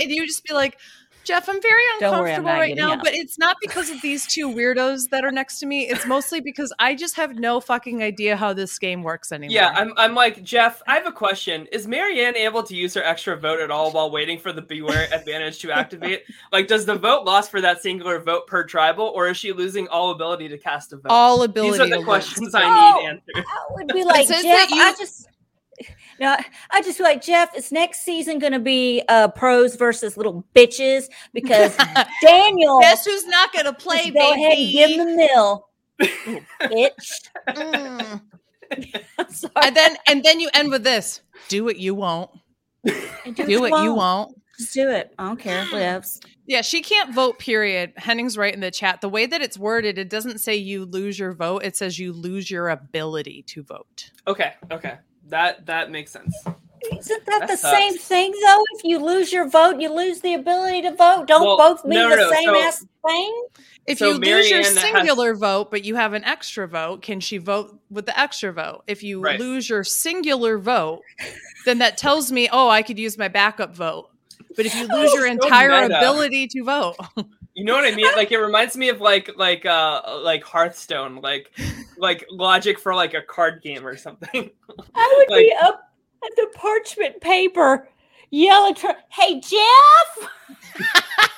and 0.01 0.09
you 0.11 0.25
just 0.25 0.43
be 0.45 0.53
like, 0.53 0.77
Jeff, 1.25 1.49
I'm 1.49 1.61
very 1.61 1.81
Don't 1.99 2.11
worry, 2.19 2.31
I'm 2.33 2.39
uncomfortable 2.45 2.59
right 2.59 2.75
now, 2.75 2.93
up." 2.93 2.99
but 3.03 3.13
it's 3.15 3.37
not 3.37 3.57
because 3.61 3.89
of 3.89 4.01
these 4.01 4.25
two 4.27 4.47
weirdos 4.49 5.09
that 5.09 5.25
are 5.25 5.31
next 5.31 5.59
to 5.59 5.65
me. 5.65 5.87
It's 5.89 6.05
mostly 6.05 6.39
because 6.39 6.71
I 6.79 6.95
just 6.95 7.15
have 7.15 7.35
no 7.35 7.59
fucking 7.59 8.01
idea 8.03 8.35
how 8.37 8.53
this 8.53 8.77
game 8.79 9.03
works 9.03 9.31
anymore. 9.31 9.53
Yeah, 9.53 9.69
I'm, 9.75 9.93
I'm 9.97 10.13
like, 10.15 10.43
Jeff, 10.43 10.81
I 10.87 10.95
have 10.95 11.07
a 11.07 11.11
question. 11.11 11.67
Is 11.71 11.87
Maryanne 11.87 12.35
able 12.35 12.63
to 12.63 12.75
use 12.75 12.93
her 12.93 13.03
extra 13.03 13.35
vote 13.35 13.59
at 13.59 13.71
all 13.71 13.91
while 13.91 14.09
waiting 14.11 14.39
for 14.39 14.53
the 14.53 14.61
Beware 14.61 15.07
advantage 15.13 15.59
to 15.59 15.71
activate? 15.71 16.23
Like, 16.51 16.67
does 16.67 16.85
the 16.85 16.95
vote 16.95 17.25
lost 17.25 17.51
for 17.51 17.61
that 17.61 17.81
singular 17.81 18.19
vote 18.19 18.47
per 18.47 18.63
tribal, 18.63 19.11
or 19.15 19.27
is 19.27 19.37
she 19.37 19.51
losing 19.51 19.87
all 19.87 20.11
ability 20.11 20.47
to 20.49 20.57
cast 20.57 20.93
a 20.93 20.97
vote? 20.97 21.07
all 21.09 21.43
ability. 21.43 21.71
These 21.79 21.93
are 21.93 21.97
the 21.97 22.03
questions 22.03 22.39
lose. 22.41 22.55
I 22.55 22.63
Oh. 22.65 22.99
need 22.99 23.07
answered. 23.09 23.45
I 23.47 23.65
would 23.71 23.87
be 23.87 24.03
like, 24.03 24.27
Jeff, 24.27 24.69
you- 24.69 24.81
I 24.81 24.93
just. 24.97 25.27
No, 26.19 26.37
I 26.71 26.81
just 26.81 26.97
feel 26.97 27.05
like 27.05 27.21
Jeff. 27.21 27.55
Is 27.55 27.71
next 27.71 28.01
season 28.05 28.39
going 28.39 28.53
to 28.53 28.59
be 28.59 29.03
uh, 29.09 29.27
pros 29.29 29.75
versus 29.75 30.17
little 30.17 30.45
bitches 30.55 31.05
because 31.33 31.75
Daniel 32.21 32.79
Guess 32.79 33.05
who's 33.05 33.25
not 33.27 33.53
gonna 33.53 33.73
play, 33.73 34.11
just 34.11 34.13
go 34.13 34.33
ahead 34.33 34.57
and 34.57 34.71
give 34.71 34.89
baby? 34.89 34.99
him 34.99 35.07
the 35.07 35.15
mill, 35.15 35.69
bitch. 36.61 37.29
Mm. 37.49 38.21
Sorry. 39.29 39.51
and 39.63 39.75
then 39.75 39.97
and 40.07 40.23
then 40.23 40.39
you 40.39 40.49
end 40.53 40.71
with 40.71 40.83
this: 40.83 41.21
Do 41.49 41.63
what 41.63 41.77
you 41.77 41.93
want. 41.95 42.31
Do 42.85 43.61
what 43.61 43.83
you 43.83 43.93
want. 43.93 44.39
Just 44.57 44.73
do 44.73 44.89
it. 44.89 45.13
I 45.19 45.27
don't 45.27 45.39
care. 45.39 45.65
Whatevs. 45.65 46.21
Yeah, 46.47 46.61
she 46.61 46.83
can't 46.83 47.11
vote, 47.11 47.39
period. 47.39 47.93
Henning's 47.97 48.37
right 48.37 48.53
in 48.53 48.59
the 48.59 48.69
chat. 48.69 49.01
The 49.01 49.09
way 49.09 49.25
that 49.25 49.41
it's 49.41 49.57
worded, 49.57 49.97
it 49.97 50.11
doesn't 50.11 50.37
say 50.37 50.55
you 50.55 50.85
lose 50.85 51.17
your 51.17 51.33
vote, 51.33 51.63
it 51.63 51.75
says 51.75 51.97
you 51.97 52.13
lose 52.13 52.51
your 52.51 52.69
ability 52.69 53.41
to 53.47 53.63
vote. 53.63 54.11
Okay, 54.27 54.53
okay, 54.71 54.97
that 55.29 55.65
that 55.65 55.91
makes 55.91 56.11
sense. 56.11 56.33
Isn't 56.99 57.25
that, 57.25 57.39
That 57.39 57.47
the 57.49 57.57
sucks. 57.57 57.75
same 57.77 57.97
thing 57.97 58.31
though? 58.45 58.63
If 58.77 58.83
you 58.83 59.03
lose 59.03 59.33
your 59.33 59.47
vote, 59.49 59.79
you 59.81 59.91
lose 59.91 60.21
the 60.21 60.35
ability 60.35 60.83
to 60.83 60.93
vote. 60.95 61.25
Don't 61.25 61.43
Well, 61.43 61.57
both 61.57 61.83
mean 61.83 61.97
no, 61.99 62.09
the 62.11 62.15
no, 62.17 62.31
same 62.31 62.45
so- 62.49 62.55
ass 62.61 62.85
thing? 63.07 63.43
If 63.87 63.97
So 63.99 64.07
you 64.09 64.13
lose 64.19 64.49
your 64.49 64.59
Maryanne 64.61 64.63
has- 64.63 64.79
singular 64.79 65.33
vote, 65.35 65.71
but 65.71 65.83
you 65.83 65.95
have 65.95 66.13
an 66.13 66.23
extra 66.23 66.67
vote, 66.67 67.01
can 67.01 67.19
she 67.19 67.37
vote 67.39 67.79
with 67.89 68.05
the 68.05 68.19
extra 68.19 68.51
vote? 68.53 68.83
If 68.87 69.01
you 69.03 69.19
Right. 69.19 69.39
lose 69.39 69.67
your 69.69 69.83
singular 69.83 70.57
vote, 70.59 71.01
then 71.65 71.79
that 71.79 71.97
tells 71.97 72.31
me, 72.31 72.49
oh, 72.51 72.67
I 72.69 72.81
could 72.83 72.99
use 72.99 73.17
my 73.17 73.27
backup 73.29 73.75
vote. 73.75 74.09
But 74.55 74.65
if 74.67 74.75
you 74.75 74.87
lose 74.87 75.11
your 75.13 75.25
entire 75.27 75.69
meta. 75.83 75.97
ability 75.97 76.47
to 76.49 76.63
vote, 76.63 76.95
You 77.55 77.63
know 77.63 77.73
what 77.73 77.85
I 77.91 77.95
mean? 77.95 78.07
Like 78.15 78.31
it 78.33 78.37
reminds 78.37 78.75
me 78.75 78.89
of 78.89 78.99
like 79.01 79.31
like 79.37 79.65
uh 79.65 80.19
like 80.21 80.43
Hearthstone, 80.43 81.21
like 81.21 81.51
like 81.97 82.25
logic 82.29 82.77
for 82.79 82.93
like 82.93 83.13
a 83.13 83.21
card 83.21 83.61
game 83.63 83.85
or 83.87 83.95
something. 83.95 84.51
I 84.93 85.13
would 85.17 85.29
Like- 85.35 85.45
be 85.45 85.55
up 85.61 85.89
at 86.23 86.35
the 86.35 86.47
parchment 86.53 87.21
paper 87.21 87.87
yelling, 88.31 88.75
tr- 88.75 88.87
"Hey 89.09 89.39
Jeff, 89.39 90.29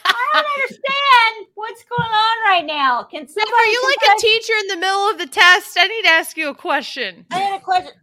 I 0.06 0.30
don't 0.34 0.46
understand 0.46 1.48
what's 1.56 1.84
going 1.84 2.02
on 2.12 2.38
right 2.46 2.66
now. 2.66 3.04
Can 3.04 3.28
somebody?" 3.28 3.52
are 3.52 3.66
you 3.66 3.84
like 3.84 4.18
a 4.18 4.20
teacher 4.20 4.54
in 4.62 4.68
the 4.68 4.78
middle 4.78 5.10
of 5.10 5.18
the 5.18 5.28
test? 5.28 5.78
I 5.78 5.88
need 5.88 6.04
to 6.04 6.10
ask 6.10 6.38
you 6.38 6.50
a 6.50 6.56
question. 6.56 7.26
I 7.32 7.40
had 7.40 7.60
a 7.60 7.64
question. 7.64 7.94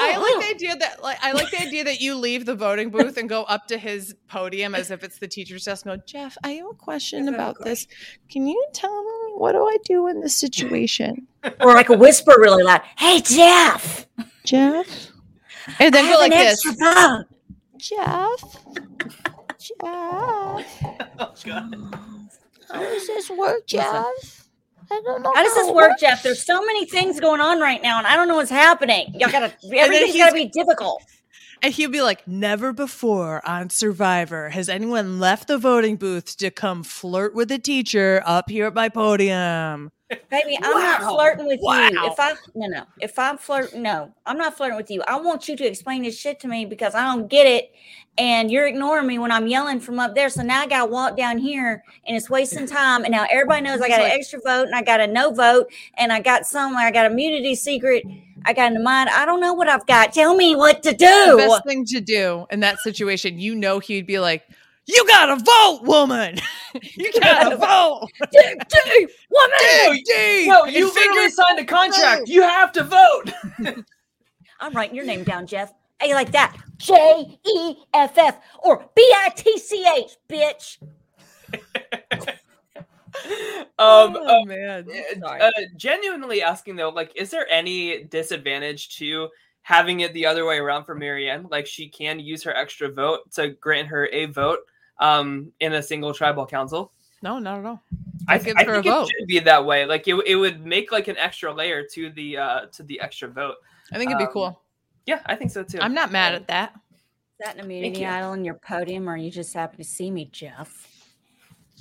I 0.00 0.16
like 0.16 0.44
the 0.44 0.54
idea 0.54 0.76
that 0.76 1.02
like 1.02 1.18
I 1.22 1.32
like 1.32 1.50
the 1.50 1.60
idea 1.60 1.84
that 1.84 2.00
you 2.00 2.14
leave 2.14 2.46
the 2.46 2.54
voting 2.54 2.90
booth 2.90 3.16
and 3.16 3.28
go 3.28 3.42
up 3.44 3.66
to 3.68 3.78
his 3.78 4.14
podium 4.28 4.74
as 4.74 4.90
if 4.90 5.02
it's 5.02 5.18
the 5.18 5.28
teacher's 5.28 5.64
desk 5.64 5.86
and 5.86 5.98
go, 5.98 6.02
Jeff, 6.06 6.36
I 6.44 6.52
have 6.52 6.66
a 6.70 6.74
question 6.74 7.24
have 7.24 7.34
a 7.34 7.36
about 7.36 7.64
this. 7.64 7.86
Can 8.30 8.46
you 8.46 8.64
tell 8.72 9.02
me 9.02 9.32
what 9.34 9.52
do 9.52 9.64
I 9.64 9.76
do 9.84 10.06
in 10.08 10.20
this 10.20 10.36
situation? 10.36 11.26
or 11.60 11.74
like 11.74 11.88
a 11.88 11.96
whisper 11.96 12.34
really 12.38 12.62
loud. 12.62 12.82
Hey 12.96 13.20
Jeff, 13.20 14.06
Jeff? 14.44 15.10
And 15.78 15.94
then 15.94 16.04
I 16.04 16.08
go 16.08 16.20
have 16.20 16.20
like 16.20 16.32
this. 16.32 16.66
extra 16.66 16.72
vote. 16.94 17.24
Jeff? 17.78 18.40
Jeff? 19.58 20.82
Oh, 21.20 21.34
God. 21.44 21.76
How 22.70 22.80
does 22.80 23.06
this 23.06 23.30
work, 23.30 23.66
Jeff? 23.66 24.04
I 24.90 25.00
don't 25.04 25.22
know. 25.22 25.32
How 25.34 25.42
does 25.42 25.54
this 25.54 25.70
work, 25.72 25.98
Jeff? 25.98 26.22
There's 26.22 26.44
so 26.44 26.64
many 26.64 26.86
things 26.86 27.20
going 27.20 27.40
on 27.40 27.60
right 27.60 27.82
now, 27.82 27.98
and 27.98 28.06
I 28.06 28.16
don't 28.16 28.28
know 28.28 28.36
what's 28.36 28.50
happening. 28.50 29.12
Y'all 29.14 29.30
gotta 29.30 29.52
everything's 29.70 30.12
he's- 30.14 30.24
gotta 30.24 30.34
be 30.34 30.46
difficult. 30.46 31.02
And 31.62 31.74
he'll 31.74 31.90
be 31.90 32.02
like, 32.02 32.26
Never 32.26 32.72
before 32.72 33.46
on 33.48 33.70
Survivor 33.70 34.50
has 34.50 34.68
anyone 34.68 35.18
left 35.18 35.48
the 35.48 35.58
voting 35.58 35.96
booth 35.96 36.36
to 36.38 36.50
come 36.50 36.82
flirt 36.82 37.34
with 37.34 37.50
a 37.50 37.58
teacher 37.58 38.22
up 38.24 38.50
here 38.50 38.66
at 38.66 38.74
my 38.74 38.88
podium. 38.88 39.90
Baby, 40.30 40.58
I'm 40.62 40.72
not 40.72 41.02
flirting 41.02 41.46
with 41.46 41.60
you. 41.60 42.10
If 42.10 42.18
I 42.18 42.32
no 42.54 42.66
no, 42.66 42.84
if 42.98 43.18
I'm 43.18 43.36
flirting, 43.36 43.82
no, 43.82 44.10
I'm 44.24 44.38
not 44.38 44.56
flirting 44.56 44.78
with 44.78 44.90
you. 44.90 45.02
I 45.06 45.20
want 45.20 45.48
you 45.48 45.56
to 45.56 45.64
explain 45.66 46.02
this 46.02 46.18
shit 46.18 46.40
to 46.40 46.48
me 46.48 46.64
because 46.64 46.94
I 46.94 47.04
don't 47.04 47.28
get 47.28 47.46
it, 47.46 47.72
and 48.16 48.50
you're 48.50 48.66
ignoring 48.66 49.06
me 49.06 49.18
when 49.18 49.30
I'm 49.30 49.46
yelling 49.46 49.80
from 49.80 50.00
up 50.00 50.14
there. 50.14 50.30
So 50.30 50.42
now 50.42 50.62
I 50.62 50.66
got 50.66 50.86
to 50.86 50.90
walk 50.90 51.14
down 51.18 51.36
here, 51.36 51.84
and 52.06 52.16
it's 52.16 52.30
wasting 52.30 52.66
time. 52.80 53.04
And 53.04 53.12
now 53.12 53.26
everybody 53.30 53.60
knows 53.60 53.82
I 53.82 53.88
got 53.88 54.00
an 54.00 54.10
extra 54.10 54.40
vote, 54.40 54.66
and 54.66 54.74
I 54.74 54.82
got 54.82 55.00
a 55.00 55.06
no 55.06 55.30
vote, 55.30 55.70
and 55.98 56.10
I 56.10 56.20
got 56.20 56.46
some. 56.46 56.74
I 56.74 56.90
got 56.90 57.04
immunity 57.04 57.54
secret. 57.54 58.02
I 58.44 58.52
got 58.52 58.68
in 58.68 58.74
the 58.74 58.82
mind. 58.82 59.10
I 59.10 59.24
don't 59.26 59.40
know 59.40 59.52
what 59.54 59.68
I've 59.68 59.86
got. 59.86 60.12
Tell 60.12 60.34
me 60.34 60.54
what 60.56 60.82
to 60.84 60.90
the 60.90 60.96
do. 60.96 61.36
best 61.36 61.64
thing 61.66 61.84
to 61.86 62.00
do 62.00 62.46
in 62.50 62.60
that 62.60 62.78
situation, 62.80 63.38
you 63.38 63.54
know, 63.54 63.78
he'd 63.78 64.06
be 64.06 64.18
like, 64.18 64.46
"You 64.86 65.04
gotta 65.06 65.36
vote, 65.42 65.80
woman. 65.84 66.38
you 66.82 67.12
gotta 67.20 67.56
vote, 67.56 68.08
Dig 68.32 68.58
deep, 68.68 69.10
woman. 69.30 70.02
deep." 70.04 70.48
No, 70.48 70.64
you 70.66 70.90
figure- 70.90 71.10
literally 71.12 71.30
signed 71.30 71.58
a 71.58 71.64
contract. 71.64 72.28
You 72.28 72.42
have 72.42 72.72
to 72.72 72.84
vote. 72.84 73.24
I'm 74.60 74.72
writing 74.72 74.96
your 74.96 75.04
name 75.04 75.24
down, 75.24 75.46
Jeff. 75.46 75.72
Hey, 76.00 76.14
like 76.14 76.32
that. 76.32 76.56
J 76.78 77.38
E 77.44 77.74
F 77.92 78.16
F 78.16 78.38
or 78.60 78.88
B 78.94 79.02
I 79.24 79.30
T 79.30 79.58
C 79.58 79.84
H, 79.96 80.16
bitch. 80.28 80.78
Um, 83.80 84.16
oh 84.18 84.42
uh, 84.42 84.44
man, 84.44 84.88
Sorry. 85.20 85.40
uh, 85.40 85.50
genuinely 85.76 86.42
asking 86.42 86.74
though, 86.74 86.88
like, 86.88 87.12
is 87.14 87.30
there 87.30 87.46
any 87.48 88.02
disadvantage 88.02 88.96
to 88.96 89.28
having 89.68 90.00
it 90.00 90.14
the 90.14 90.24
other 90.24 90.46
way 90.46 90.56
around 90.56 90.84
for 90.84 90.96
Maryanne. 90.96 91.46
Like 91.50 91.66
she 91.66 91.88
can 91.90 92.18
use 92.18 92.42
her 92.44 92.54
extra 92.56 92.90
vote 92.90 93.30
to 93.32 93.50
grant 93.50 93.88
her 93.88 94.06
a 94.06 94.24
vote 94.24 94.60
um, 94.98 95.52
in 95.60 95.74
a 95.74 95.82
single 95.82 96.14
tribal 96.14 96.46
council. 96.46 96.90
No, 97.20 97.38
not 97.38 97.58
at 97.58 97.66
all. 97.66 97.82
I, 98.26 98.38
Give 98.38 98.56
I 98.56 98.64
her 98.64 98.72
a 98.72 98.74
think 98.76 98.86
it 98.86 98.90
vote. 98.90 99.10
should 99.10 99.26
be 99.26 99.40
that 99.40 99.66
way. 99.66 99.84
Like 99.84 100.08
it, 100.08 100.14
it 100.26 100.36
would 100.36 100.64
make 100.64 100.90
like 100.90 101.08
an 101.08 101.18
extra 101.18 101.52
layer 101.52 101.84
to 101.92 102.10
the 102.10 102.38
uh, 102.38 102.60
to 102.72 102.82
the 102.82 102.98
extra 103.00 103.28
vote. 103.28 103.56
I 103.92 103.98
think 103.98 104.10
it'd 104.10 104.18
be 104.18 104.24
Um, 104.24 104.32
cool. 104.32 104.62
Yeah, 105.04 105.20
I 105.26 105.34
think 105.34 105.50
so 105.50 105.62
too. 105.62 105.80
I'm 105.80 105.94
not 105.94 106.12
mad 106.12 106.34
at 106.34 106.46
that. 106.48 106.72
Is 106.94 107.44
that 107.44 107.56
an 107.56 107.64
immunity 107.64 108.00
you. 108.00 108.06
idol 108.06 108.32
in 108.32 108.46
your 108.46 108.54
podium, 108.54 109.08
or 109.08 109.18
you 109.18 109.30
just 109.30 109.52
happen 109.52 109.76
to 109.76 109.84
see 109.84 110.10
me, 110.10 110.30
Jeff? 110.32 110.88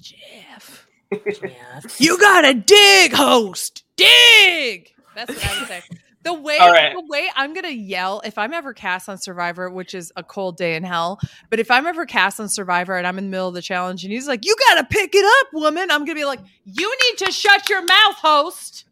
Jeff. 0.01 0.86
Jeff. 1.13 1.95
You 1.99 2.17
gotta 2.19 2.53
dig, 2.53 3.13
host. 3.13 3.83
Dig. 3.95 4.91
That's 5.15 5.33
what 5.33 5.45
I 5.45 5.59
would 5.59 5.67
say. 5.67 5.81
The 6.23 6.33
way 6.33 6.57
All 6.57 6.69
right. 6.71 6.93
the 6.93 7.05
way 7.07 7.29
I'm 7.35 7.53
gonna 7.53 7.69
yell 7.69 8.21
if 8.25 8.37
I'm 8.37 8.53
ever 8.53 8.73
cast 8.73 9.07
on 9.07 9.17
Survivor, 9.17 9.69
which 9.69 9.93
is 9.95 10.11
a 10.17 10.23
cold 10.23 10.57
day 10.57 10.75
in 10.75 10.83
hell, 10.83 11.19
but 11.49 11.59
if 11.59 11.71
I'm 11.71 11.85
ever 11.85 12.05
cast 12.05 12.39
on 12.41 12.49
Survivor 12.49 12.97
and 12.97 13.07
I'm 13.07 13.17
in 13.17 13.25
the 13.25 13.29
middle 13.31 13.47
of 13.47 13.53
the 13.53 13.61
challenge 13.61 14.03
and 14.03 14.11
he's 14.11 14.27
like, 14.27 14.45
"You 14.45 14.53
gotta 14.67 14.83
pick 14.85 15.11
it 15.15 15.23
up, 15.41 15.53
woman," 15.53 15.89
I'm 15.89 16.01
gonna 16.03 16.15
be 16.15 16.25
like, 16.25 16.39
"You 16.65 16.93
need 17.09 17.25
to 17.25 17.31
shut 17.31 17.69
your 17.69 17.81
mouth, 17.85 18.15
host. 18.15 18.83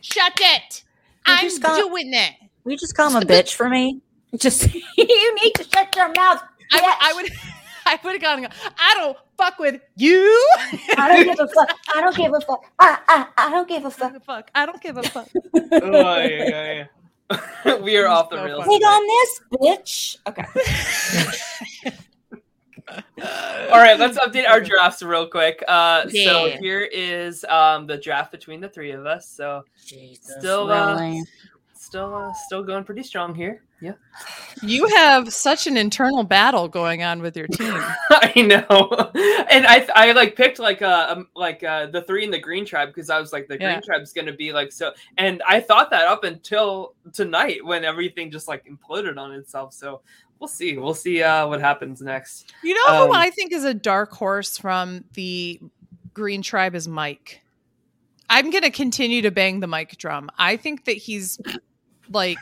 Shut 0.00 0.32
it. 0.40 0.82
You 1.26 1.34
I'm 1.34 1.40
just 1.40 1.60
got- 1.62 1.76
doing 1.76 2.14
it." 2.14 2.32
Will 2.64 2.72
you 2.72 2.78
just 2.78 2.94
call 2.96 3.10
him 3.10 3.22
a 3.22 3.26
bitch 3.26 3.54
for 3.54 3.68
me? 3.68 4.00
Just 4.38 4.72
you 4.72 5.34
need 5.42 5.52
to 5.56 5.64
shut 5.64 5.94
your 5.96 6.06
mouth. 6.12 6.40
I, 6.72 6.80
would- 6.80 6.96
I 7.00 7.12
would, 7.14 7.32
I 7.86 7.98
would 8.04 8.12
have 8.12 8.20
gone. 8.22 8.44
and 8.44 8.52
gone, 8.52 8.72
I 8.78 8.94
don't 8.96 9.16
fuck 9.36 9.58
with 9.58 9.80
you. 9.96 10.48
I 10.96 11.08
don't 11.08 11.24
give 11.36 11.40
a 11.40 11.48
fuck. 11.48 11.70
I 11.94 12.00
don't 12.00 12.16
give 12.16 12.32
a 12.34 12.40
fuck. 12.40 12.64
I, 12.78 12.98
I, 13.08 13.26
I 13.46 13.50
don't 13.50 13.68
give 13.68 13.84
a 13.84 13.88
I 13.88 13.90
fuck. 13.90 14.14
a 14.16 14.20
fuck. 14.20 14.50
I 14.54 14.66
don't 14.66 14.80
give 14.82 14.96
a 14.96 15.02
fuck. 15.02 15.28
oh, 15.54 16.20
yeah, 16.20 16.26
yeah, 16.48 16.84
yeah. 17.64 17.76
we 17.82 17.96
are 17.96 18.08
off 18.08 18.28
the 18.30 18.36
So 18.36 18.44
rails. 18.44 18.64
funny. 18.64 18.78
Take 18.80 18.88
on 18.88 19.06
this, 19.06 19.40
bitch. 19.52 20.16
Okay. 20.26 21.90
All 23.70 23.78
right, 23.78 23.98
let's 23.98 24.18
update 24.18 24.48
our 24.48 24.60
drafts 24.60 25.00
real 25.02 25.26
quick. 25.28 25.62
Uh, 25.68 26.08
So 26.08 26.50
here 26.60 26.80
is 26.92 27.44
um, 27.44 27.86
the 27.86 27.96
draft 27.96 28.32
between 28.32 28.60
the 28.60 28.68
three 28.68 28.90
of 28.90 29.06
us. 29.06 29.28
So 29.28 29.62
Jesus, 29.86 30.34
Still, 30.38 30.70
uh, 30.72 30.94
really? 31.00 31.22
still, 31.74 32.12
uh, 32.14 32.32
still 32.46 32.64
going 32.64 32.82
pretty 32.84 33.04
strong 33.04 33.32
here. 33.34 33.62
Yeah, 33.82 33.92
You 34.62 34.86
have 34.88 35.32
such 35.32 35.66
an 35.66 35.76
internal 35.78 36.22
battle 36.22 36.68
going 36.68 37.02
on 37.02 37.22
with 37.22 37.34
your 37.36 37.46
team. 37.46 37.72
I 38.10 38.32
know. 38.42 39.10
And 39.50 39.66
I, 39.66 39.88
I 39.94 40.12
like 40.12 40.36
picked 40.36 40.58
like 40.58 40.82
uh, 40.82 41.06
um, 41.10 41.28
like 41.34 41.62
uh, 41.64 41.86
the 41.86 42.02
three 42.02 42.24
in 42.24 42.30
the 42.30 42.38
green 42.38 42.66
tribe 42.66 42.88
because 42.90 43.08
I 43.08 43.18
was 43.18 43.32
like 43.32 43.48
the 43.48 43.58
Yeah. 43.58 43.72
green 43.72 43.82
tribe's 43.82 44.12
gonna 44.12 44.34
be 44.34 44.52
like 44.52 44.70
so. 44.70 44.92
And 45.16 45.42
I 45.48 45.60
thought 45.60 45.90
that 45.90 46.06
up 46.06 46.24
until 46.24 46.94
tonight 47.14 47.64
when 47.64 47.84
everything 47.84 48.30
just 48.30 48.48
like 48.48 48.66
imploded 48.66 49.16
on 49.16 49.32
itself. 49.32 49.72
So 49.72 50.02
we'll 50.38 50.48
see. 50.48 50.76
We'll 50.76 50.92
see 50.92 51.22
uh, 51.22 51.46
what 51.48 51.60
happens 51.60 52.02
next. 52.02 52.52
You 52.62 52.74
know 52.74 53.06
who 53.06 53.12
Um, 53.12 53.16
I 53.18 53.30
think 53.30 53.52
is 53.52 53.64
a 53.64 53.72
dark 53.74 54.12
horse 54.12 54.58
from 54.58 55.04
the 55.14 55.58
Green 56.12 56.42
Tribe 56.42 56.74
is 56.74 56.86
Mike. 56.86 57.40
I'm 58.28 58.50
gonna 58.50 58.70
continue 58.70 59.22
to 59.22 59.30
bang 59.30 59.60
the 59.60 59.66
Mike 59.66 59.96
drum. 59.96 60.30
I 60.38 60.56
think 60.58 60.84
that 60.84 60.96
he's 60.98 61.40
like 62.12 62.36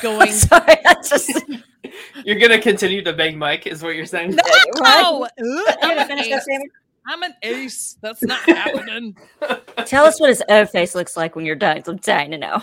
going. 0.00 0.30
Sorry, 0.32 0.76
I 0.84 0.94
just 1.06 1.30
You're 2.24 2.38
gonna 2.38 2.60
continue 2.60 3.02
to 3.02 3.12
bang 3.12 3.38
Mike, 3.38 3.66
is 3.66 3.82
what 3.82 3.94
you're 3.94 4.06
saying? 4.06 4.30
No, 4.30 4.42
What? 4.78 5.32
Ugh, 5.38 5.38
You 5.38 5.74
I'm, 5.82 6.10
an 6.10 6.18
ace. 6.18 6.46
I'm 7.06 7.22
an 7.22 7.34
ace. 7.42 7.96
That's 8.00 8.22
not 8.22 8.40
happening. 8.40 9.16
Tell 9.86 10.04
us 10.06 10.20
what 10.20 10.30
his 10.30 10.42
O 10.48 10.64
face 10.66 10.94
looks 10.94 11.16
like 11.16 11.36
when 11.36 11.44
you're 11.44 11.54
done. 11.56 11.82
I'm 11.86 11.96
dying 11.98 12.30
to 12.30 12.38
know. 12.38 12.62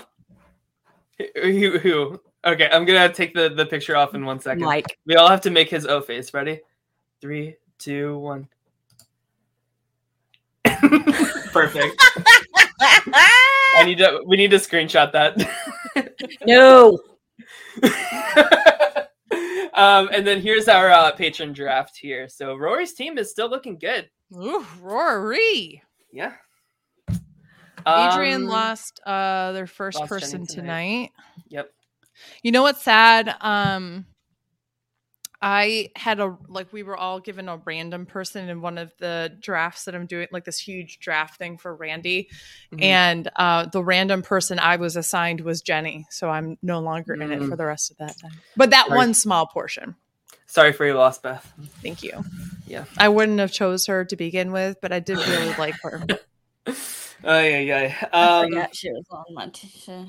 who, 1.36 1.78
who? 1.78 2.20
Okay, 2.44 2.68
I'm 2.72 2.86
gonna 2.86 3.14
take 3.14 3.36
the 3.36 3.50
the 3.50 3.66
picture 3.66 3.96
off 3.96 4.16
in 4.16 4.26
one 4.26 4.40
second. 4.40 4.64
Mike. 4.64 4.98
We 5.06 5.16
all 5.16 5.30
have 5.30 5.42
to 5.42 5.52
make 5.52 5.70
his 5.70 5.86
O 5.86 6.02
face. 6.02 6.34
Ready? 6.34 6.62
Three, 7.22 7.56
two, 7.78 8.18
one. 8.18 8.48
Perfect. 11.52 11.96
I 13.14 13.84
need 13.86 14.00
to. 14.00 14.24
We 14.26 14.38
need 14.38 14.50
to 14.52 14.58
screenshot 14.58 15.12
that. 15.12 15.38
no. 16.46 16.98
um, 19.74 20.10
and 20.12 20.26
then 20.26 20.42
here's 20.42 20.68
our 20.68 20.90
uh, 20.90 21.12
patron 21.12 21.54
draft 21.54 21.98
here. 21.98 22.28
So 22.28 22.56
Rory's 22.56 22.94
team 22.94 23.18
is 23.18 23.30
still 23.32 23.50
looking 23.50 23.78
good. 23.78 24.10
Ooh, 24.36 24.66
Rory. 24.82 25.82
Yeah. 26.12 26.34
Adrian 27.88 28.44
Um, 28.44 28.48
lost 28.48 29.00
uh 29.08 29.54
their 29.54 29.66
first 29.66 29.98
lost 30.00 30.10
person 30.10 30.46
tonight. 30.46 31.10
tonight. 31.10 31.12
Yep. 31.50 31.72
You 32.44 32.52
know 32.52 32.62
what's 32.62 32.84
sad? 32.84 33.36
Um 33.42 34.06
I 35.42 35.90
had 35.96 36.20
a 36.20 36.38
like 36.48 36.72
we 36.72 36.84
were 36.84 36.96
all 36.96 37.20
given 37.20 37.50
a 37.50 37.58
random 37.66 38.06
person 38.06 38.48
in 38.48 38.62
one 38.62 38.78
of 38.78 38.94
the 39.00 39.36
drafts 39.40 39.86
that 39.86 39.96
I'm 39.96 40.06
doing, 40.06 40.28
like 40.32 40.46
this 40.46 40.60
huge 40.60 41.00
draft 41.00 41.38
thing 41.40 41.58
for 41.58 41.74
Randy. 41.76 42.30
Mhm. 42.72 42.82
And 42.84 43.32
uh 43.36 43.66
the 43.66 43.84
random 43.84 44.22
person 44.22 44.60
I 44.60 44.76
was 44.76 44.96
assigned 44.96 45.42
was 45.42 45.62
Jenny. 45.62 46.06
So 46.12 46.30
I'm 46.30 46.58
no 46.62 46.80
longer 46.80 47.14
in 47.16 47.22
it 47.32 47.40
Mm. 47.40 47.50
for 47.50 47.56
the 47.56 47.66
rest 47.66 47.90
of 47.90 47.98
that 47.98 48.16
time. 48.20 48.40
But 48.56 48.70
that 48.70 48.88
Right. 48.90 48.98
one 48.98 49.14
small 49.16 49.48
portion. 49.48 49.96
Sorry 50.46 50.74
for 50.74 50.86
your 50.86 50.96
loss, 50.96 51.18
Beth. 51.18 51.52
Thank 51.82 52.04
you. 52.04 52.24
Yeah. 52.68 52.84
I 52.98 53.10
wouldn't 53.10 53.40
have 53.40 53.52
chose 53.52 53.88
her 53.88 54.06
to 54.06 54.16
begin 54.16 54.52
with, 54.52 54.78
but 54.82 54.92
I 54.92 55.00
did 55.00 55.18
really 55.18 55.54
like 55.58 55.76
her. 55.82 56.04
Oh 57.24 57.40
yeah, 57.40 57.60
yeah. 57.60 58.08
I 58.14 58.40
Um, 58.42 58.50
forgot 58.50 58.76
she 58.76 58.92
was 58.92 59.06
on 59.12 59.24
my 59.34 59.48
t- 59.48 60.06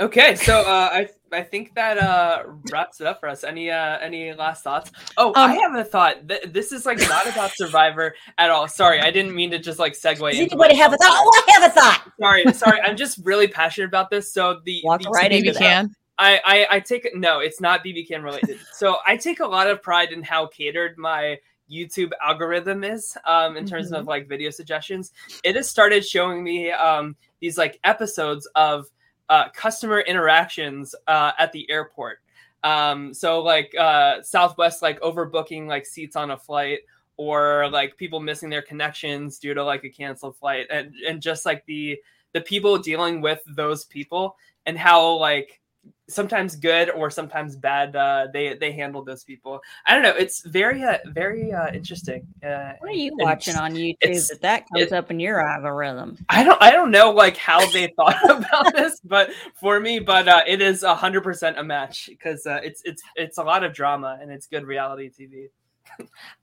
Okay, 0.00 0.36
so 0.36 0.60
uh, 0.60 0.88
I 0.92 1.08
I 1.32 1.42
think 1.42 1.74
that 1.74 1.98
uh, 1.98 2.44
wraps 2.72 3.00
it 3.00 3.06
up 3.06 3.20
for 3.20 3.28
us. 3.28 3.44
Any 3.44 3.70
uh, 3.70 3.98
any 3.98 4.32
last 4.32 4.64
thoughts? 4.64 4.90
Oh, 5.16 5.32
I 5.36 5.52
Um, 5.52 5.58
have 5.58 5.74
a 5.74 5.84
thought. 5.84 6.28
Th- 6.28 6.42
this 6.46 6.72
is 6.72 6.86
like 6.86 6.98
not 7.00 7.26
about 7.28 7.50
Survivor 7.54 8.14
at 8.38 8.50
all. 8.50 8.66
Sorry, 8.68 9.00
I 9.00 9.10
didn't 9.10 9.34
mean 9.34 9.50
to 9.50 9.58
just 9.58 9.78
like 9.78 9.92
segue. 9.92 10.30
Does 10.30 10.40
anybody 10.40 10.74
have 10.76 10.92
a 10.92 10.96
thought? 10.96 11.10
Oh, 11.12 11.42
I 11.48 11.52
have 11.60 11.70
a 11.70 11.74
thought. 11.74 12.12
Sorry, 12.20 12.52
sorry. 12.52 12.80
I'm 12.80 12.96
just 12.96 13.18
really 13.24 13.48
passionate 13.48 13.86
about 13.88 14.10
this. 14.10 14.32
So 14.32 14.60
the, 14.64 14.80
Walk 14.84 15.02
the 15.02 15.10
right 15.10 15.30
into 15.30 15.52
can. 15.54 15.94
I, 16.18 16.40
I 16.44 16.66
I 16.76 16.80
take 16.80 17.08
no, 17.14 17.40
it's 17.40 17.60
not 17.60 17.84
BB 17.84 18.08
Can 18.08 18.22
related. 18.22 18.58
so 18.72 18.96
I 19.06 19.16
take 19.16 19.40
a 19.40 19.46
lot 19.46 19.68
of 19.70 19.82
pride 19.82 20.12
in 20.12 20.22
how 20.22 20.46
catered 20.46 20.98
my 20.98 21.38
YouTube 21.70 22.10
algorithm 22.24 22.82
is 22.82 23.16
um, 23.26 23.56
in 23.56 23.66
terms 23.66 23.92
of 23.92 24.06
like 24.06 24.26
video 24.28 24.50
suggestions. 24.50 25.12
It 25.44 25.54
has 25.54 25.68
started 25.68 26.04
showing 26.06 26.42
me 26.42 26.72
um, 26.72 27.14
these 27.40 27.58
like 27.58 27.78
episodes 27.84 28.48
of 28.54 28.86
uh, 29.28 29.48
customer 29.50 30.00
interactions 30.00 30.94
uh, 31.06 31.32
at 31.38 31.52
the 31.52 31.68
airport. 31.70 32.20
Um, 32.64 33.14
so 33.14 33.40
like 33.40 33.74
uh, 33.78 34.22
Southwest 34.22 34.82
like 34.82 35.00
overbooking 35.00 35.66
like 35.66 35.86
seats 35.86 36.16
on 36.16 36.32
a 36.32 36.36
flight 36.36 36.80
or 37.16 37.68
like 37.70 37.96
people 37.96 38.20
missing 38.20 38.50
their 38.50 38.62
connections 38.62 39.38
due 39.38 39.54
to 39.54 39.62
like 39.62 39.84
a 39.84 39.88
canceled 39.88 40.36
flight 40.36 40.66
and 40.70 40.94
and 41.06 41.20
just 41.20 41.46
like 41.46 41.64
the 41.66 41.98
the 42.32 42.40
people 42.40 42.78
dealing 42.78 43.20
with 43.20 43.42
those 43.46 43.84
people 43.84 44.36
and 44.66 44.76
how 44.78 45.12
like 45.14 45.60
sometimes 46.08 46.56
good 46.56 46.90
or 46.90 47.10
sometimes 47.10 47.54
bad 47.56 47.94
uh, 47.94 48.28
they 48.32 48.54
they 48.54 48.72
handle 48.72 49.04
those 49.04 49.24
people. 49.24 49.60
I 49.86 49.94
don't 49.94 50.02
know. 50.02 50.14
It's 50.16 50.40
very 50.46 50.82
uh, 50.82 50.98
very 51.06 51.52
uh, 51.52 51.70
interesting. 51.72 52.26
Uh, 52.42 52.72
What 52.80 52.90
are 52.90 52.94
you 52.94 53.12
watching 53.14 53.56
on 53.56 53.74
YouTube 53.74 54.28
that 54.28 54.40
that 54.42 54.68
comes 54.68 54.86
it- 54.86 54.92
up 54.92 55.10
in 55.10 55.20
your 55.20 55.40
algorithm? 55.40 56.18
I 56.28 56.42
don't 56.44 56.60
I 56.62 56.70
don't 56.70 56.90
know 56.90 57.10
like 57.10 57.36
how 57.36 57.68
they 57.70 57.88
thought 57.96 58.18
about 58.30 58.74
this, 58.74 59.00
but 59.04 59.30
for 59.60 59.80
me, 59.80 59.98
but 59.98 60.28
uh, 60.28 60.42
it 60.46 60.60
is 60.60 60.82
hundred 60.82 61.22
percent 61.22 61.58
a 61.58 61.64
match 61.64 62.06
because 62.08 62.46
uh, 62.46 62.60
it's 62.62 62.82
it's 62.84 63.02
it's 63.16 63.38
a 63.38 63.42
lot 63.42 63.62
of 63.64 63.72
drama 63.74 64.18
and 64.20 64.30
it's 64.30 64.46
good 64.46 64.64
reality 64.64 65.10
TV. 65.10 65.48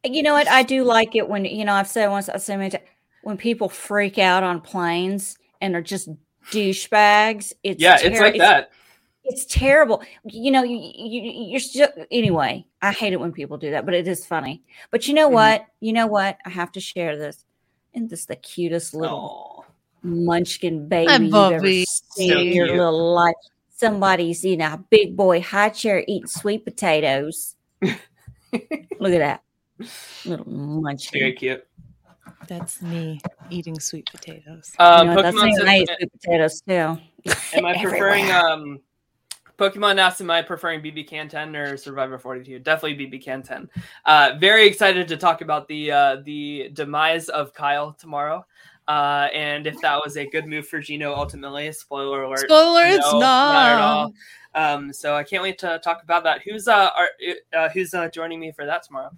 You 0.03 0.23
know 0.23 0.33
what? 0.33 0.47
I 0.47 0.63
do 0.63 0.83
like 0.83 1.15
it 1.15 1.27
when 1.27 1.45
you 1.45 1.65
know 1.65 1.73
I've 1.73 1.87
said 1.87 2.07
once 2.09 2.29
I 2.29 2.37
said 2.37 2.57
many 2.57 2.69
times, 2.71 2.83
when 3.23 3.37
people 3.37 3.69
freak 3.69 4.17
out 4.19 4.43
on 4.43 4.61
planes 4.61 5.37
and 5.61 5.75
are 5.75 5.81
just 5.81 6.09
douchebags. 6.51 7.53
It's 7.63 7.81
yeah, 7.81 7.97
ter- 7.97 8.07
it's 8.09 8.19
like 8.19 8.37
that. 8.37 8.69
It's 8.69 8.75
terrible. 9.47 10.03
You 10.25 10.51
know, 10.51 10.63
you, 10.63 10.77
you 10.77 11.21
you're 11.51 11.59
still 11.59 11.87
anyway. 12.11 12.65
I 12.81 12.91
hate 12.91 13.13
it 13.13 13.19
when 13.19 13.31
people 13.31 13.57
do 13.57 13.71
that, 13.71 13.85
but 13.85 13.93
it 13.93 14.07
is 14.07 14.25
funny. 14.25 14.63
But 14.91 15.07
you 15.07 15.13
know 15.13 15.29
Mhm. 15.29 15.33
what? 15.33 15.65
You 15.79 15.93
know 15.93 16.07
what? 16.07 16.37
I 16.45 16.49
have 16.49 16.71
to 16.73 16.79
share 16.79 17.17
this. 17.17 17.43
Isn't 17.93 18.09
this 18.09 18.25
the 18.25 18.35
cutest 18.35 18.93
little 18.93 19.65
Oh, 19.65 19.65
munchkin 20.03 20.87
baby 20.89 21.09
Hi, 21.09 21.17
you've 21.17 21.33
ever 21.53 21.71
seen 21.71 22.29
So 22.29 22.39
in 22.39 22.53
your 22.53 22.67
little 22.67 23.13
life? 23.15 23.33
Somebody's 23.77 24.45
in 24.45 24.61
a 24.61 24.77
big 24.89 25.15
boy 25.17 25.41
high 25.41 25.69
chair 25.69 26.03
eating 26.07 26.27
sweet 26.27 26.63
potatoes. 26.63 27.55
Look 27.81 29.13
at 29.13 29.19
that 29.19 29.43
little 30.25 30.47
munchkin. 30.49 31.19
very 31.19 31.33
cute. 31.33 31.65
That's 32.47 32.81
me 32.81 33.19
eating 33.49 33.79
sweet 33.79 34.09
potatoes. 34.11 34.71
Um, 34.79 35.07
you 35.09 35.15
know, 35.15 35.21
that's 35.21 35.35
me 35.35 35.53
I 35.65 35.77
eat 35.79 35.89
sweet 35.97 36.11
potatoes 36.11 36.61
too. 36.61 36.97
am 37.53 37.65
I 37.65 37.73
preferring 37.81 38.31
um 38.31 38.79
Pokemon 39.57 39.97
asked, 39.99 40.21
am 40.21 40.29
I 40.31 40.41
preferring 40.41 40.81
BB 40.81 41.07
Can 41.07 41.27
10 41.29 41.55
or 41.55 41.77
Survivor 41.77 42.17
42? 42.17 42.59
Definitely 42.59 43.05
BB 43.07 43.23
Can 43.23 43.41
10. 43.43 43.69
Uh, 44.05 44.31
very 44.39 44.67
excited 44.67 45.07
to 45.07 45.17
talk 45.17 45.41
about 45.41 45.67
the 45.67 45.91
uh, 45.91 46.15
the 46.23 46.69
demise 46.73 47.29
of 47.29 47.53
Kyle 47.53 47.93
tomorrow. 47.93 48.45
uh, 48.87 49.27
and 49.33 49.65
if 49.65 49.79
that 49.81 49.99
was 50.03 50.15
a 50.17 50.27
good 50.27 50.45
move 50.45 50.67
for 50.67 50.79
Gino 50.79 51.13
ultimately. 51.15 51.71
Spoiler 51.71 52.23
alert. 52.23 52.41
Spoiler, 52.41 52.83
it's 52.85 53.11
No, 53.13 53.19
not. 53.19 53.65
at 53.71 53.81
all. 53.81 54.13
Um, 54.53 54.93
so 54.93 55.15
I 55.15 55.23
can't 55.23 55.41
wait 55.43 55.57
to 55.59 55.79
talk 55.83 56.03
about 56.03 56.23
that. 56.23 56.41
Who's 56.43 56.67
uh, 56.67 56.89
are, 56.95 57.09
uh 57.57 57.69
who's 57.69 57.93
uh, 57.93 58.09
joining 58.09 58.39
me 58.39 58.51
for 58.51 58.65
that 58.65 58.83
tomorrow? 58.83 59.09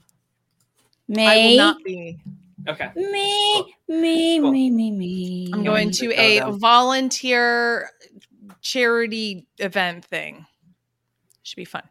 Me, 1.10 1.26
I 1.28 1.38
will 1.38 1.58
not 1.58 1.78
be. 1.84 2.18
Okay. 2.68 2.90
me, 2.96 3.76
me, 3.88 4.40
Cool. 4.42 4.52
me, 4.52 4.70
me, 4.72 4.92
me. 4.92 5.50
I'm 5.54 5.64
going 5.64 5.92
to 5.92 6.12
a 6.14 6.40
down. 6.40 6.60
volunteer 6.60 7.90
charity 8.68 9.48
event 9.60 10.06
thing. 10.06 10.46
Should 11.44 11.56
be 11.56 11.66
fun. 11.66 11.84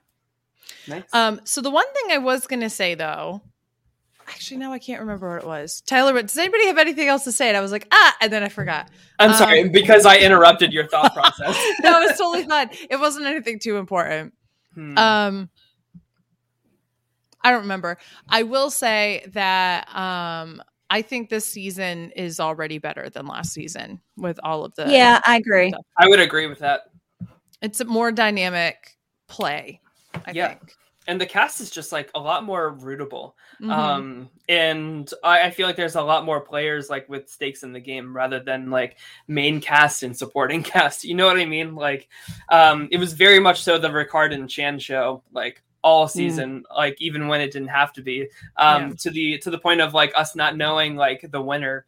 Nice. 0.87 1.05
Um, 1.13 1.41
so 1.45 1.61
the 1.61 1.71
one 1.71 1.87
thing 1.93 2.13
I 2.13 2.19
was 2.19 2.47
gonna 2.47 2.71
say 2.71 2.95
though, 2.95 3.41
actually 4.29 4.59
now 4.59 4.73
I 4.73 4.79
can't 4.79 5.01
remember 5.01 5.31
what 5.31 5.43
it 5.43 5.47
was. 5.47 5.81
Tyler, 5.87 6.13
but 6.13 6.27
does 6.27 6.37
anybody 6.37 6.67
have 6.67 6.79
anything 6.79 7.09
else 7.09 7.25
to 7.25 7.33
say? 7.33 7.49
And 7.49 7.57
I 7.57 7.61
was 7.61 7.73
like, 7.73 7.87
ah, 7.91 8.17
and 8.21 8.33
then 8.33 8.43
I 8.43 8.49
forgot. 8.49 8.91
I'm 9.19 9.33
sorry 9.33 9.63
um, 9.63 9.71
because 9.71 10.05
I 10.05 10.19
interrupted 10.19 10.73
your 10.73 10.87
thought 10.87 11.15
process. 11.15 11.57
that 11.83 12.01
was 12.01 12.19
totally 12.19 12.45
fine. 12.45 12.69
It 12.91 13.01
wasn't 13.01 13.27
anything 13.27 13.59
too 13.59 13.79
important. 13.79 14.35
Hmm. 14.75 14.99
Um, 14.99 15.51
I 17.41 17.53
don't 17.53 17.63
remember. 17.63 17.97
I 18.29 18.43
will 18.43 18.71
say 18.71 19.25
that 19.29 19.89
um, 19.97 20.61
I 20.91 21.03
think 21.03 21.29
this 21.31 21.45
season 21.45 22.11
is 22.13 22.39
already 22.41 22.79
better 22.79 23.11
than 23.11 23.27
last 23.27 23.53
season 23.53 24.01
with 24.17 24.39
all 24.45 24.65
of 24.65 24.75
the. 24.77 24.87
Yeah, 24.91 25.21
I 25.27 25.37
agree. 25.37 25.73
I 25.99 26.09
would 26.09 26.21
agree 26.21 26.47
with 26.47 26.59
that. 26.61 26.83
it's 27.63 27.81
a 27.81 27.85
more 27.87 28.13
dynamic 28.13 28.97
play. 29.29 29.81
I 30.27 30.31
Yeah. 30.33 30.49
think. 30.49 30.75
And 31.09 31.21
the 31.21 31.27
cast 31.27 31.61
is 31.61 31.71
just 31.71 31.91
like 31.93 32.11
a 32.17 32.19
lot 32.21 32.43
more 32.45 32.75
rootable. 32.77 33.33
Mhm. 33.63 33.71
Um, 33.71 34.31
and 34.49 35.11
I, 35.23 35.43
I 35.45 35.51
feel 35.51 35.67
like 35.67 35.77
there's 35.77 35.95
a 35.95 36.03
lot 36.03 36.25
more 36.25 36.41
players 36.41 36.91
like 36.91 37.09
with 37.09 37.29
stakes 37.31 37.63
in 37.63 37.73
the 37.73 37.79
game 37.81 38.15
rather 38.15 38.41
than 38.41 38.71
like 38.71 38.99
main 39.29 39.61
cast 39.61 40.03
and 40.03 40.17
supporting 40.17 40.63
cast. 40.65 41.05
You 41.05 41.15
know 41.15 41.27
what 41.27 41.39
I 41.39 41.45
mean? 41.47 41.75
Like, 41.77 42.09
um, 42.51 42.89
it 42.91 42.99
was 42.99 43.13
very 43.13 43.39
much 43.39 43.63
so 43.63 43.79
the 43.79 43.89
Ricard 43.89 44.35
and 44.35 44.51
Shan 44.51 44.79
show, 44.81 45.23
like 45.33 45.63
all 45.87 46.09
season, 46.09 46.65
like 46.77 47.01
even 47.01 47.29
when 47.29 47.41
it 47.41 47.53
didn't 47.53 47.69
have 47.69 47.93
to 47.93 48.03
be. 48.03 48.29
Um, 48.57 48.89
Yeah. 48.89 48.93
to 48.99 49.11
the 49.11 49.39
to 49.39 49.51
the 49.51 49.59
point 49.59 49.81
of 49.81 49.95
like 49.95 50.13
us 50.17 50.35
not 50.35 50.57
knowing 50.57 50.97
like 50.97 51.31
the 51.31 51.41
winner 51.41 51.87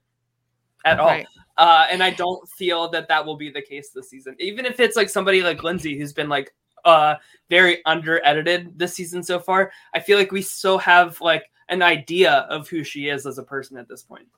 at 0.84 1.01
all. 1.01 1.09
Right. 1.09 1.26
Uh, 1.57 1.88
and 1.90 2.01
I 2.01 2.11
don't 2.11 2.49
feel 2.49 2.88
that 2.90 3.09
that 3.09 3.26
will 3.26 3.36
be 3.36 3.51
the 3.51 3.61
case 3.61 3.90
this 3.90 4.09
season. 4.09 4.36
Even 4.38 4.64
if 4.66 4.78
it's 4.78 4.94
like 4.94 5.11
somebody 5.11 5.42
like 5.42 5.64
Lindsay 5.64 5.99
who's 5.99 6.12
been 6.12 6.28
like 6.28 6.55
uh 6.84 7.16
very 7.51 7.84
under 7.86 8.24
edited 8.24 8.78
this 8.78 8.94
season 8.94 9.20
so 9.24 9.40
far, 9.40 9.72
I 9.92 9.99
feel 9.99 10.16
like 10.16 10.30
we 10.30 10.42
still 10.42 10.78
have 10.78 11.20
like 11.20 11.51
an 11.68 11.82
idea 11.82 12.46
of 12.49 12.68
who 12.68 12.84
she 12.84 13.09
is 13.09 13.26
as 13.26 13.38
a 13.38 13.42
person 13.42 13.76
at 13.76 13.88
this 13.88 14.05
point. 14.05 14.28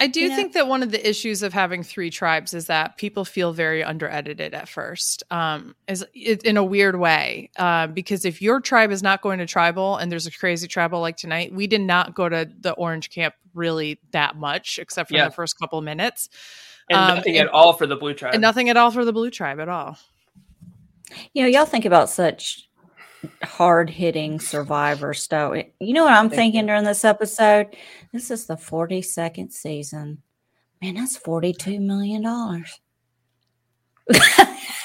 I 0.00 0.06
do 0.06 0.20
You 0.20 0.30
know- 0.30 0.36
think 0.36 0.54
that 0.54 0.66
one 0.66 0.82
of 0.82 0.90
the 0.90 1.08
issues 1.08 1.42
of 1.42 1.52
having 1.52 1.82
three 1.82 2.08
tribes 2.08 2.54
is 2.54 2.66
that 2.66 2.96
people 2.96 3.24
feel 3.26 3.52
very 3.52 3.82
underedited 3.82 4.54
at 4.54 4.66
first, 4.68 5.22
um, 5.30 5.76
is 5.86 6.04
it, 6.14 6.42
in 6.42 6.56
a 6.56 6.64
weird 6.64 6.98
way. 6.98 7.50
Uh, 7.56 7.86
because 7.86 8.24
if 8.24 8.40
your 8.40 8.60
tribe 8.60 8.90
is 8.90 9.02
not 9.02 9.20
going 9.20 9.38
to 9.40 9.46
tribal 9.46 9.96
and 9.98 10.10
there's 10.10 10.26
a 10.26 10.30
crazy 10.32 10.66
tribal 10.66 11.00
like 11.00 11.18
tonight, 11.18 11.52
we 11.52 11.66
did 11.66 11.82
not 11.82 12.14
go 12.14 12.28
to 12.30 12.48
the 12.60 12.72
orange 12.72 13.10
camp 13.10 13.34
really 13.54 14.00
that 14.12 14.36
much, 14.36 14.78
except 14.78 15.10
for 15.10 15.16
Yeah. 15.16 15.26
the 15.26 15.30
first 15.34 15.58
couple 15.58 15.80
minutes, 15.82 16.28
And 16.88 16.98
Um, 16.98 17.16
nothing 17.18 17.36
and- 17.36 17.48
at 17.48 17.54
all 17.54 17.72
for 17.74 17.86
the 17.86 17.94
blue 17.94 18.14
tribe. 18.14 18.32
and 18.34 18.40
nothing 18.42 18.68
at 18.68 18.76
all 18.76 18.90
for 18.90 19.04
the 19.04 19.12
blue 19.12 19.30
tribe 19.30 19.60
at 19.60 19.68
all. 19.68 19.96
You 21.34 21.42
know, 21.42 21.48
y'all 21.48 21.64
think 21.66 21.84
about 21.84 22.08
such 22.10 22.68
hard 23.42 23.90
hitting 23.90 24.40
survivor 24.40 25.14
stuff. 25.14 25.56
You 25.78 25.94
know 25.94 26.04
what 26.04 26.12
I'm 26.12 26.30
thinking 26.30 26.66
during 26.66 26.84
this 26.84 27.04
episode? 27.04 27.76
This 28.12 28.30
is 28.30 28.46
the 28.46 28.54
42nd 28.56 29.52
season. 29.52 30.22
Man, 30.82 30.94
that's 30.94 31.18
$42 31.18 31.80
million. 31.80 32.22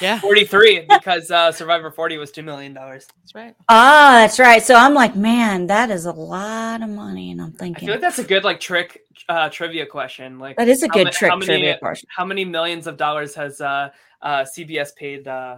Yeah, 0.00 0.20
43 0.20 0.86
because 0.88 1.30
uh, 1.30 1.50
Survivor 1.50 1.90
40 1.90 2.18
was 2.18 2.30
$2 2.30 2.44
million. 2.44 2.74
that's 2.74 3.08
right. 3.34 3.54
Ah, 3.68 4.18
that's 4.20 4.38
right. 4.38 4.62
So 4.62 4.74
I'm 4.74 4.94
like, 4.94 5.16
man, 5.16 5.66
that 5.68 5.90
is 5.90 6.04
a 6.04 6.12
lot 6.12 6.82
of 6.82 6.88
money. 6.90 7.32
And 7.32 7.40
I'm 7.40 7.52
thinking. 7.52 7.58
I 7.58 7.68
thinking, 7.68 7.86
feel 7.86 7.94
like 7.94 8.00
that's 8.02 8.18
a 8.18 8.24
good 8.24 8.44
like 8.44 8.60
trick 8.60 9.02
uh, 9.28 9.48
trivia 9.48 9.86
question. 9.86 10.38
Like 10.38 10.56
that 10.58 10.68
is 10.68 10.82
a 10.82 10.88
good 10.88 11.06
ma- 11.06 11.10
trick 11.10 11.30
many- 11.30 11.46
trivia 11.46 11.78
question. 11.78 12.08
how 12.14 12.24
many 12.24 12.44
millions 12.44 12.86
of 12.86 12.96
dollars 12.98 13.34
has 13.34 13.60
uh, 13.60 13.88
uh, 14.22 14.44
CBS 14.44 14.94
paid 14.94 15.26
uh, 15.26 15.56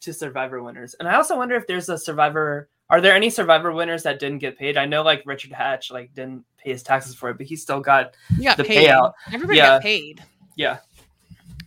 to 0.00 0.12
Survivor 0.12 0.62
winners? 0.62 0.94
And 0.98 1.08
I 1.08 1.14
also 1.16 1.36
wonder 1.36 1.54
if 1.56 1.66
there's 1.66 1.88
a 1.88 1.98
Survivor. 1.98 2.68
Are 2.88 3.00
there 3.00 3.14
any 3.14 3.30
Survivor 3.30 3.72
winners 3.72 4.04
that 4.04 4.20
didn't 4.20 4.38
get 4.38 4.56
paid? 4.58 4.76
I 4.76 4.86
know 4.86 5.02
like 5.02 5.22
Richard 5.26 5.52
Hatch 5.52 5.90
like 5.90 6.14
didn't 6.14 6.44
pay 6.58 6.70
his 6.70 6.82
taxes 6.82 7.14
for 7.14 7.30
it, 7.30 7.36
but 7.38 7.46
he 7.46 7.56
still 7.56 7.80
got. 7.80 8.14
You 8.38 8.44
got 8.44 8.56
The 8.56 8.64
paid. 8.64 8.88
payout. 8.88 9.12
Everybody 9.32 9.58
Yeah. 9.58 9.66
got 9.66 9.82
paid. 9.82 10.22
Yeah, 10.56 10.78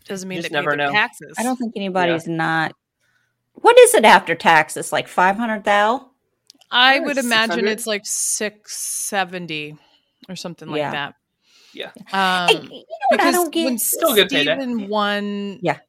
Doesn't 0.06 0.28
mean 0.28 0.38
Just 0.38 0.50
they 0.50 0.56
paid 0.58 0.62
never 0.66 0.76
their 0.78 0.88
know. 0.88 0.92
taxes. 0.92 1.36
I 1.38 1.44
don't 1.44 1.58
think 1.58 1.74
anybody's 1.76 2.28
not. 2.28 2.74
What 3.54 3.78
is 3.78 3.94
it 3.94 4.06
after 4.06 4.34
taxes? 4.36 4.92
Like 4.94 5.08
500 5.08 5.64
thou? 5.66 6.10
I 6.72 6.96
Yeah, 6.96 7.02
would 7.02 7.18
it's 7.18 7.26
imagine 7.26 7.68
it's 7.68 7.86
like 7.86 8.04
six 8.06 8.78
seventy 8.78 9.76
or 10.30 10.36
something 10.36 10.70
like 10.70 10.82
that. 10.92 11.16
Yeah. 11.74 11.92
Hey, 12.08 12.18
Um, 12.18 12.64
you 12.64 12.70
know 12.80 12.84
what 13.10 13.22
I 13.22 13.32
don't 13.32 13.52
get? 13.54 13.66
when 13.66 13.78
Still 13.78 14.16
good 14.16 14.30
payday. 14.30 14.56
Steven 14.58 14.88
won, 14.88 15.60
Yeah. 15.62 15.80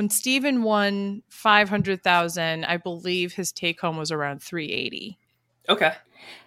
When 0.00 0.08
Steven 0.08 0.62
won 0.62 1.22
five 1.28 1.68
hundred 1.68 2.02
thousand, 2.02 2.64
I 2.64 2.78
believe 2.78 3.34
his 3.34 3.52
take 3.52 3.78
home 3.82 3.98
was 3.98 4.10
around 4.10 4.42
three 4.42 4.70
eighty 4.72 5.18
okay. 5.68 5.92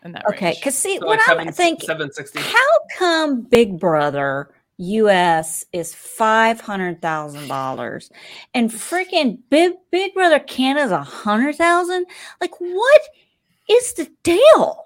in 0.04 0.14
that 0.14 0.26
Okay, 0.26 0.56
because 0.56 0.76
see, 0.76 0.98
So 0.98 1.06
what 1.06 1.20
like 1.20 1.30
I'm 1.30 1.38
seven, 1.38 1.54
thinking, 1.54 1.86
seven 1.86 2.12
sixty. 2.12 2.40
how 2.40 2.80
come 2.98 3.44
Big 3.44 3.80
Brother 3.80 4.50
US 4.78 5.64
is 5.72 5.94
five 5.94 6.62
hundred 6.62 7.00
thousand 7.00 7.48
dollars, 7.48 8.10
and 8.56 8.72
freaking 8.72 9.38
Big 9.52 9.74
Big 9.92 10.16
Brother 10.16 10.40
Canada's 10.40 10.90
a 10.92 11.04
hundred 11.04 11.56
thousand? 11.56 12.08
Like, 12.42 12.60
what 12.60 13.02
is 13.70 13.94
the 13.94 14.10
deal? 14.24 14.80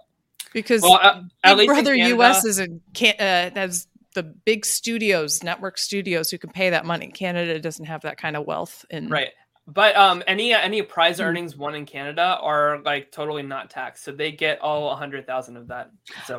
because 0.52 0.82
Well, 0.82 1.00
uh, 1.02 1.56
Big 1.56 1.68
Brother 1.70 1.96
Canada- 1.96 2.18
US 2.18 2.44
is 2.44 2.60
a 2.60 2.68
can 2.94 3.16
uh, 3.18 3.58
has 3.58 3.88
the 4.18 4.24
big 4.24 4.66
studios, 4.66 5.44
network 5.44 5.78
studios 5.78 6.32
who 6.32 6.40
can 6.40 6.50
pay 6.50 6.72
that 6.72 6.86
money. 6.86 7.10
Canada 7.10 7.60
doesn't 7.60 7.86
have 7.86 8.02
that 8.02 8.18
kind 8.18 8.36
of 8.36 8.48
wealth 8.48 8.84
in 8.90 9.10
Right. 9.10 9.30
But 9.70 9.98
um, 9.98 10.24
any 10.28 10.54
any 10.54 10.82
prize 10.82 11.18
Hmm. 11.18 11.24
earnings 11.24 11.58
won 11.58 11.76
in 11.76 11.86
Canada 11.86 12.40
are 12.42 12.80
like 12.86 13.12
totally 13.12 13.44
not 13.44 13.70
taxed, 13.70 14.06
so 14.06 14.14
they 14.14 14.32
get 14.32 14.62
all 14.62 14.92
a 14.92 14.96
hundred 14.96 15.28
thousand 15.28 15.58
of 15.58 15.68
that. 15.68 15.92
So 16.26 16.38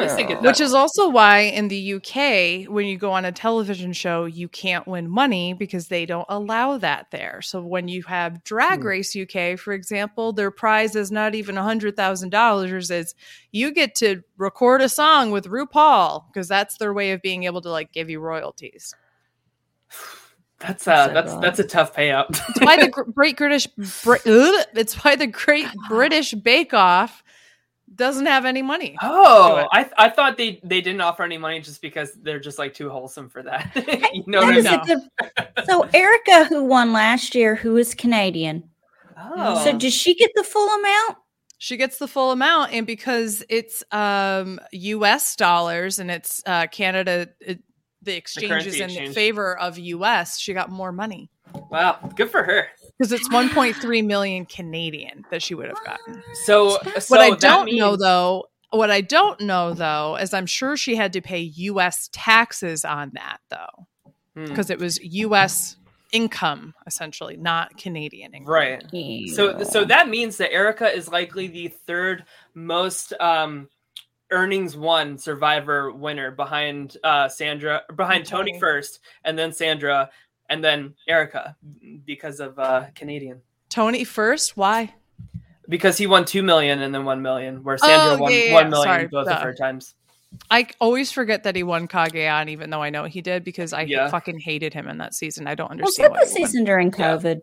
least 0.00 0.16
they 0.16 0.24
get 0.24 0.38
Oh. 0.38 0.46
Which 0.46 0.58
is 0.60 0.72
also 0.72 1.10
why 1.10 1.40
in 1.40 1.68
the 1.68 1.94
UK, 1.94 2.64
when 2.66 2.86
you 2.86 2.96
go 2.96 3.12
on 3.12 3.26
a 3.26 3.32
television 3.32 3.92
show, 3.92 4.24
you 4.24 4.48
can't 4.48 4.86
win 4.88 5.10
money 5.10 5.52
because 5.52 5.88
they 5.88 6.06
don't 6.06 6.24
allow 6.30 6.78
that 6.78 7.08
there. 7.10 7.42
So 7.42 7.60
when 7.60 7.88
you 7.88 8.04
have 8.04 8.42
Drag 8.42 8.80
Hmm. 8.80 8.86
Race 8.86 9.14
UK, 9.14 9.58
for 9.58 9.74
example, 9.74 10.32
their 10.32 10.50
prize 10.50 10.96
is 10.96 11.12
not 11.12 11.34
even 11.34 11.56
$100,000. 11.56 12.90
Is 12.90 13.14
you 13.52 13.70
get 13.70 13.94
to 13.96 14.22
record 14.38 14.80
a 14.80 14.88
song 14.88 15.30
with 15.30 15.44
RuPaul 15.46 16.24
because 16.32 16.48
that's 16.48 16.78
their 16.78 16.94
way 16.94 17.12
of 17.12 17.20
being 17.20 17.44
able 17.44 17.60
to 17.60 17.70
like 17.70 17.92
give 17.92 18.08
you 18.08 18.18
royalties. 18.18 18.94
That's 20.60 20.86
uh 20.86 21.08
So 21.08 21.14
that's 21.14 21.32
good. 21.32 21.42
that's 21.42 21.58
a 21.58 21.64
tough 21.64 21.94
payout. 21.94 22.26
It's 22.50 22.60
why 22.60 22.76
the 22.78 22.88
Great 23.14 23.36
British 23.36 23.66
it's 23.76 24.94
why 25.04 25.16
the 25.16 25.26
Great 25.26 25.66
British 25.88 26.32
Bake 26.34 26.74
Off 26.74 27.22
doesn't 27.94 28.26
have 28.26 28.44
any 28.44 28.62
money. 28.62 28.96
oh, 29.02 29.56
it. 29.56 29.66
I 29.72 29.90
I 30.06 30.10
thought 30.10 30.36
they 30.36 30.60
they 30.62 30.80
didn't 30.80 31.00
offer 31.00 31.22
any 31.22 31.38
money 31.38 31.60
just 31.60 31.82
because 31.82 32.12
they're 32.22 32.38
just 32.38 32.58
like 32.58 32.72
too 32.74 32.88
wholesome 32.88 33.28
for 33.28 33.42
that. 33.42 33.70
you 34.14 34.22
know 34.26 34.42
what 34.42 34.62
That 34.62 34.80
I 34.82 34.94
mean? 34.94 35.08
a. 35.56 35.64
So 35.66 35.82
Erika, 35.92 36.44
who 36.46 36.64
won 36.64 36.92
last 36.92 37.34
year, 37.34 37.54
who 37.56 37.76
is 37.76 37.94
Canadian, 37.94 38.64
Oh. 39.18 39.62
so 39.64 39.76
did 39.76 39.92
she 39.92 40.14
get 40.14 40.30
the 40.34 40.42
full 40.44 40.68
amount? 40.68 41.16
She 41.58 41.76
gets 41.76 41.98
the 41.98 42.08
full 42.08 42.30
amount, 42.32 42.72
and 42.72 42.86
because 42.86 43.44
it's 43.50 43.84
um, 43.92 44.58
U.S. 44.72 45.36
dollars 45.36 45.98
and 45.98 46.10
it's 46.10 46.42
uh, 46.46 46.66
Canada, 46.68 47.28
it, 47.40 47.60
the 48.02 48.16
exchange 48.16 48.66
is 48.66 48.76
in 48.80 48.90
exchange. 48.90 49.14
favor 49.14 49.58
of 49.58 49.78
U.S. 49.78 50.38
She 50.38 50.54
got 50.54 50.70
more 50.70 50.92
money 50.92 51.30
wow, 51.70 51.98
good 52.16 52.30
for 52.30 52.42
her. 52.42 52.68
because 52.98 53.12
it's 53.12 53.28
1.3 53.28 54.06
million 54.06 54.46
Canadian 54.46 55.24
that 55.30 55.42
she 55.42 55.54
would 55.54 55.68
have 55.68 55.84
gotten. 55.84 56.22
So, 56.44 56.78
so 56.98 57.00
what 57.08 57.20
I 57.20 57.30
don't 57.30 57.74
know 57.74 57.96
though, 57.96 58.44
what 58.70 58.90
I 58.90 59.00
don't 59.00 59.40
know 59.40 59.74
though, 59.74 60.16
is 60.16 60.34
I'm 60.34 60.46
sure 60.46 60.76
she 60.76 60.96
had 60.96 61.12
to 61.14 61.20
pay 61.20 61.40
U.S. 61.40 62.08
taxes 62.12 62.84
on 62.84 63.12
that 63.14 63.38
though, 63.50 63.86
Hmm, 64.36 64.44
because 64.44 64.70
it 64.70 64.78
was 64.78 65.00
U.S. 65.02 65.76
income 66.12 66.74
essentially, 66.86 67.36
not 67.36 67.76
Canadian 67.76 68.34
income. 68.34 68.52
right. 68.52 68.84
So 69.34 69.62
so 69.64 69.84
that 69.84 70.08
means 70.08 70.36
that 70.38 70.52
Erika 70.52 70.94
is 70.94 71.08
likely 71.08 71.48
the 71.48 71.68
third 71.86 72.24
most 72.54 73.12
um 73.20 73.68
earnings 74.30 74.76
one 74.76 75.18
survivor 75.18 75.92
winner 75.92 76.30
behind 76.30 76.96
uh 77.04 77.28
Sandra 77.28 77.82
behind 77.96 78.24
Tony, 78.26 78.52
Tony. 78.52 78.60
first 78.60 79.00
and 79.24 79.38
then 79.38 79.52
Sandra 79.52 80.10
and 80.48 80.62
then 80.64 80.94
Erika 81.08 81.56
because 82.04 82.40
of 82.40 82.58
uh 82.58 82.86
Canadian. 82.94 83.40
Tony 83.68 84.04
first, 84.04 84.56
why? 84.56 84.94
Because 85.68 85.96
he 85.96 86.06
won 86.08 86.24
2 86.24 86.42
million 86.42 86.82
and 86.82 86.92
then 86.94 87.04
1 87.04 87.22
million 87.22 87.62
where 87.62 87.78
Sandra 87.78 88.16
Oh, 88.16 88.18
won 88.22 88.32
yeah, 88.32 88.38
yeah, 88.38 88.52
1 88.54 88.62
yeah. 88.64 88.68
million 88.70 88.84
Sorry, 88.94 89.06
both 89.06 89.28
of 89.28 89.40
her 89.42 89.54
times. 89.54 89.94
I 90.50 90.68
always 90.80 91.10
forget 91.12 91.42
that 91.44 91.54
he 91.56 91.62
won 91.64 91.86
Cagayan, 91.88 92.48
even 92.48 92.70
though 92.70 92.82
I 92.82 92.90
know 92.90 93.04
he 93.04 93.20
did 93.20 93.42
because 93.44 93.72
I 93.72 93.82
Yeah. 93.82 94.08
fucking 94.10 94.38
hated 94.40 94.72
him 94.74 94.88
in 94.88 94.98
that 94.98 95.14
season. 95.14 95.46
I 95.48 95.54
don't 95.56 95.68
Was 95.70 95.72
understand 95.98 96.06
that 96.06 96.12
why 96.12 96.24
the 96.24 96.32
he 96.34 96.40
won. 96.42 96.48
season 96.50 96.64
during 96.64 96.86
Yeah. 96.96 97.16
COVID? 97.16 97.40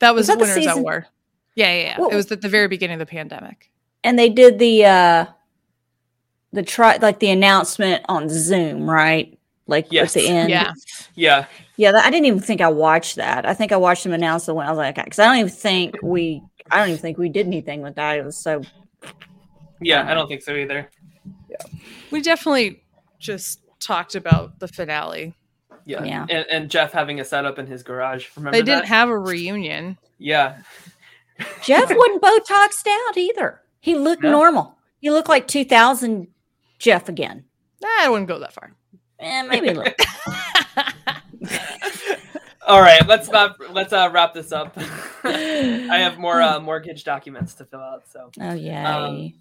That 0.00 0.14
was, 0.14 0.20
was 0.20 0.26
that 0.28 0.38
the 0.38 0.50
Winners 0.60 0.66
at 0.66 0.78
War. 0.78 1.06
Yeah, 1.54 1.72
yeah, 1.72 1.82
yeah. 1.82 2.00
What- 2.00 2.12
It 2.12 2.16
was 2.16 2.30
at 2.32 2.40
the 2.42 2.48
very 2.48 2.68
beginning 2.68 2.94
of 2.94 2.98
the 3.00 3.06
pandemic. 3.06 3.70
And 4.04 4.18
they 4.18 4.28
did 4.28 4.58
the 4.58 4.84
uh 4.84 5.26
the 6.56 6.62
try 6.62 6.96
like 6.96 7.20
the 7.20 7.30
announcement 7.30 8.04
on 8.08 8.28
Zoom, 8.28 8.88
right? 8.90 9.38
Like 9.68 9.86
Yes. 9.90 10.16
at 10.16 10.22
the 10.22 10.28
end. 10.28 10.50
Yeah. 10.50 10.72
Yeah. 11.14 11.46
Yeah, 11.76 11.92
that, 11.92 12.04
I 12.06 12.10
didn't 12.10 12.24
even 12.26 12.40
think 12.40 12.60
I 12.62 12.68
watched 12.68 13.16
that. 13.16 13.44
I 13.46 13.52
think 13.52 13.70
I 13.70 13.76
watched 13.76 14.02
them 14.04 14.12
announce 14.14 14.46
the 14.46 14.54
one. 14.54 14.66
I 14.66 14.70
was 14.70 14.78
like, 14.78 14.94
because 14.94 15.18
I 15.18 15.26
don't 15.26 15.36
even 15.36 15.50
think 15.50 15.96
we, 16.02 16.42
I 16.70 16.78
don't 16.78 16.88
even 16.88 17.00
think 17.00 17.18
we 17.18 17.28
did 17.28 17.46
anything 17.46 17.82
with 17.82 17.96
that. 17.96 18.16
It 18.18 18.24
was 18.24 18.36
so. 18.38 18.62
Yeah. 19.80 20.10
I 20.10 20.14
don't 20.14 20.26
think 20.28 20.40
so 20.42 20.54
either. 20.54 20.88
Yeah. 21.50 21.56
We 22.10 22.22
definitely 22.22 22.82
just 23.18 23.60
talked 23.80 24.14
about 24.14 24.58
the 24.58 24.68
finale. 24.68 25.34
Yeah. 25.84 26.02
Yeah. 26.04 26.26
And, 26.30 26.46
and 26.50 26.70
Jeff 26.70 26.92
having 26.92 27.20
a 27.20 27.24
setup 27.24 27.58
in 27.58 27.66
his 27.66 27.82
garage. 27.82 28.26
Remember 28.36 28.56
They 28.56 28.62
didn't 28.62 28.82
that? 28.82 28.88
have 28.88 29.08
a 29.10 29.18
reunion. 29.18 29.98
yeah. 30.18 30.58
Jeff 31.62 31.90
wasn't 31.94 32.22
Botoxed 32.22 32.86
out 33.08 33.16
either. 33.18 33.60
He 33.80 33.94
looked 33.94 34.22
No. 34.22 34.30
normal. 34.32 34.78
He 35.00 35.10
looked 35.10 35.28
like 35.28 35.46
2000 35.46 36.28
Jeff 36.78 37.08
again. 37.08 37.44
Nah, 37.82 37.88
I 38.00 38.08
wouldn't 38.08 38.28
go 38.28 38.38
that 38.38 38.52
far. 38.52 38.74
Eh, 39.18 39.42
maybe 39.42 39.68
a 39.68 39.74
little. 39.74 39.92
All 42.66 42.80
right. 42.80 43.06
Let's 43.06 43.30
not 43.30 43.56
let's 43.72 43.92
uh, 43.92 44.10
wrap 44.12 44.34
this 44.34 44.52
up. 44.52 44.76
I 45.24 45.98
have 45.98 46.18
more 46.18 46.42
uh, 46.42 46.60
mortgage 46.60 47.04
documents 47.04 47.54
to 47.54 47.64
fill 47.64 47.80
out. 47.80 48.08
So. 48.08 48.30
Oh 48.40 48.54
yay! 48.54 48.74
Um, 48.74 49.32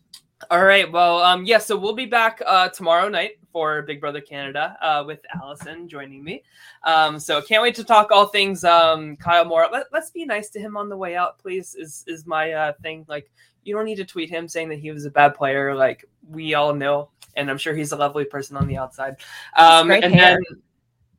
All 0.52 0.64
right. 0.64 0.90
Well, 0.90 1.20
um, 1.20 1.44
yeah. 1.46 1.58
So 1.58 1.76
we'll 1.76 1.96
be 1.96 2.06
back 2.06 2.42
uh, 2.46 2.70
tomorrow 2.70 3.10
night 3.10 3.40
for 3.52 3.82
Big 3.82 4.00
Brother 4.00 4.22
Canada 4.22 4.78
uh, 4.82 5.04
with 5.06 5.20
Allison 5.34 5.88
joining 5.88 6.24
me. 6.24 6.44
Um, 6.84 7.20
so 7.20 7.42
can't 7.42 7.64
wait 7.64 7.76
to 7.76 7.84
talk 7.84 8.12
all 8.12 8.28
things 8.28 8.64
um, 8.64 9.16
Kyle 9.18 9.46
Moore. 9.46 9.68
Let, 9.72 9.88
let's 9.92 10.12
be 10.12 10.26
nice 10.26 10.50
to 10.50 10.60
him 10.60 10.78
on 10.78 10.90
the 10.90 10.98
way 10.98 11.16
out, 11.16 11.40
please. 11.40 11.76
Is 11.76 12.04
is 12.08 12.26
my 12.26 12.52
uh, 12.52 12.74
thing. 12.82 13.06
Like 13.10 13.32
you 13.64 13.76
don't 13.76 13.86
need 13.86 13.96
to 13.96 14.06
tweet 14.06 14.30
him 14.30 14.48
saying 14.48 14.70
that 14.70 14.80
he 14.80 14.92
was 14.92 15.06
a 15.06 15.12
bad 15.12 15.36
player. 15.36 15.76
Like 15.76 16.06
we 16.30 16.54
all 16.54 16.74
know, 16.74 17.10
and 17.36 17.50
I'm 17.50 17.58
sure 17.58 17.74
he's 17.74 17.92
a 17.92 17.96
lovely 17.98 18.26
person 18.26 18.58
on 18.58 18.68
the 18.68 18.78
outside. 18.78 19.18
Um, 19.58 19.88
great 19.88 20.04
and 20.04 20.14
hair. 20.14 20.40
then. 20.50 20.62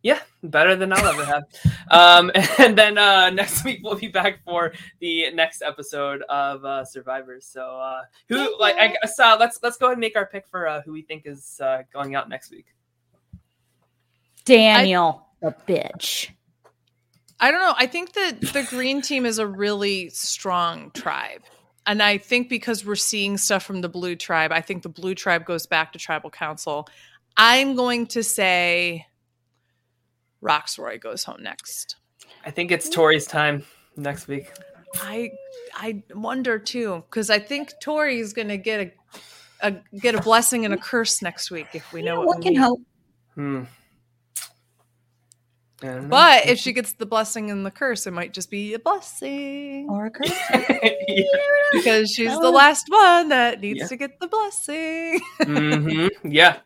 Yeah, 0.02 0.20
better 0.44 0.76
than 0.76 0.92
I'll 0.92 1.04
ever 1.04 1.24
have. 1.24 1.44
Um, 1.90 2.30
and 2.58 2.78
then 2.78 2.96
uh, 2.96 3.30
next 3.34 3.64
week 3.64 3.80
we'll 3.82 3.96
be 3.96 4.06
back 4.06 4.44
for 4.44 4.72
the 5.00 5.32
next 5.32 5.62
episode 5.62 6.22
of 6.28 6.64
uh, 6.64 6.84
Survivors. 6.84 7.44
So 7.44 7.62
uh, 7.80 8.02
who 8.28 8.56
like 8.60 8.76
I 8.76 8.88
guess 8.88 9.18
uh, 9.18 9.36
let's 9.40 9.58
let's 9.62 9.76
go 9.76 9.86
ahead 9.86 9.94
and 9.94 10.00
make 10.00 10.16
our 10.16 10.26
pick 10.26 10.46
for 10.46 10.68
uh, 10.68 10.82
who 10.82 10.92
we 10.92 11.02
think 11.02 11.22
is 11.26 11.60
uh, 11.60 11.82
going 11.92 12.14
out 12.14 12.28
next 12.28 12.52
week. 12.52 12.66
Daniel, 14.44 15.26
the 15.40 15.54
bitch. 15.66 16.30
I 17.40 17.50
don't 17.50 17.60
know. 17.60 17.74
I 17.76 17.86
think 17.86 18.12
that 18.12 18.40
the 18.40 18.62
green 18.70 19.02
team 19.02 19.26
is 19.26 19.38
a 19.38 19.46
really 19.46 20.08
strong 20.10 20.92
tribe. 20.92 21.42
And 21.86 22.02
I 22.02 22.18
think 22.18 22.48
because 22.48 22.84
we're 22.84 22.96
seeing 22.96 23.36
stuff 23.36 23.64
from 23.64 23.80
the 23.80 23.88
blue 23.88 24.16
tribe, 24.16 24.50
I 24.52 24.60
think 24.60 24.82
the 24.82 24.88
blue 24.88 25.14
tribe 25.14 25.44
goes 25.44 25.66
back 25.66 25.92
to 25.92 25.98
tribal 25.98 26.30
council. 26.30 26.88
I'm 27.36 27.76
going 27.76 28.06
to 28.08 28.22
say 28.24 29.06
Rocksroy 30.42 31.00
goes 31.00 31.24
home 31.24 31.42
next. 31.42 31.96
I 32.44 32.50
think 32.50 32.70
it's 32.70 32.88
Tori's 32.88 33.26
time 33.26 33.64
next 33.96 34.28
week. 34.28 34.50
I 34.96 35.30
I 35.74 36.02
wonder 36.14 36.58
too 36.58 37.04
because 37.08 37.28
I 37.30 37.38
think 37.38 37.72
Tori 37.82 38.18
is 38.18 38.32
going 38.32 38.48
to 38.48 38.56
get 38.56 38.80
a, 39.62 39.68
a 39.68 39.76
get 40.00 40.14
a 40.14 40.20
blessing 40.22 40.64
and 40.64 40.72
a 40.72 40.78
curse 40.78 41.20
next 41.22 41.50
week 41.50 41.66
if 41.74 41.92
we 41.92 42.02
know 42.02 42.14
Yeah, 42.14 42.18
what 42.18 42.26
one 42.28 42.36
we 42.38 42.42
can 42.44 42.52
need. 42.54 42.60
hope. 42.60 42.80
Hmm. 43.34 43.62
I 45.88 46.00
know. 46.00 46.08
But 46.08 46.46
if 46.46 46.58
she 46.58 46.72
gets 46.72 46.92
the 46.92 47.06
blessing 47.06 47.50
and 47.50 47.64
the 47.64 47.70
curse, 47.70 48.06
it 48.06 48.12
might 48.12 48.32
just 48.34 48.50
be 48.50 48.74
a 48.74 48.78
blessing 48.78 49.88
Or 49.90 50.06
a 50.06 50.10
curse. 50.10 50.30
Yeah. 51.08 51.22
because 51.72 52.10
she's 52.10 52.32
That 52.32 52.40
the 52.42 52.50
last 52.50 52.86
one 52.88 53.28
that 53.30 53.60
needs 53.60 53.80
Yeah. 53.80 53.86
to 53.88 53.96
get 53.96 54.18
the 54.20 54.28
blessing. 54.28 55.20
hmm 55.42 56.08
Yeah, 56.30 56.58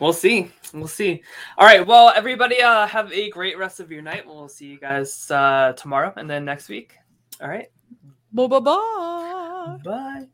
we'll 0.00 0.12
see. 0.12 0.50
We'll 0.74 0.88
see. 0.88 1.22
All 1.58 1.66
right. 1.66 1.86
Well, 1.86 2.12
everybody, 2.14 2.60
uh, 2.62 2.86
have 2.86 3.12
a 3.12 3.30
great 3.30 3.58
rest 3.58 3.80
of 3.80 3.90
your 3.90 4.02
night. 4.02 4.26
We'll 4.26 4.48
see 4.48 4.66
you 4.66 4.78
guys 4.78 5.30
uh, 5.30 5.72
tomorrow 5.76 6.12
and 6.16 6.28
then 6.28 6.44
next 6.44 6.68
week. 6.68 6.94
All 7.40 7.48
right. 7.48 7.68
bye 8.32 8.46
bye 8.46 8.60
bye. 8.60 9.76
Bye. 9.84 10.26